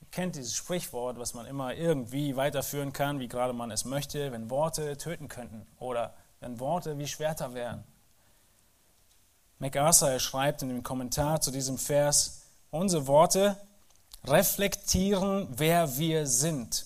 Ihr 0.00 0.08
kennt 0.10 0.34
dieses 0.34 0.56
Sprichwort, 0.56 1.20
was 1.20 1.34
man 1.34 1.46
immer 1.46 1.74
irgendwie 1.74 2.34
weiterführen 2.34 2.92
kann, 2.92 3.20
wie 3.20 3.28
gerade 3.28 3.52
man 3.52 3.70
es 3.70 3.84
möchte, 3.84 4.32
wenn 4.32 4.50
Worte 4.50 4.98
töten 4.98 5.28
könnten 5.28 5.68
oder 5.78 6.16
wenn 6.42 6.58
Worte 6.58 6.98
wie 6.98 7.06
Schwerter 7.06 7.54
wären. 7.54 7.84
MacArthur 9.60 10.18
schreibt 10.18 10.62
in 10.62 10.68
dem 10.68 10.82
Kommentar 10.82 11.40
zu 11.40 11.52
diesem 11.52 11.78
Vers, 11.78 12.42
unsere 12.72 13.06
Worte 13.06 13.56
reflektieren, 14.24 15.46
wer 15.50 15.96
wir 15.98 16.26
sind. 16.26 16.84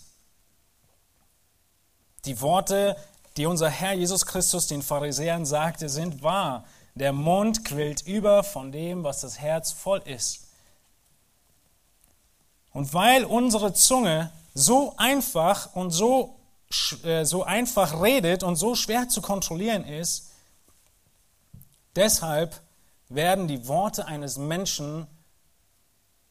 Die 2.26 2.40
Worte, 2.42 2.96
die 3.38 3.46
unser 3.46 3.70
Herr 3.70 3.94
Jesus 3.94 4.26
Christus 4.26 4.66
den 4.66 4.82
Pharisäern 4.82 5.46
sagte, 5.46 5.88
sind 5.88 6.22
wahr. 6.22 6.64
Der 6.94 7.12
Mund 7.12 7.64
quillt 7.64 8.06
über 8.06 8.44
von 8.44 8.72
dem, 8.72 9.04
was 9.04 9.22
das 9.22 9.38
Herz 9.38 9.72
voll 9.72 10.02
ist. 10.04 10.48
Und 12.72 12.92
weil 12.92 13.24
unsere 13.24 13.72
Zunge 13.72 14.30
so 14.52 14.94
einfach 14.98 15.74
und 15.74 15.92
so, 15.92 16.35
so 16.68 17.44
einfach 17.44 18.02
redet 18.02 18.42
und 18.42 18.56
so 18.56 18.74
schwer 18.74 19.08
zu 19.08 19.22
kontrollieren 19.22 19.84
ist, 19.84 20.30
deshalb 21.94 22.60
werden 23.08 23.46
die 23.48 23.68
Worte 23.68 24.06
eines 24.06 24.36
Menschen 24.36 25.06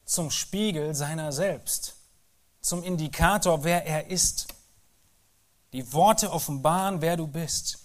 zum 0.06 0.30
Spiegel 0.30 0.94
seiner 0.94 1.32
selbst, 1.32 1.96
zum 2.62 2.84
Indikator, 2.84 3.64
wer 3.64 3.86
er 3.86 4.10
ist. 4.10 4.48
Die 5.74 5.94
Worte 5.94 6.32
offenbaren, 6.32 7.02
wer 7.02 7.18
du 7.18 7.28
bist. 7.28 7.80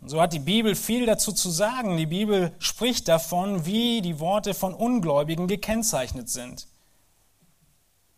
Und 0.00 0.10
so 0.10 0.20
hat 0.20 0.32
die 0.32 0.38
Bibel 0.38 0.74
viel 0.74 1.06
dazu 1.06 1.32
zu 1.32 1.50
sagen. 1.50 1.96
Die 1.96 2.06
Bibel 2.06 2.54
spricht 2.58 3.08
davon, 3.08 3.64
wie 3.66 4.02
die 4.02 4.20
Worte 4.20 4.54
von 4.54 4.74
Ungläubigen 4.74 5.48
gekennzeichnet 5.48 6.28
sind. 6.28 6.66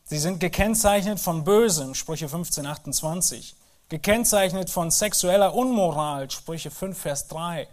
Sie 0.08 0.18
sind 0.18 0.40
gekennzeichnet 0.40 1.20
von 1.20 1.44
Bösem, 1.44 1.94
Sprüche 1.94 2.28
15, 2.28 2.64
28. 2.64 3.56
Gekennzeichnet 3.88 4.70
von 4.70 4.90
sexueller 4.90 5.54
Unmoral, 5.54 6.30
Sprüche 6.30 6.70
5, 6.70 6.98
Vers 6.98 7.28
3 7.28 7.68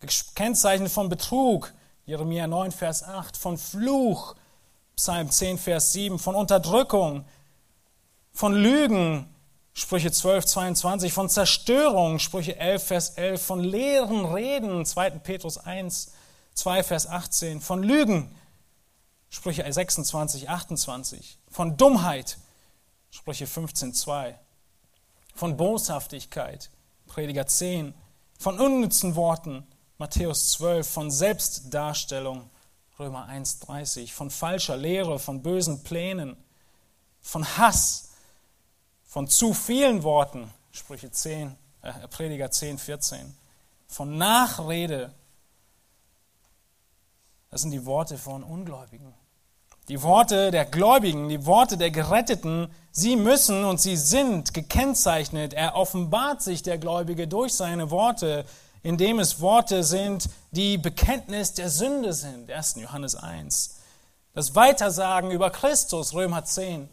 gekennzeichnet 0.00 0.90
von 0.90 1.08
Betrug, 1.08 1.72
Jeremia 2.06 2.46
9, 2.46 2.72
Vers 2.72 3.02
8, 3.02 3.36
von 3.36 3.58
Fluch, 3.58 4.34
Psalm 4.96 5.30
10, 5.30 5.58
Vers 5.58 5.92
7, 5.92 6.18
von 6.18 6.34
Unterdrückung, 6.34 7.24
von 8.32 8.54
Lügen, 8.54 9.26
Sprüche 9.74 10.10
12, 10.10 10.46
22, 10.46 11.12
von 11.12 11.28
Zerstörung, 11.28 12.18
Sprüche 12.18 12.56
11, 12.58 12.84
Vers 12.84 13.10
11, 13.10 13.42
von 13.42 13.60
leeren 13.60 14.24
Reden, 14.24 14.84
2. 14.84 15.10
Petrus 15.10 15.58
1, 15.58 16.12
2, 16.54 16.82
Vers 16.82 17.06
18, 17.08 17.60
von 17.60 17.82
Lügen, 17.82 18.34
Sprüche 19.30 19.70
26, 19.70 20.48
28, 20.48 21.38
von 21.50 21.76
Dummheit, 21.76 22.38
Sprüche 23.10 23.46
15, 23.46 23.94
2, 23.94 24.38
von 25.34 25.56
Boshaftigkeit, 25.56 26.70
Prediger 27.06 27.46
10, 27.46 27.94
von 28.38 28.58
unnützen 28.58 29.16
Worten, 29.16 29.66
Matthäus 29.98 30.52
12, 30.52 30.88
von 30.88 31.10
Selbstdarstellung, 31.10 32.50
Römer 32.98 33.28
1,30, 33.28 34.12
von 34.12 34.30
falscher 34.30 34.76
Lehre, 34.76 35.18
von 35.18 35.42
bösen 35.42 35.82
Plänen, 35.82 36.36
von 37.20 37.44
Hass, 37.58 38.10
von 39.04 39.28
zu 39.28 39.54
vielen 39.54 40.02
Worten, 40.02 40.52
Sprüche 40.72 41.10
10, 41.10 41.56
äh, 41.82 42.08
Prediger 42.08 42.50
10, 42.50 42.78
14, 42.78 43.34
von 43.86 44.16
Nachrede. 44.16 45.12
Das 47.50 47.62
sind 47.62 47.70
die 47.70 47.86
Worte 47.86 48.18
von 48.18 48.42
Ungläubigen. 48.42 49.14
Die 49.88 50.02
Worte 50.02 50.50
der 50.50 50.66
Gläubigen, 50.66 51.30
die 51.30 51.46
Worte 51.46 51.78
der 51.78 51.90
Geretteten, 51.90 52.68
sie 52.92 53.16
müssen 53.16 53.64
und 53.64 53.80
sie 53.80 53.96
sind 53.96 54.52
gekennzeichnet. 54.52 55.54
Er 55.54 55.76
offenbart 55.76 56.42
sich 56.42 56.62
der 56.62 56.76
Gläubige 56.76 57.26
durch 57.26 57.54
seine 57.54 57.90
Worte, 57.90 58.44
indem 58.82 59.18
es 59.18 59.40
Worte 59.40 59.82
sind, 59.82 60.28
die 60.50 60.76
Bekenntnis 60.76 61.54
der 61.54 61.70
Sünde 61.70 62.12
sind, 62.12 62.50
1. 62.50 62.76
Johannes 62.76 63.14
1. 63.14 63.76
Das 64.34 64.54
Weitersagen 64.54 65.30
über 65.30 65.50
Christus, 65.50 66.12
Römer 66.12 66.44
10. 66.44 66.88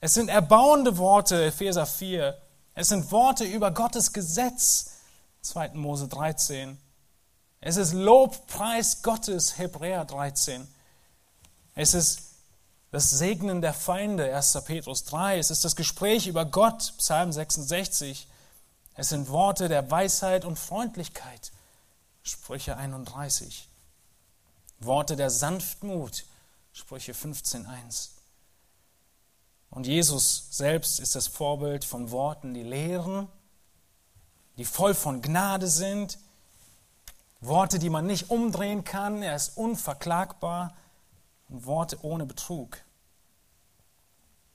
Es 0.00 0.14
sind 0.14 0.28
erbauende 0.28 0.96
Worte, 0.96 1.44
Epheser 1.44 1.86
4. 1.86 2.36
Es 2.74 2.88
sind 2.88 3.12
Worte 3.12 3.44
über 3.44 3.70
Gottes 3.70 4.14
Gesetz, 4.14 4.92
2. 5.42 5.72
Mose 5.74 6.08
13. 6.08 6.78
Es 7.64 7.76
ist 7.76 7.92
Lobpreis 7.92 9.02
Gottes, 9.02 9.56
Hebräer 9.56 10.04
13. 10.04 10.66
Es 11.76 11.94
ist 11.94 12.32
das 12.90 13.08
Segnen 13.08 13.62
der 13.62 13.72
Feinde, 13.72 14.34
1. 14.34 14.64
Petrus 14.64 15.04
3. 15.04 15.38
Es 15.38 15.52
ist 15.52 15.64
das 15.64 15.76
Gespräch 15.76 16.26
über 16.26 16.44
Gott, 16.44 16.92
Psalm 16.98 17.32
66. 17.32 18.26
Es 18.94 19.10
sind 19.10 19.28
Worte 19.28 19.68
der 19.68 19.88
Weisheit 19.92 20.44
und 20.44 20.58
Freundlichkeit, 20.58 21.52
Sprüche 22.24 22.76
31. 22.76 23.68
Worte 24.80 25.14
der 25.14 25.30
Sanftmut, 25.30 26.24
Sprüche 26.72 27.12
15.1. 27.12 28.08
Und 29.70 29.86
Jesus 29.86 30.48
selbst 30.50 30.98
ist 30.98 31.14
das 31.14 31.28
Vorbild 31.28 31.84
von 31.84 32.10
Worten, 32.10 32.54
die 32.54 32.64
lehren, 32.64 33.28
die 34.58 34.64
voll 34.64 34.94
von 34.94 35.22
Gnade 35.22 35.68
sind, 35.68 36.18
Worte, 37.42 37.80
die 37.80 37.90
man 37.90 38.06
nicht 38.06 38.30
umdrehen 38.30 38.84
kann, 38.84 39.20
er 39.22 39.34
ist 39.34 39.56
unverklagbar 39.56 40.74
und 41.48 41.66
Worte 41.66 42.02
ohne 42.04 42.24
Betrug. 42.24 42.78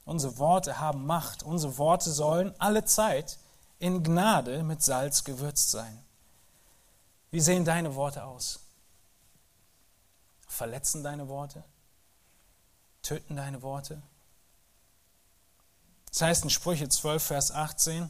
Unsere 0.05 0.37
Worte 0.37 0.79
haben 0.79 1.05
Macht, 1.05 1.43
unsere 1.43 1.77
Worte 1.77 2.09
sollen 2.09 2.55
alle 2.59 2.85
Zeit 2.85 3.39
in 3.77 4.03
Gnade 4.03 4.63
mit 4.63 4.81
Salz 4.81 5.25
gewürzt 5.25 5.69
sein. 5.69 6.01
Wie 7.29 7.41
sehen 7.41 7.65
deine 7.65 7.95
Worte 7.95 8.23
aus? 8.23 8.61
Verletzen 10.47 11.03
deine 11.03 11.27
Worte? 11.27 11.65
Töten 13.01 13.35
deine 13.35 13.61
Worte? 13.61 14.01
Das 16.09 16.21
heißt 16.21 16.43
in 16.45 16.49
Sprüche 16.49 16.87
12, 16.87 17.21
Vers 17.21 17.51
18, 17.51 18.09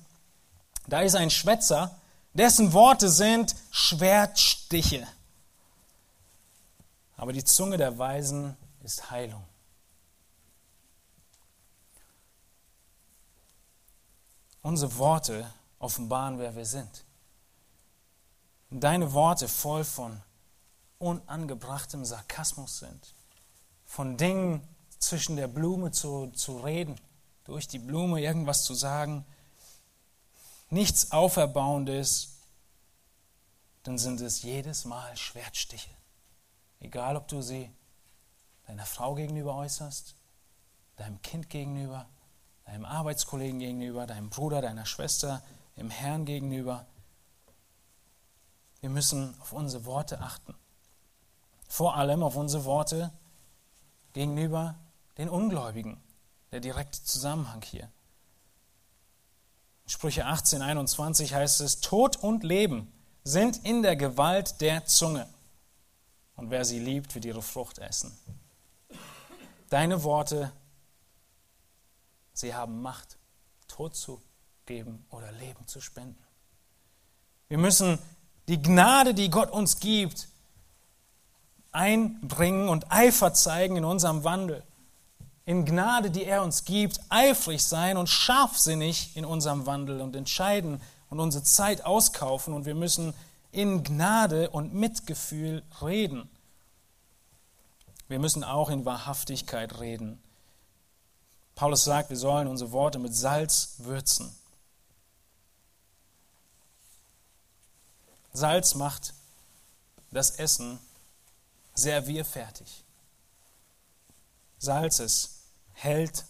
da 0.87 1.01
ist 1.01 1.15
ein 1.15 1.31
Schwätzer, 1.31 1.99
dessen 2.37 2.71
Worte 2.73 3.09
sind 3.09 3.55
Schwertstiche. 3.71 5.07
Aber 7.15 7.33
die 7.33 7.43
Zunge 7.43 7.77
der 7.77 7.97
Weisen 7.97 8.55
ist 8.83 9.09
Heilung. 9.09 9.43
Unsere 14.61 14.95
Worte 14.97 15.51
offenbaren, 15.79 16.37
wer 16.37 16.55
wir 16.55 16.65
sind. 16.65 17.03
Deine 18.69 19.13
Worte 19.13 19.47
voll 19.47 19.83
von 19.83 20.21
unangebrachtem 20.99 22.03
Sarkasmus 22.05 22.79
sind, 22.79 23.13
von 23.85 24.17
Dingen 24.17 24.61
zwischen 24.99 25.37
der 25.37 25.47
Blume 25.47 25.91
zu, 25.91 26.27
zu 26.31 26.57
reden, 26.59 26.99
durch 27.45 27.67
die 27.67 27.79
Blume 27.79 28.21
irgendwas 28.21 28.65
zu 28.65 28.73
sagen, 28.73 29.25
nichts 30.69 31.11
Auferbauendes, 31.11 32.37
dann 33.83 33.97
sind 33.97 34.19
es 34.21 34.41
jedes 34.41 34.85
Mal 34.85 35.15
Schwertstiche. 35.15 35.91
Egal, 36.79 37.15
ob 37.15 37.27
du 37.27 37.41
sie 37.41 37.71
deiner 38.67 38.85
Frau 38.85 39.15
gegenüber 39.15 39.55
äußerst, 39.55 40.15
deinem 40.97 41.21
Kind 41.21 41.49
gegenüber, 41.49 42.07
deinem 42.65 42.85
Arbeitskollegen 42.85 43.59
gegenüber, 43.59 44.05
deinem 44.05 44.29
Bruder, 44.29 44.61
deiner 44.61 44.85
Schwester, 44.85 45.41
im 45.75 45.89
Herrn 45.89 46.25
gegenüber. 46.25 46.85
Wir 48.81 48.89
müssen 48.89 49.39
auf 49.41 49.53
unsere 49.53 49.85
Worte 49.85 50.19
achten. 50.19 50.53
Vor 51.67 51.95
allem 51.95 52.23
auf 52.23 52.35
unsere 52.35 52.65
Worte 52.65 53.11
gegenüber 54.13 54.75
den 55.17 55.29
Ungläubigen. 55.29 56.01
Der 56.51 56.59
direkte 56.59 57.03
Zusammenhang 57.03 57.61
hier. 57.61 57.91
In 59.87 59.91
Sprüche 59.91 60.25
18, 60.25 60.61
21 60.61 61.33
heißt 61.33 61.61
es, 61.61 61.79
Tod 61.79 62.17
und 62.17 62.43
Leben 62.43 62.91
sind 63.23 63.63
in 63.65 63.83
der 63.83 63.95
Gewalt 63.95 64.59
der 64.59 64.85
Zunge. 64.85 65.29
Und 66.35 66.49
wer 66.49 66.65
sie 66.65 66.79
liebt, 66.79 67.15
wird 67.15 67.23
ihre 67.23 67.41
Frucht 67.41 67.79
essen. 67.79 68.11
Deine 69.69 70.03
Worte, 70.03 70.51
sie 72.33 72.53
haben 72.53 72.81
Macht, 72.81 73.17
Tod 73.69 73.95
zu 73.95 74.21
geben 74.65 75.05
oder 75.09 75.31
Leben 75.31 75.65
zu 75.67 75.79
spenden. 75.79 76.21
Wir 77.47 77.57
müssen 77.57 77.97
die 78.49 78.61
Gnade, 78.61 79.13
die 79.13 79.29
Gott 79.29 79.51
uns 79.51 79.79
gibt, 79.79 80.27
einbringen 81.71 82.67
und 82.67 82.91
Eifer 82.91 83.33
zeigen 83.33 83.77
in 83.77 83.85
unserem 83.85 84.25
Wandel. 84.25 84.63
In 85.47 85.63
Gnade, 85.63 86.11
die 86.11 86.25
er 86.25 86.43
uns 86.43 86.65
gibt, 86.65 86.99
eifrig 87.07 87.63
sein 87.63 87.95
und 87.95 88.09
scharfsinnig 88.09 89.15
in 89.15 89.23
unserem 89.23 89.65
Wandel 89.65 90.01
und 90.01 90.13
entscheiden 90.13 90.81
und 91.09 91.21
unsere 91.21 91.41
Zeit 91.45 91.85
auskaufen. 91.85 92.53
Und 92.53 92.65
wir 92.65 92.75
müssen 92.75 93.13
in 93.53 93.81
Gnade 93.81 94.49
und 94.49 94.73
Mitgefühl 94.73 95.63
reden. 95.81 96.29
Wir 98.09 98.19
müssen 98.19 98.43
auch 98.43 98.69
in 98.69 98.83
Wahrhaftigkeit 98.83 99.79
reden. 99.79 100.21
Paulus 101.55 101.85
sagt, 101.85 102.09
wir 102.09 102.17
sollen 102.17 102.49
unsere 102.49 102.73
Worte 102.73 102.99
mit 102.99 103.15
Salz 103.15 103.75
würzen. 103.77 104.35
Salz 108.33 108.75
macht 108.75 109.13
das 110.11 110.31
Essen 110.31 110.77
servierfertig. 111.73 112.83
Salz 114.59 114.99
es 114.99 115.36
hält. 115.77 116.25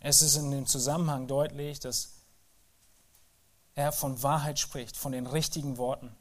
Es 0.00 0.22
ist 0.22 0.36
in 0.36 0.50
dem 0.50 0.66
Zusammenhang 0.66 1.26
deutlich, 1.26 1.80
dass 1.80 2.14
er 3.74 3.92
von 3.92 4.22
Wahrheit 4.22 4.58
spricht, 4.58 4.96
von 4.96 5.12
den 5.12 5.26
richtigen 5.26 5.76
Worten. 5.76 6.14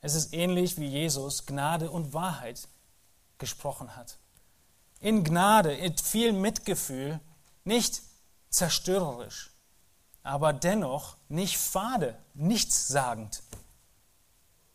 Es 0.00 0.14
ist 0.14 0.32
ähnlich 0.32 0.78
wie 0.78 0.86
Jesus 0.86 1.46
Gnade 1.46 1.90
und 1.90 2.14
Wahrheit 2.14 2.68
gesprochen 3.38 3.96
hat. 3.96 4.18
In 5.00 5.24
Gnade, 5.24 5.74
in 5.74 5.96
viel 5.98 6.32
Mitgefühl, 6.32 7.20
nicht 7.64 8.02
zerstörerisch, 8.48 9.50
aber 10.22 10.52
dennoch 10.52 11.16
nicht 11.28 11.58
fade, 11.58 12.18
nichtssagend. 12.32 13.42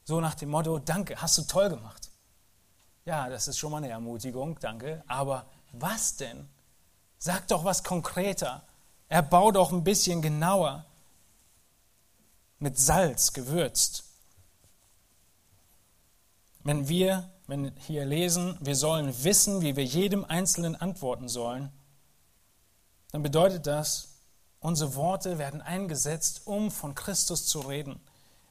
So 0.04 0.22
nach 0.22 0.36
dem 0.36 0.50
Motto, 0.50 0.78
danke, 0.78 1.20
hast 1.20 1.38
du 1.40 1.42
toll 1.44 1.70
gemacht. 1.70 2.10
Ja, 3.06 3.30
das 3.30 3.48
ist 3.48 3.58
schon 3.58 3.72
mal 3.72 3.78
eine 3.78 3.90
Ermutigung, 3.90 4.60
danke, 4.60 5.04
aber 5.08 5.48
was 5.74 6.16
denn? 6.18 6.48
Sag 7.18 7.48
doch 7.48 7.64
was 7.64 7.84
konkreter. 7.84 8.64
Erbau 9.08 9.52
doch 9.52 9.72
ein 9.72 9.84
bisschen 9.84 10.22
genauer. 10.22 10.86
Mit 12.60 12.78
Salz 12.78 13.34
gewürzt. 13.34 14.04
Wenn 16.64 16.88
wir 16.90 17.30
wenn 17.50 17.72
hier 17.88 18.06
lesen, 18.06 18.58
wir 18.62 18.76
sollen 18.76 19.24
wissen, 19.24 19.62
wie 19.62 19.76
wir 19.76 19.84
jedem 19.84 20.24
Einzelnen 20.24 20.76
antworten 20.76 21.28
sollen, 21.28 21.72
dann 23.12 23.24
bedeutet 23.24 23.66
das, 23.66 24.20
unsere 24.60 24.94
Worte 24.94 25.40
werden 25.40 25.60
eingesetzt, 25.60 26.44
um 26.46 26.70
von 26.70 26.94
Christus 26.94 27.48
zu 27.48 27.62
reden. 27.62 28.00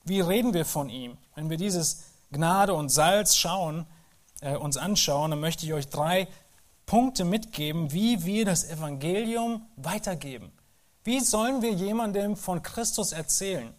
Wie 0.05 0.21
reden 0.21 0.53
wir 0.53 0.65
von 0.65 0.91
ihm? 0.91 1.17
Wenn 1.37 1.49
wir 1.49 1.57
dieses 1.57 2.03
Gnade 2.33 2.75
und 2.75 2.89
Salz 2.89 3.37
schauen, 3.37 3.87
äh, 4.41 4.57
uns 4.57 4.77
anschauen, 4.77 5.31
dann 5.31 5.41
möchte 5.41 5.65
ich 5.65 5.73
euch 5.73 5.89
drei 5.89 6.27
Punkte 6.89 7.27
mitgeben, 7.27 7.93
wie 7.93 8.25
wir 8.25 8.47
das 8.47 8.65
Evangelium 8.65 9.69
weitergeben. 9.77 10.51
Wie 11.05 11.21
sollen 11.21 11.61
wir 11.61 11.71
jemandem 11.71 12.35
von 12.35 12.63
Christus 12.63 13.13
erzählen? 13.13 13.75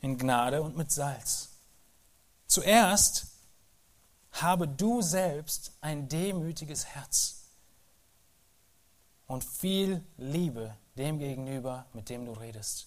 In 0.00 0.16
Gnade 0.16 0.62
und 0.62 0.76
mit 0.76 0.92
Salz. 0.92 1.50
Zuerst 2.46 3.26
habe 4.30 4.68
du 4.68 5.02
selbst 5.02 5.72
ein 5.80 6.08
demütiges 6.08 6.86
Herz 6.86 7.42
und 9.26 9.42
viel 9.42 10.00
Liebe 10.18 10.76
dem 10.96 11.18
gegenüber, 11.18 11.86
mit 11.92 12.08
dem 12.08 12.24
du 12.24 12.32
redest. 12.34 12.86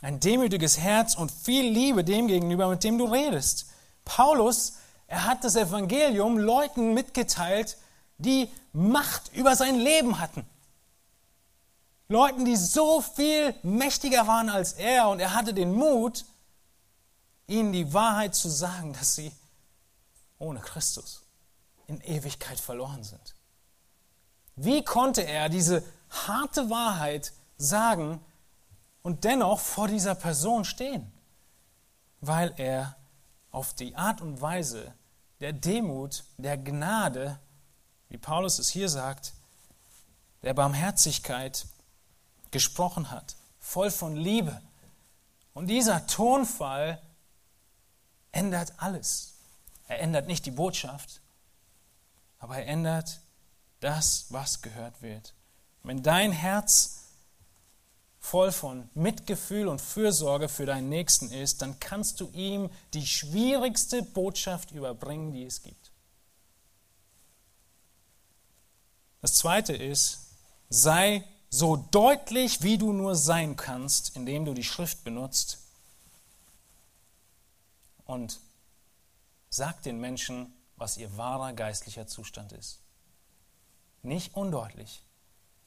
Ein 0.00 0.20
demütiges 0.20 0.78
Herz 0.78 1.16
und 1.16 1.32
viel 1.32 1.68
Liebe 1.68 2.04
dem 2.04 2.28
gegenüber, 2.28 2.68
mit 2.68 2.84
dem 2.84 2.98
du 2.98 3.06
redest. 3.06 3.66
Paulus, 4.04 4.74
er 5.12 5.26
hat 5.26 5.44
das 5.44 5.56
Evangelium 5.56 6.38
Leuten 6.38 6.94
mitgeteilt, 6.94 7.76
die 8.16 8.50
Macht 8.72 9.30
über 9.34 9.54
sein 9.56 9.78
Leben 9.78 10.18
hatten. 10.18 10.46
Leuten, 12.08 12.46
die 12.46 12.56
so 12.56 13.02
viel 13.02 13.54
mächtiger 13.62 14.26
waren 14.26 14.48
als 14.48 14.72
er 14.72 15.10
und 15.10 15.20
er 15.20 15.34
hatte 15.34 15.52
den 15.52 15.74
Mut, 15.74 16.24
ihnen 17.46 17.74
die 17.74 17.92
Wahrheit 17.92 18.34
zu 18.34 18.48
sagen, 18.48 18.94
dass 18.94 19.14
sie 19.14 19.30
ohne 20.38 20.60
Christus 20.60 21.20
in 21.88 22.00
Ewigkeit 22.00 22.58
verloren 22.58 23.04
sind. 23.04 23.34
Wie 24.56 24.82
konnte 24.82 25.26
er 25.26 25.50
diese 25.50 25.84
harte 26.08 26.70
Wahrheit 26.70 27.34
sagen 27.58 28.24
und 29.02 29.24
dennoch 29.24 29.60
vor 29.60 29.88
dieser 29.88 30.14
Person 30.14 30.64
stehen? 30.64 31.12
Weil 32.22 32.54
er 32.56 32.96
auf 33.50 33.74
die 33.74 33.94
Art 33.94 34.22
und 34.22 34.40
Weise 34.40 34.94
der 35.42 35.52
Demut, 35.52 36.22
der 36.38 36.56
Gnade, 36.56 37.38
wie 38.08 38.16
Paulus 38.16 38.60
es 38.60 38.68
hier 38.70 38.88
sagt, 38.88 39.34
der 40.42 40.54
Barmherzigkeit 40.54 41.66
gesprochen 42.52 43.10
hat, 43.10 43.34
voll 43.58 43.90
von 43.90 44.16
Liebe. 44.16 44.62
Und 45.52 45.66
dieser 45.66 46.06
Tonfall 46.06 47.02
ändert 48.30 48.72
alles. 48.76 49.34
Er 49.88 49.98
ändert 49.98 50.28
nicht 50.28 50.46
die 50.46 50.52
Botschaft, 50.52 51.20
aber 52.38 52.58
er 52.58 52.68
ändert 52.68 53.20
das, 53.80 54.26
was 54.30 54.62
gehört 54.62 55.02
wird. 55.02 55.34
Wenn 55.82 56.04
dein 56.04 56.30
Herz 56.30 57.01
voll 58.22 58.52
von 58.52 58.88
Mitgefühl 58.94 59.68
und 59.68 59.82
Fürsorge 59.82 60.48
für 60.48 60.64
deinen 60.64 60.88
Nächsten 60.88 61.30
ist, 61.30 61.60
dann 61.60 61.78
kannst 61.78 62.20
du 62.20 62.30
ihm 62.30 62.70
die 62.94 63.06
schwierigste 63.06 64.02
Botschaft 64.02 64.70
überbringen, 64.70 65.32
die 65.32 65.44
es 65.44 65.62
gibt. 65.62 65.90
Das 69.20 69.34
zweite 69.34 69.74
ist, 69.74 70.20
sei 70.70 71.24
so 71.50 71.76
deutlich, 71.76 72.62
wie 72.62 72.78
du 72.78 72.94
nur 72.94 73.14
sein 73.14 73.56
kannst, 73.56 74.16
indem 74.16 74.46
du 74.46 74.54
die 74.54 74.64
Schrift 74.64 75.04
benutzt 75.04 75.58
und 78.06 78.40
Sagt 79.52 79.84
den 79.84 80.00
Menschen, 80.00 80.50
was 80.76 80.96
ihr 80.96 81.14
wahrer 81.18 81.52
geistlicher 81.52 82.06
Zustand 82.06 82.52
ist. 82.52 82.80
Nicht 84.02 84.34
undeutlich, 84.34 85.02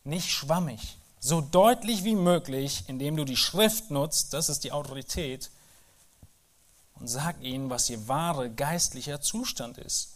nicht 0.03 0.31
schwammig, 0.31 0.97
so 1.25 1.41
deutlich 1.41 2.03
wie 2.03 2.13
möglich, 2.13 2.83
indem 2.85 3.17
du 3.17 3.25
die 3.25 3.35
Schrift 3.35 3.89
nutzt, 3.89 4.33
das 4.33 4.47
ist 4.47 4.63
die 4.63 4.71
Autorität, 4.71 5.49
und 6.93 7.07
sag 7.07 7.41
ihnen, 7.41 7.71
was 7.71 7.89
ihr 7.89 8.07
wahre 8.07 8.51
geistlicher 8.51 9.19
Zustand 9.19 9.79
ist. 9.79 10.11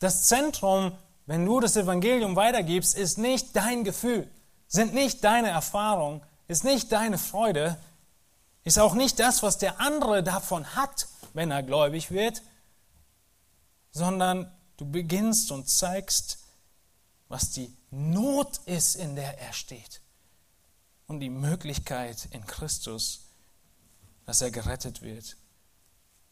Das 0.00 0.24
Zentrum, 0.24 0.90
wenn 1.26 1.46
du 1.46 1.60
das 1.60 1.76
Evangelium 1.76 2.34
weitergibst, 2.34 2.96
ist 2.96 3.16
nicht 3.16 3.54
dein 3.54 3.84
Gefühl, 3.84 4.28
sind 4.66 4.92
nicht 4.92 5.22
deine 5.22 5.50
Erfahrung, 5.50 6.20
ist 6.48 6.64
nicht 6.64 6.90
deine 6.90 7.16
Freude, 7.16 7.78
ist 8.64 8.80
auch 8.80 8.94
nicht 8.94 9.20
das, 9.20 9.44
was 9.44 9.56
der 9.56 9.78
andere 9.78 10.24
davon 10.24 10.74
hat, 10.74 11.06
wenn 11.32 11.52
er 11.52 11.62
gläubig 11.62 12.10
wird, 12.10 12.42
sondern 13.92 14.52
du 14.78 14.84
beginnst 14.84 15.52
und 15.52 15.68
zeigst, 15.68 16.38
was 17.28 17.50
die 17.50 17.72
Not 17.94 18.56
ist, 18.64 18.96
in 18.96 19.16
der 19.16 19.38
er 19.38 19.52
steht 19.52 20.00
und 21.06 21.20
die 21.20 21.28
Möglichkeit 21.28 22.26
in 22.30 22.46
Christus, 22.46 23.26
dass 24.24 24.40
er 24.40 24.50
gerettet 24.50 25.02
wird. 25.02 25.36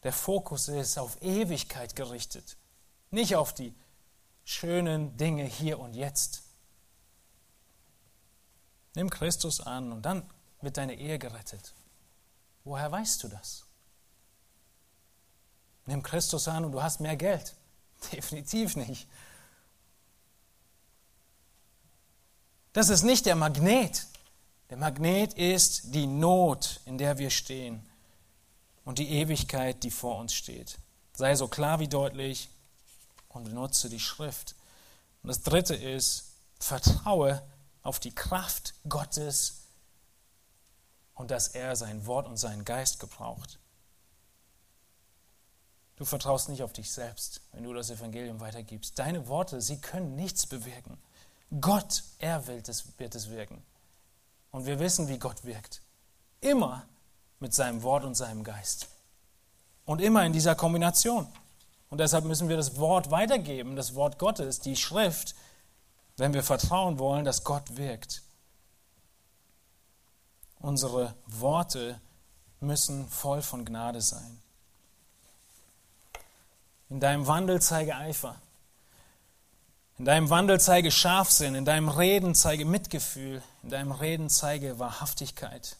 Der 0.01 0.11
Fokus 0.11 0.69
ist 0.69 0.97
auf 0.97 1.21
Ewigkeit 1.21 1.95
gerichtet, 1.95 2.57
nicht 3.11 3.35
auf 3.35 3.53
die 3.53 3.75
schönen 4.43 5.15
Dinge 5.17 5.43
hier 5.43 5.79
und 5.79 5.93
jetzt. 5.93 6.41
Nimm 8.95 9.11
Christus 9.11 9.61
an 9.61 9.91
und 9.91 10.01
dann 10.01 10.27
wird 10.61 10.77
deine 10.77 10.95
Ehe 10.95 11.19
gerettet. 11.19 11.75
Woher 12.63 12.91
weißt 12.91 13.21
du 13.21 13.27
das? 13.27 13.65
Nimm 15.85 16.01
Christus 16.01 16.47
an 16.47 16.65
und 16.65 16.71
du 16.71 16.81
hast 16.81 17.01
mehr 17.01 17.17
Geld. 17.17 17.55
Definitiv 18.11 18.75
nicht. 18.75 19.07
Das 22.73 22.89
ist 22.89 23.03
nicht 23.03 23.25
der 23.25 23.35
Magnet. 23.35 24.07
Der 24.69 24.77
Magnet 24.77 25.33
ist 25.33 25.93
die 25.93 26.07
Not, 26.07 26.79
in 26.85 26.97
der 26.97 27.17
wir 27.17 27.29
stehen 27.29 27.85
und 28.85 28.99
die 28.99 29.09
Ewigkeit, 29.09 29.83
die 29.83 29.91
vor 29.91 30.17
uns 30.17 30.33
steht. 30.33 30.77
Sei 31.13 31.35
so 31.35 31.47
klar 31.49 31.79
wie 31.79 31.89
deutlich 31.89 32.49
und 33.29 33.43
benutze 33.43 33.89
die 33.89 33.99
Schrift. 33.99 34.55
Und 35.21 35.27
das 35.27 35.41
Dritte 35.41 35.75
ist, 35.75 36.31
vertraue 36.59 37.43
auf 37.83 37.99
die 37.99 38.15
Kraft 38.15 38.73
Gottes 38.87 39.63
und 41.15 41.31
dass 41.31 41.49
er 41.49 41.75
sein 41.75 42.05
Wort 42.05 42.27
und 42.27 42.37
seinen 42.37 42.63
Geist 42.63 42.99
gebraucht. 42.99 43.59
Du 45.97 46.05
vertraust 46.05 46.49
nicht 46.49 46.63
auf 46.63 46.73
dich 46.73 46.91
selbst, 46.91 47.41
wenn 47.51 47.63
du 47.63 47.73
das 47.73 47.89
Evangelium 47.89 48.39
weitergibst. 48.39 48.97
Deine 48.97 49.27
Worte, 49.27 49.61
sie 49.61 49.79
können 49.79 50.15
nichts 50.15 50.47
bewirken. 50.47 50.97
Gott, 51.59 52.03
er 52.19 52.47
wird 52.47 52.69
es, 52.69 52.97
wird 52.97 53.15
es 53.15 53.29
wirken. 53.29 53.61
Und 54.51 54.65
wir 54.65 54.79
wissen, 54.79 55.07
wie 55.07 55.19
Gott 55.19 55.43
wirkt. 55.43 55.81
Immer 56.39 56.85
mit 57.39 57.53
seinem 57.53 57.83
Wort 57.83 58.03
und 58.03 58.15
seinem 58.15 58.43
Geist. 58.43 58.87
Und 59.85 59.99
immer 59.99 60.25
in 60.25 60.33
dieser 60.33 60.55
Kombination. 60.55 61.27
Und 61.89 61.97
deshalb 61.97 62.23
müssen 62.23 62.47
wir 62.47 62.55
das 62.55 62.77
Wort 62.77 63.11
weitergeben, 63.11 63.75
das 63.75 63.95
Wort 63.95 64.17
Gottes, 64.17 64.59
die 64.59 64.77
Schrift, 64.77 65.35
wenn 66.17 66.33
wir 66.33 66.43
vertrauen 66.43 66.99
wollen, 66.99 67.25
dass 67.25 67.43
Gott 67.43 67.75
wirkt. 67.75 68.21
Unsere 70.59 71.15
Worte 71.25 71.99
müssen 72.59 73.09
voll 73.09 73.41
von 73.41 73.65
Gnade 73.65 74.01
sein. 74.01 74.41
In 76.89 76.99
deinem 76.99 77.27
Wandel 77.27 77.61
zeige 77.61 77.95
Eifer. 77.95 78.39
In 79.97 80.05
deinem 80.05 80.29
Wandel 80.29 80.59
zeige 80.59 80.91
Scharfsinn. 80.91 81.55
In 81.55 81.65
deinem 81.65 81.89
Reden 81.89 82.35
zeige 82.35 82.65
Mitgefühl. 82.65 83.43
In 83.63 83.69
deinem 83.69 83.91
Reden 83.91 84.29
zeige 84.29 84.79
Wahrhaftigkeit. 84.79 85.77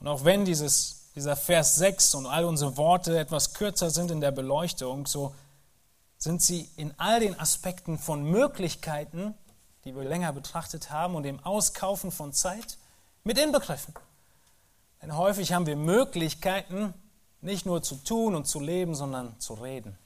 Und 0.00 0.06
auch 0.06 0.24
wenn 0.24 0.44
dieses, 0.44 1.10
dieser 1.14 1.36
Vers 1.36 1.76
6 1.76 2.14
und 2.14 2.26
all 2.26 2.44
unsere 2.44 2.76
Worte 2.76 3.18
etwas 3.18 3.54
kürzer 3.54 3.90
sind 3.90 4.10
in 4.10 4.20
der 4.20 4.30
Beleuchtung, 4.30 5.06
so 5.06 5.34
sind 6.16 6.42
sie 6.42 6.68
in 6.76 6.94
all 6.98 7.20
den 7.20 7.38
Aspekten 7.38 7.98
von 7.98 8.24
Möglichkeiten, 8.24 9.34
die 9.84 9.94
wir 9.94 10.04
länger 10.04 10.32
betrachtet 10.32 10.90
haben, 10.90 11.14
und 11.14 11.22
dem 11.22 11.42
Auskaufen 11.44 12.10
von 12.10 12.32
Zeit 12.32 12.78
mit 13.24 13.38
inbegriffen. 13.38 13.94
Denn 15.02 15.16
häufig 15.16 15.52
haben 15.52 15.66
wir 15.66 15.76
Möglichkeiten, 15.76 16.92
nicht 17.40 17.66
nur 17.66 17.82
zu 17.82 17.96
tun 17.96 18.34
und 18.34 18.46
zu 18.46 18.58
leben, 18.58 18.94
sondern 18.94 19.38
zu 19.38 19.54
reden. 19.54 19.96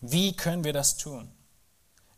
Wie 0.00 0.34
können 0.34 0.64
wir 0.64 0.72
das 0.72 0.96
tun? 0.96 1.30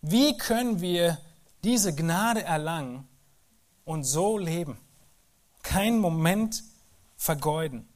Wie 0.02 0.36
können 0.36 0.80
wir 0.80 1.18
diese 1.64 1.94
Gnade 1.94 2.42
erlangen 2.42 3.08
und 3.84 4.04
so 4.04 4.38
leben? 4.38 4.78
Keinen 5.62 5.98
Moment 5.98 6.62
vergeuden. 7.16 7.86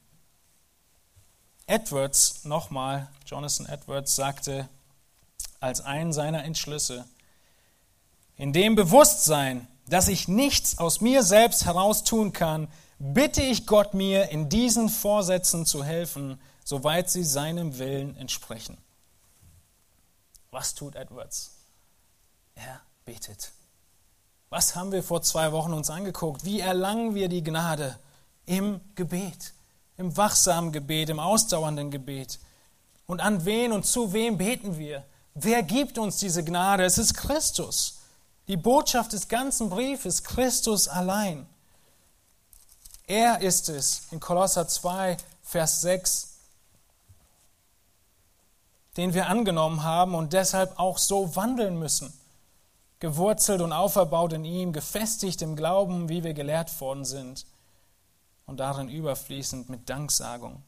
Edwards, 1.67 2.45
nochmal, 2.45 3.09
Jonathan 3.25 3.65
Edwards 3.65 4.15
sagte 4.15 4.69
als 5.59 5.81
einen 5.81 6.13
seiner 6.13 6.43
Entschlüsse, 6.43 7.05
in 8.37 8.53
dem 8.53 8.75
Bewusstsein, 8.75 9.67
dass 9.87 10.07
ich 10.07 10.27
nichts 10.27 10.77
aus 10.77 11.01
mir 11.01 11.23
selbst 11.23 11.65
heraus 11.65 12.03
tun 12.03 12.33
kann, 12.33 12.67
bitte 12.99 13.41
ich 13.41 13.65
Gott 13.65 13.93
mir 13.93 14.29
in 14.29 14.49
diesen 14.49 14.89
Vorsätzen 14.89 15.65
zu 15.65 15.83
helfen, 15.83 16.39
soweit 16.63 17.09
sie 17.09 17.23
seinem 17.23 17.77
Willen 17.79 18.15
entsprechen. 18.17 18.77
Was 20.55 20.73
tut 20.73 20.95
Edwards? 20.95 21.51
Er 22.55 22.79
betet. 23.03 23.51
Was 24.49 24.73
haben 24.73 24.93
wir 24.93 25.03
vor 25.03 25.21
zwei 25.21 25.51
Wochen 25.51 25.73
uns 25.73 25.89
angeguckt? 25.89 26.45
Wie 26.45 26.61
erlangen 26.61 27.13
wir 27.13 27.27
die 27.27 27.43
Gnade? 27.43 27.99
Im 28.45 28.79
Gebet, 28.95 29.51
im 29.97 30.15
wachsamen 30.15 30.71
Gebet, 30.71 31.09
im 31.09 31.19
ausdauernden 31.19 31.91
Gebet. 31.91 32.39
Und 33.05 33.19
an 33.19 33.43
wen 33.43 33.73
und 33.73 33.85
zu 33.85 34.13
wem 34.13 34.37
beten 34.37 34.77
wir? 34.77 35.03
Wer 35.33 35.61
gibt 35.61 35.97
uns 35.97 36.19
diese 36.19 36.41
Gnade? 36.41 36.85
Es 36.85 36.97
ist 36.97 37.15
Christus. 37.15 37.99
Die 38.47 38.55
Botschaft 38.55 39.11
des 39.11 39.27
ganzen 39.27 39.69
Briefes, 39.69 40.23
Christus 40.23 40.87
allein. 40.87 41.49
Er 43.07 43.41
ist 43.41 43.67
es, 43.67 44.03
in 44.11 44.21
Kolosser 44.21 44.69
2, 44.69 45.17
Vers 45.43 45.81
6, 45.81 46.34
den 48.97 49.13
wir 49.13 49.27
angenommen 49.27 49.83
haben 49.83 50.15
und 50.15 50.33
deshalb 50.33 50.79
auch 50.79 50.97
so 50.97 51.35
wandeln 51.35 51.77
müssen. 51.77 52.13
Gewurzelt 52.99 53.61
und 53.61 53.73
auferbaut 53.73 54.33
in 54.33 54.45
ihm, 54.45 54.71
gefestigt 54.71 55.41
im 55.41 55.55
Glauben, 55.55 56.09
wie 56.09 56.23
wir 56.23 56.33
gelehrt 56.33 56.79
worden 56.79 57.05
sind 57.05 57.45
und 58.45 58.59
darin 58.59 58.89
überfließend 58.89 59.69
mit 59.69 59.89
Danksagung. 59.89 60.63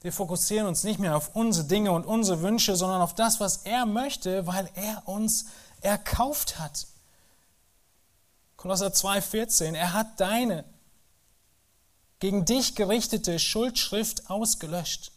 Wir 0.00 0.12
fokussieren 0.12 0.66
uns 0.66 0.84
nicht 0.84 0.98
mehr 0.98 1.16
auf 1.16 1.34
unsere 1.34 1.66
Dinge 1.66 1.92
und 1.92 2.04
unsere 2.04 2.42
Wünsche, 2.42 2.76
sondern 2.76 3.00
auf 3.00 3.14
das, 3.14 3.40
was 3.40 3.58
er 3.58 3.86
möchte, 3.86 4.46
weil 4.46 4.68
er 4.74 5.08
uns 5.08 5.46
erkauft 5.80 6.58
hat. 6.58 6.86
Kolosser 8.58 8.88
2,14, 8.88 9.74
er 9.74 9.92
hat 9.94 10.20
deine 10.20 10.64
gegen 12.18 12.44
dich 12.44 12.74
gerichtete 12.74 13.38
Schuldschrift 13.38 14.30
ausgelöscht, 14.30 15.12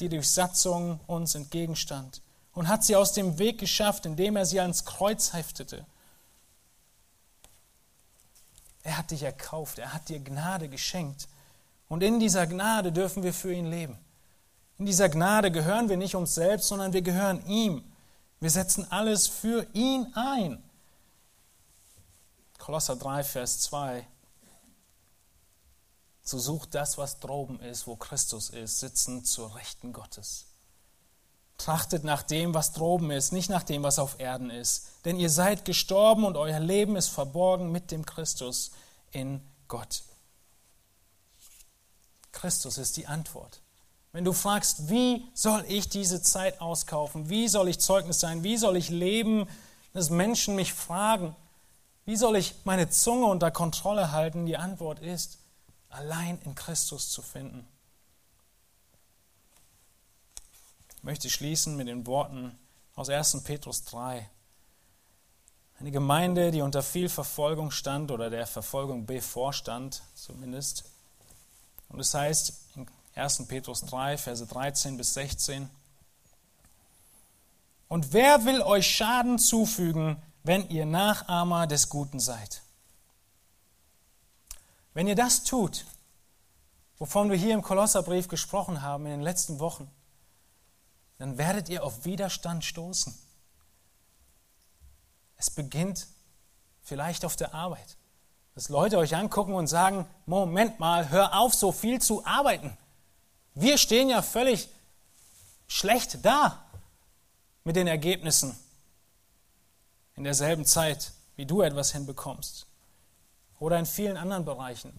die 0.00 0.08
durch 0.08 0.28
Satzung 0.28 1.00
uns 1.06 1.34
entgegenstand, 1.34 2.20
und 2.52 2.68
hat 2.68 2.84
sie 2.84 2.96
aus 2.96 3.12
dem 3.12 3.38
Weg 3.38 3.58
geschafft, 3.58 4.06
indem 4.06 4.36
er 4.36 4.46
sie 4.46 4.60
ans 4.60 4.84
Kreuz 4.84 5.32
heftete. 5.32 5.84
Er 8.84 8.98
hat 8.98 9.10
dich 9.10 9.22
erkauft, 9.22 9.78
er 9.78 9.92
hat 9.92 10.08
dir 10.08 10.20
Gnade 10.20 10.68
geschenkt. 10.68 11.26
Und 11.88 12.02
in 12.02 12.20
dieser 12.20 12.46
Gnade 12.46 12.92
dürfen 12.92 13.22
wir 13.22 13.32
für 13.32 13.52
ihn 13.52 13.70
leben. 13.70 13.98
In 14.78 14.86
dieser 14.86 15.08
Gnade 15.08 15.50
gehören 15.50 15.88
wir 15.88 15.96
nicht 15.96 16.14
uns 16.14 16.34
selbst, 16.34 16.68
sondern 16.68 16.92
wir 16.92 17.02
gehören 17.02 17.44
ihm. 17.46 17.84
Wir 18.40 18.50
setzen 18.50 18.90
alles 18.90 19.26
für 19.26 19.66
ihn 19.72 20.12
ein. 20.14 20.62
Kolosser 22.58 22.96
3, 22.96 23.24
Vers 23.24 23.60
2. 23.60 24.06
So 26.24 26.38
sucht 26.38 26.74
das, 26.74 26.96
was 26.96 27.20
droben 27.20 27.60
ist, 27.60 27.86
wo 27.86 27.96
Christus 27.96 28.48
ist, 28.48 28.80
sitzend 28.80 29.26
zur 29.26 29.54
Rechten 29.54 29.92
Gottes. 29.92 30.46
Trachtet 31.58 32.02
nach 32.02 32.22
dem, 32.22 32.54
was 32.54 32.72
droben 32.72 33.10
ist, 33.10 33.32
nicht 33.32 33.50
nach 33.50 33.62
dem, 33.62 33.82
was 33.82 33.98
auf 33.98 34.18
Erden 34.18 34.50
ist. 34.50 34.86
Denn 35.04 35.20
ihr 35.20 35.30
seid 35.30 35.66
gestorben 35.66 36.24
und 36.24 36.36
euer 36.36 36.60
Leben 36.60 36.96
ist 36.96 37.08
verborgen 37.08 37.70
mit 37.70 37.90
dem 37.90 38.06
Christus 38.06 38.72
in 39.12 39.40
Gott. 39.68 40.02
Christus 42.32 42.78
ist 42.78 42.96
die 42.96 43.06
Antwort. 43.06 43.60
Wenn 44.12 44.24
du 44.24 44.32
fragst, 44.32 44.88
wie 44.88 45.24
soll 45.34 45.64
ich 45.68 45.88
diese 45.88 46.22
Zeit 46.22 46.60
auskaufen? 46.60 47.28
Wie 47.28 47.48
soll 47.48 47.68
ich 47.68 47.80
Zeugnis 47.80 48.20
sein? 48.20 48.42
Wie 48.42 48.56
soll 48.56 48.76
ich 48.76 48.88
leben, 48.88 49.46
dass 49.92 50.08
Menschen 50.08 50.54
mich 50.54 50.72
fragen? 50.72 51.36
Wie 52.06 52.16
soll 52.16 52.36
ich 52.36 52.54
meine 52.64 52.88
Zunge 52.88 53.26
unter 53.26 53.50
Kontrolle 53.50 54.10
halten? 54.12 54.46
Die 54.46 54.56
Antwort 54.56 55.00
ist, 55.00 55.38
allein 55.94 56.38
in 56.44 56.54
Christus 56.54 57.10
zu 57.10 57.22
finden. 57.22 57.66
Ich 60.96 61.02
möchte 61.02 61.30
schließen 61.30 61.76
mit 61.76 61.88
den 61.88 62.06
Worten 62.06 62.58
aus 62.96 63.08
1. 63.08 63.42
Petrus 63.44 63.84
3. 63.84 64.28
Eine 65.78 65.90
Gemeinde, 65.90 66.50
die 66.50 66.62
unter 66.62 66.82
viel 66.82 67.08
Verfolgung 67.08 67.70
stand 67.70 68.10
oder 68.10 68.30
der 68.30 68.46
Verfolgung 68.46 69.06
bevorstand 69.06 70.02
zumindest, 70.14 70.84
und 71.88 72.00
es 72.00 72.12
heißt 72.12 72.54
in 72.74 72.86
1. 73.14 73.46
Petrus 73.46 73.82
3, 73.82 74.18
Verse 74.18 74.44
13 74.46 74.96
bis 74.96 75.14
16, 75.14 75.70
Und 77.88 78.12
wer 78.12 78.44
will 78.44 78.62
euch 78.62 78.86
Schaden 78.86 79.38
zufügen, 79.38 80.20
wenn 80.42 80.68
ihr 80.70 80.86
Nachahmer 80.86 81.66
des 81.66 81.88
Guten 81.88 82.18
seid? 82.18 82.63
Wenn 84.94 85.06
ihr 85.06 85.14
das 85.14 85.44
tut, 85.44 85.84
wovon 86.98 87.30
wir 87.30 87.36
hier 87.36 87.54
im 87.54 87.62
Kolosserbrief 87.62 88.28
gesprochen 88.28 88.80
haben 88.80 89.04
in 89.04 89.12
den 89.12 89.22
letzten 89.22 89.58
Wochen, 89.58 89.90
dann 91.18 91.36
werdet 91.36 91.68
ihr 91.68 91.84
auf 91.84 92.04
Widerstand 92.04 92.64
stoßen. 92.64 93.14
Es 95.36 95.50
beginnt 95.50 96.06
vielleicht 96.82 97.24
auf 97.24 97.36
der 97.36 97.54
Arbeit 97.54 97.96
dass 98.54 98.68
Leute 98.68 98.98
euch 98.98 99.16
angucken 99.16 99.54
und 99.54 99.66
sagen, 99.66 100.06
Moment 100.26 100.78
mal, 100.78 101.10
hör 101.10 101.38
auf, 101.38 101.54
so 101.54 101.72
viel 101.72 102.00
zu 102.00 102.24
arbeiten. 102.24 102.76
Wir 103.54 103.78
stehen 103.78 104.08
ja 104.08 104.22
völlig 104.22 104.68
schlecht 105.66 106.24
da 106.24 106.64
mit 107.64 107.76
den 107.76 107.86
Ergebnissen 107.86 108.56
in 110.14 110.24
derselben 110.24 110.64
Zeit, 110.64 111.12
wie 111.36 111.46
du 111.46 111.62
etwas 111.62 111.92
hinbekommst. 111.92 112.66
Oder 113.64 113.78
in 113.78 113.86
vielen 113.86 114.18
anderen 114.18 114.44
Bereichen. 114.44 114.92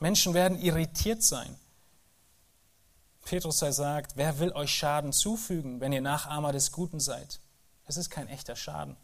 Menschen 0.00 0.34
werden 0.34 0.60
irritiert 0.60 1.22
sein. 1.22 1.54
Petrus 3.24 3.60
sagt, 3.60 4.16
wer 4.16 4.40
will 4.40 4.50
euch 4.54 4.74
Schaden 4.74 5.12
zufügen, 5.12 5.78
wenn 5.78 5.92
ihr 5.92 6.00
Nachahmer 6.00 6.50
des 6.50 6.72
Guten 6.72 6.98
seid? 6.98 7.38
Es 7.86 7.96
ist 7.96 8.10
kein 8.10 8.26
echter 8.26 8.56
Schaden. 8.56 8.96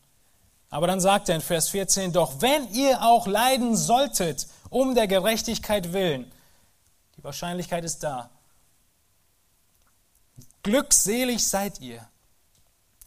Aber 0.69 0.89
dann 0.89 1.01
sagt 1.01 1.29
er 1.29 1.37
in 1.37 1.43
Vers 1.43 1.69
14, 1.69 2.13
doch 2.13 2.41
wenn 2.41 2.69
ihr 2.73 3.03
auch 3.03 3.29
leiden 3.29 3.77
solltet, 3.77 4.49
um 4.69 4.97
der 4.97 5.07
Gerechtigkeit 5.07 5.93
willen, 5.93 6.29
die 7.19 7.23
Wahrscheinlichkeit 7.23 7.85
ist 7.85 8.01
da. 8.01 8.31
Glückselig 10.65 11.47
seid 11.47 11.79
ihr. 11.79 12.05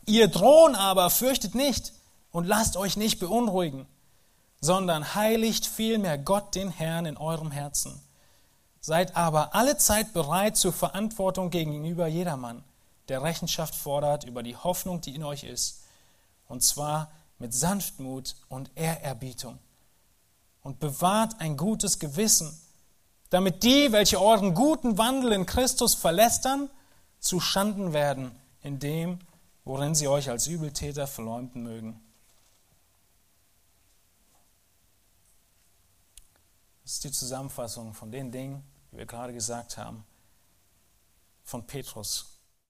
Ihr 0.06 0.30
drohen 0.30 0.76
aber 0.76 1.10
fürchtet 1.10 1.54
nicht 1.54 1.92
und 2.32 2.48
lasst 2.48 2.78
euch 2.78 2.96
nicht 2.96 3.20
beunruhigen, 3.20 3.88
sondern 4.64 5.14
heiligt 5.14 5.66
vielmehr 5.66 6.18
Gott 6.18 6.56
den 6.56 6.70
Herrn 6.70 7.06
in 7.06 7.18
eurem 7.18 7.52
Herzen. 7.52 8.00
Seid 8.80 9.18
aber 9.18 9.54
alle 9.56 9.76
Zeit 9.76 10.14
bereit 10.14 10.56
zur 10.56 10.72
Verantwortung 10.72 11.50
gegenüber 11.50 12.08
jedermann, 12.08 12.64
der 13.10 13.22
Rechenschaft 13.24 13.76
fordert 13.76 14.24
über 14.24 14.42
die 14.42 14.56
Hoffnung, 14.56 15.02
die 15.02 15.16
in 15.16 15.26
euch 15.26 15.44
ist, 15.44 15.82
und 16.48 16.64
zwar 16.64 17.12
mit 17.40 17.54
Sanftmut 17.54 18.38
und 18.48 18.72
Ehrerbietung. 18.76 19.60
Und 20.62 20.80
bewahrt 20.80 21.42
ein 21.42 21.58
gutes 21.58 22.00
Gewissen, 22.00 22.58
damit 23.32 23.64
die, 23.64 23.92
welche 23.92 24.22
euren 24.22 24.54
guten 24.54 24.98
Wandel 24.98 25.34
in 25.34 25.46
Christus 25.46 25.94
verlästern, 25.94 26.70
zu 27.20 27.42
Schanden 27.42 27.92
werden 27.92 28.32
in 28.62 28.80
dem, 28.80 29.20
worin 29.66 29.94
sie 29.94 30.08
euch 30.08 30.30
als 30.30 30.48
Übeltäter 30.48 31.06
verleumden 31.06 31.64
mögen. 31.64 32.00
Das 36.84 36.94
ist 36.94 37.04
die 37.04 37.12
Zusammenfassung 37.12 37.94
von 37.94 38.12
den 38.12 38.32
Dingen, 38.32 38.64
die 38.92 38.98
wir 38.98 39.06
gerade 39.06 39.34
gesagt 39.34 39.78
haben, 39.78 40.06
von 41.44 41.66
Petrus 41.66 42.33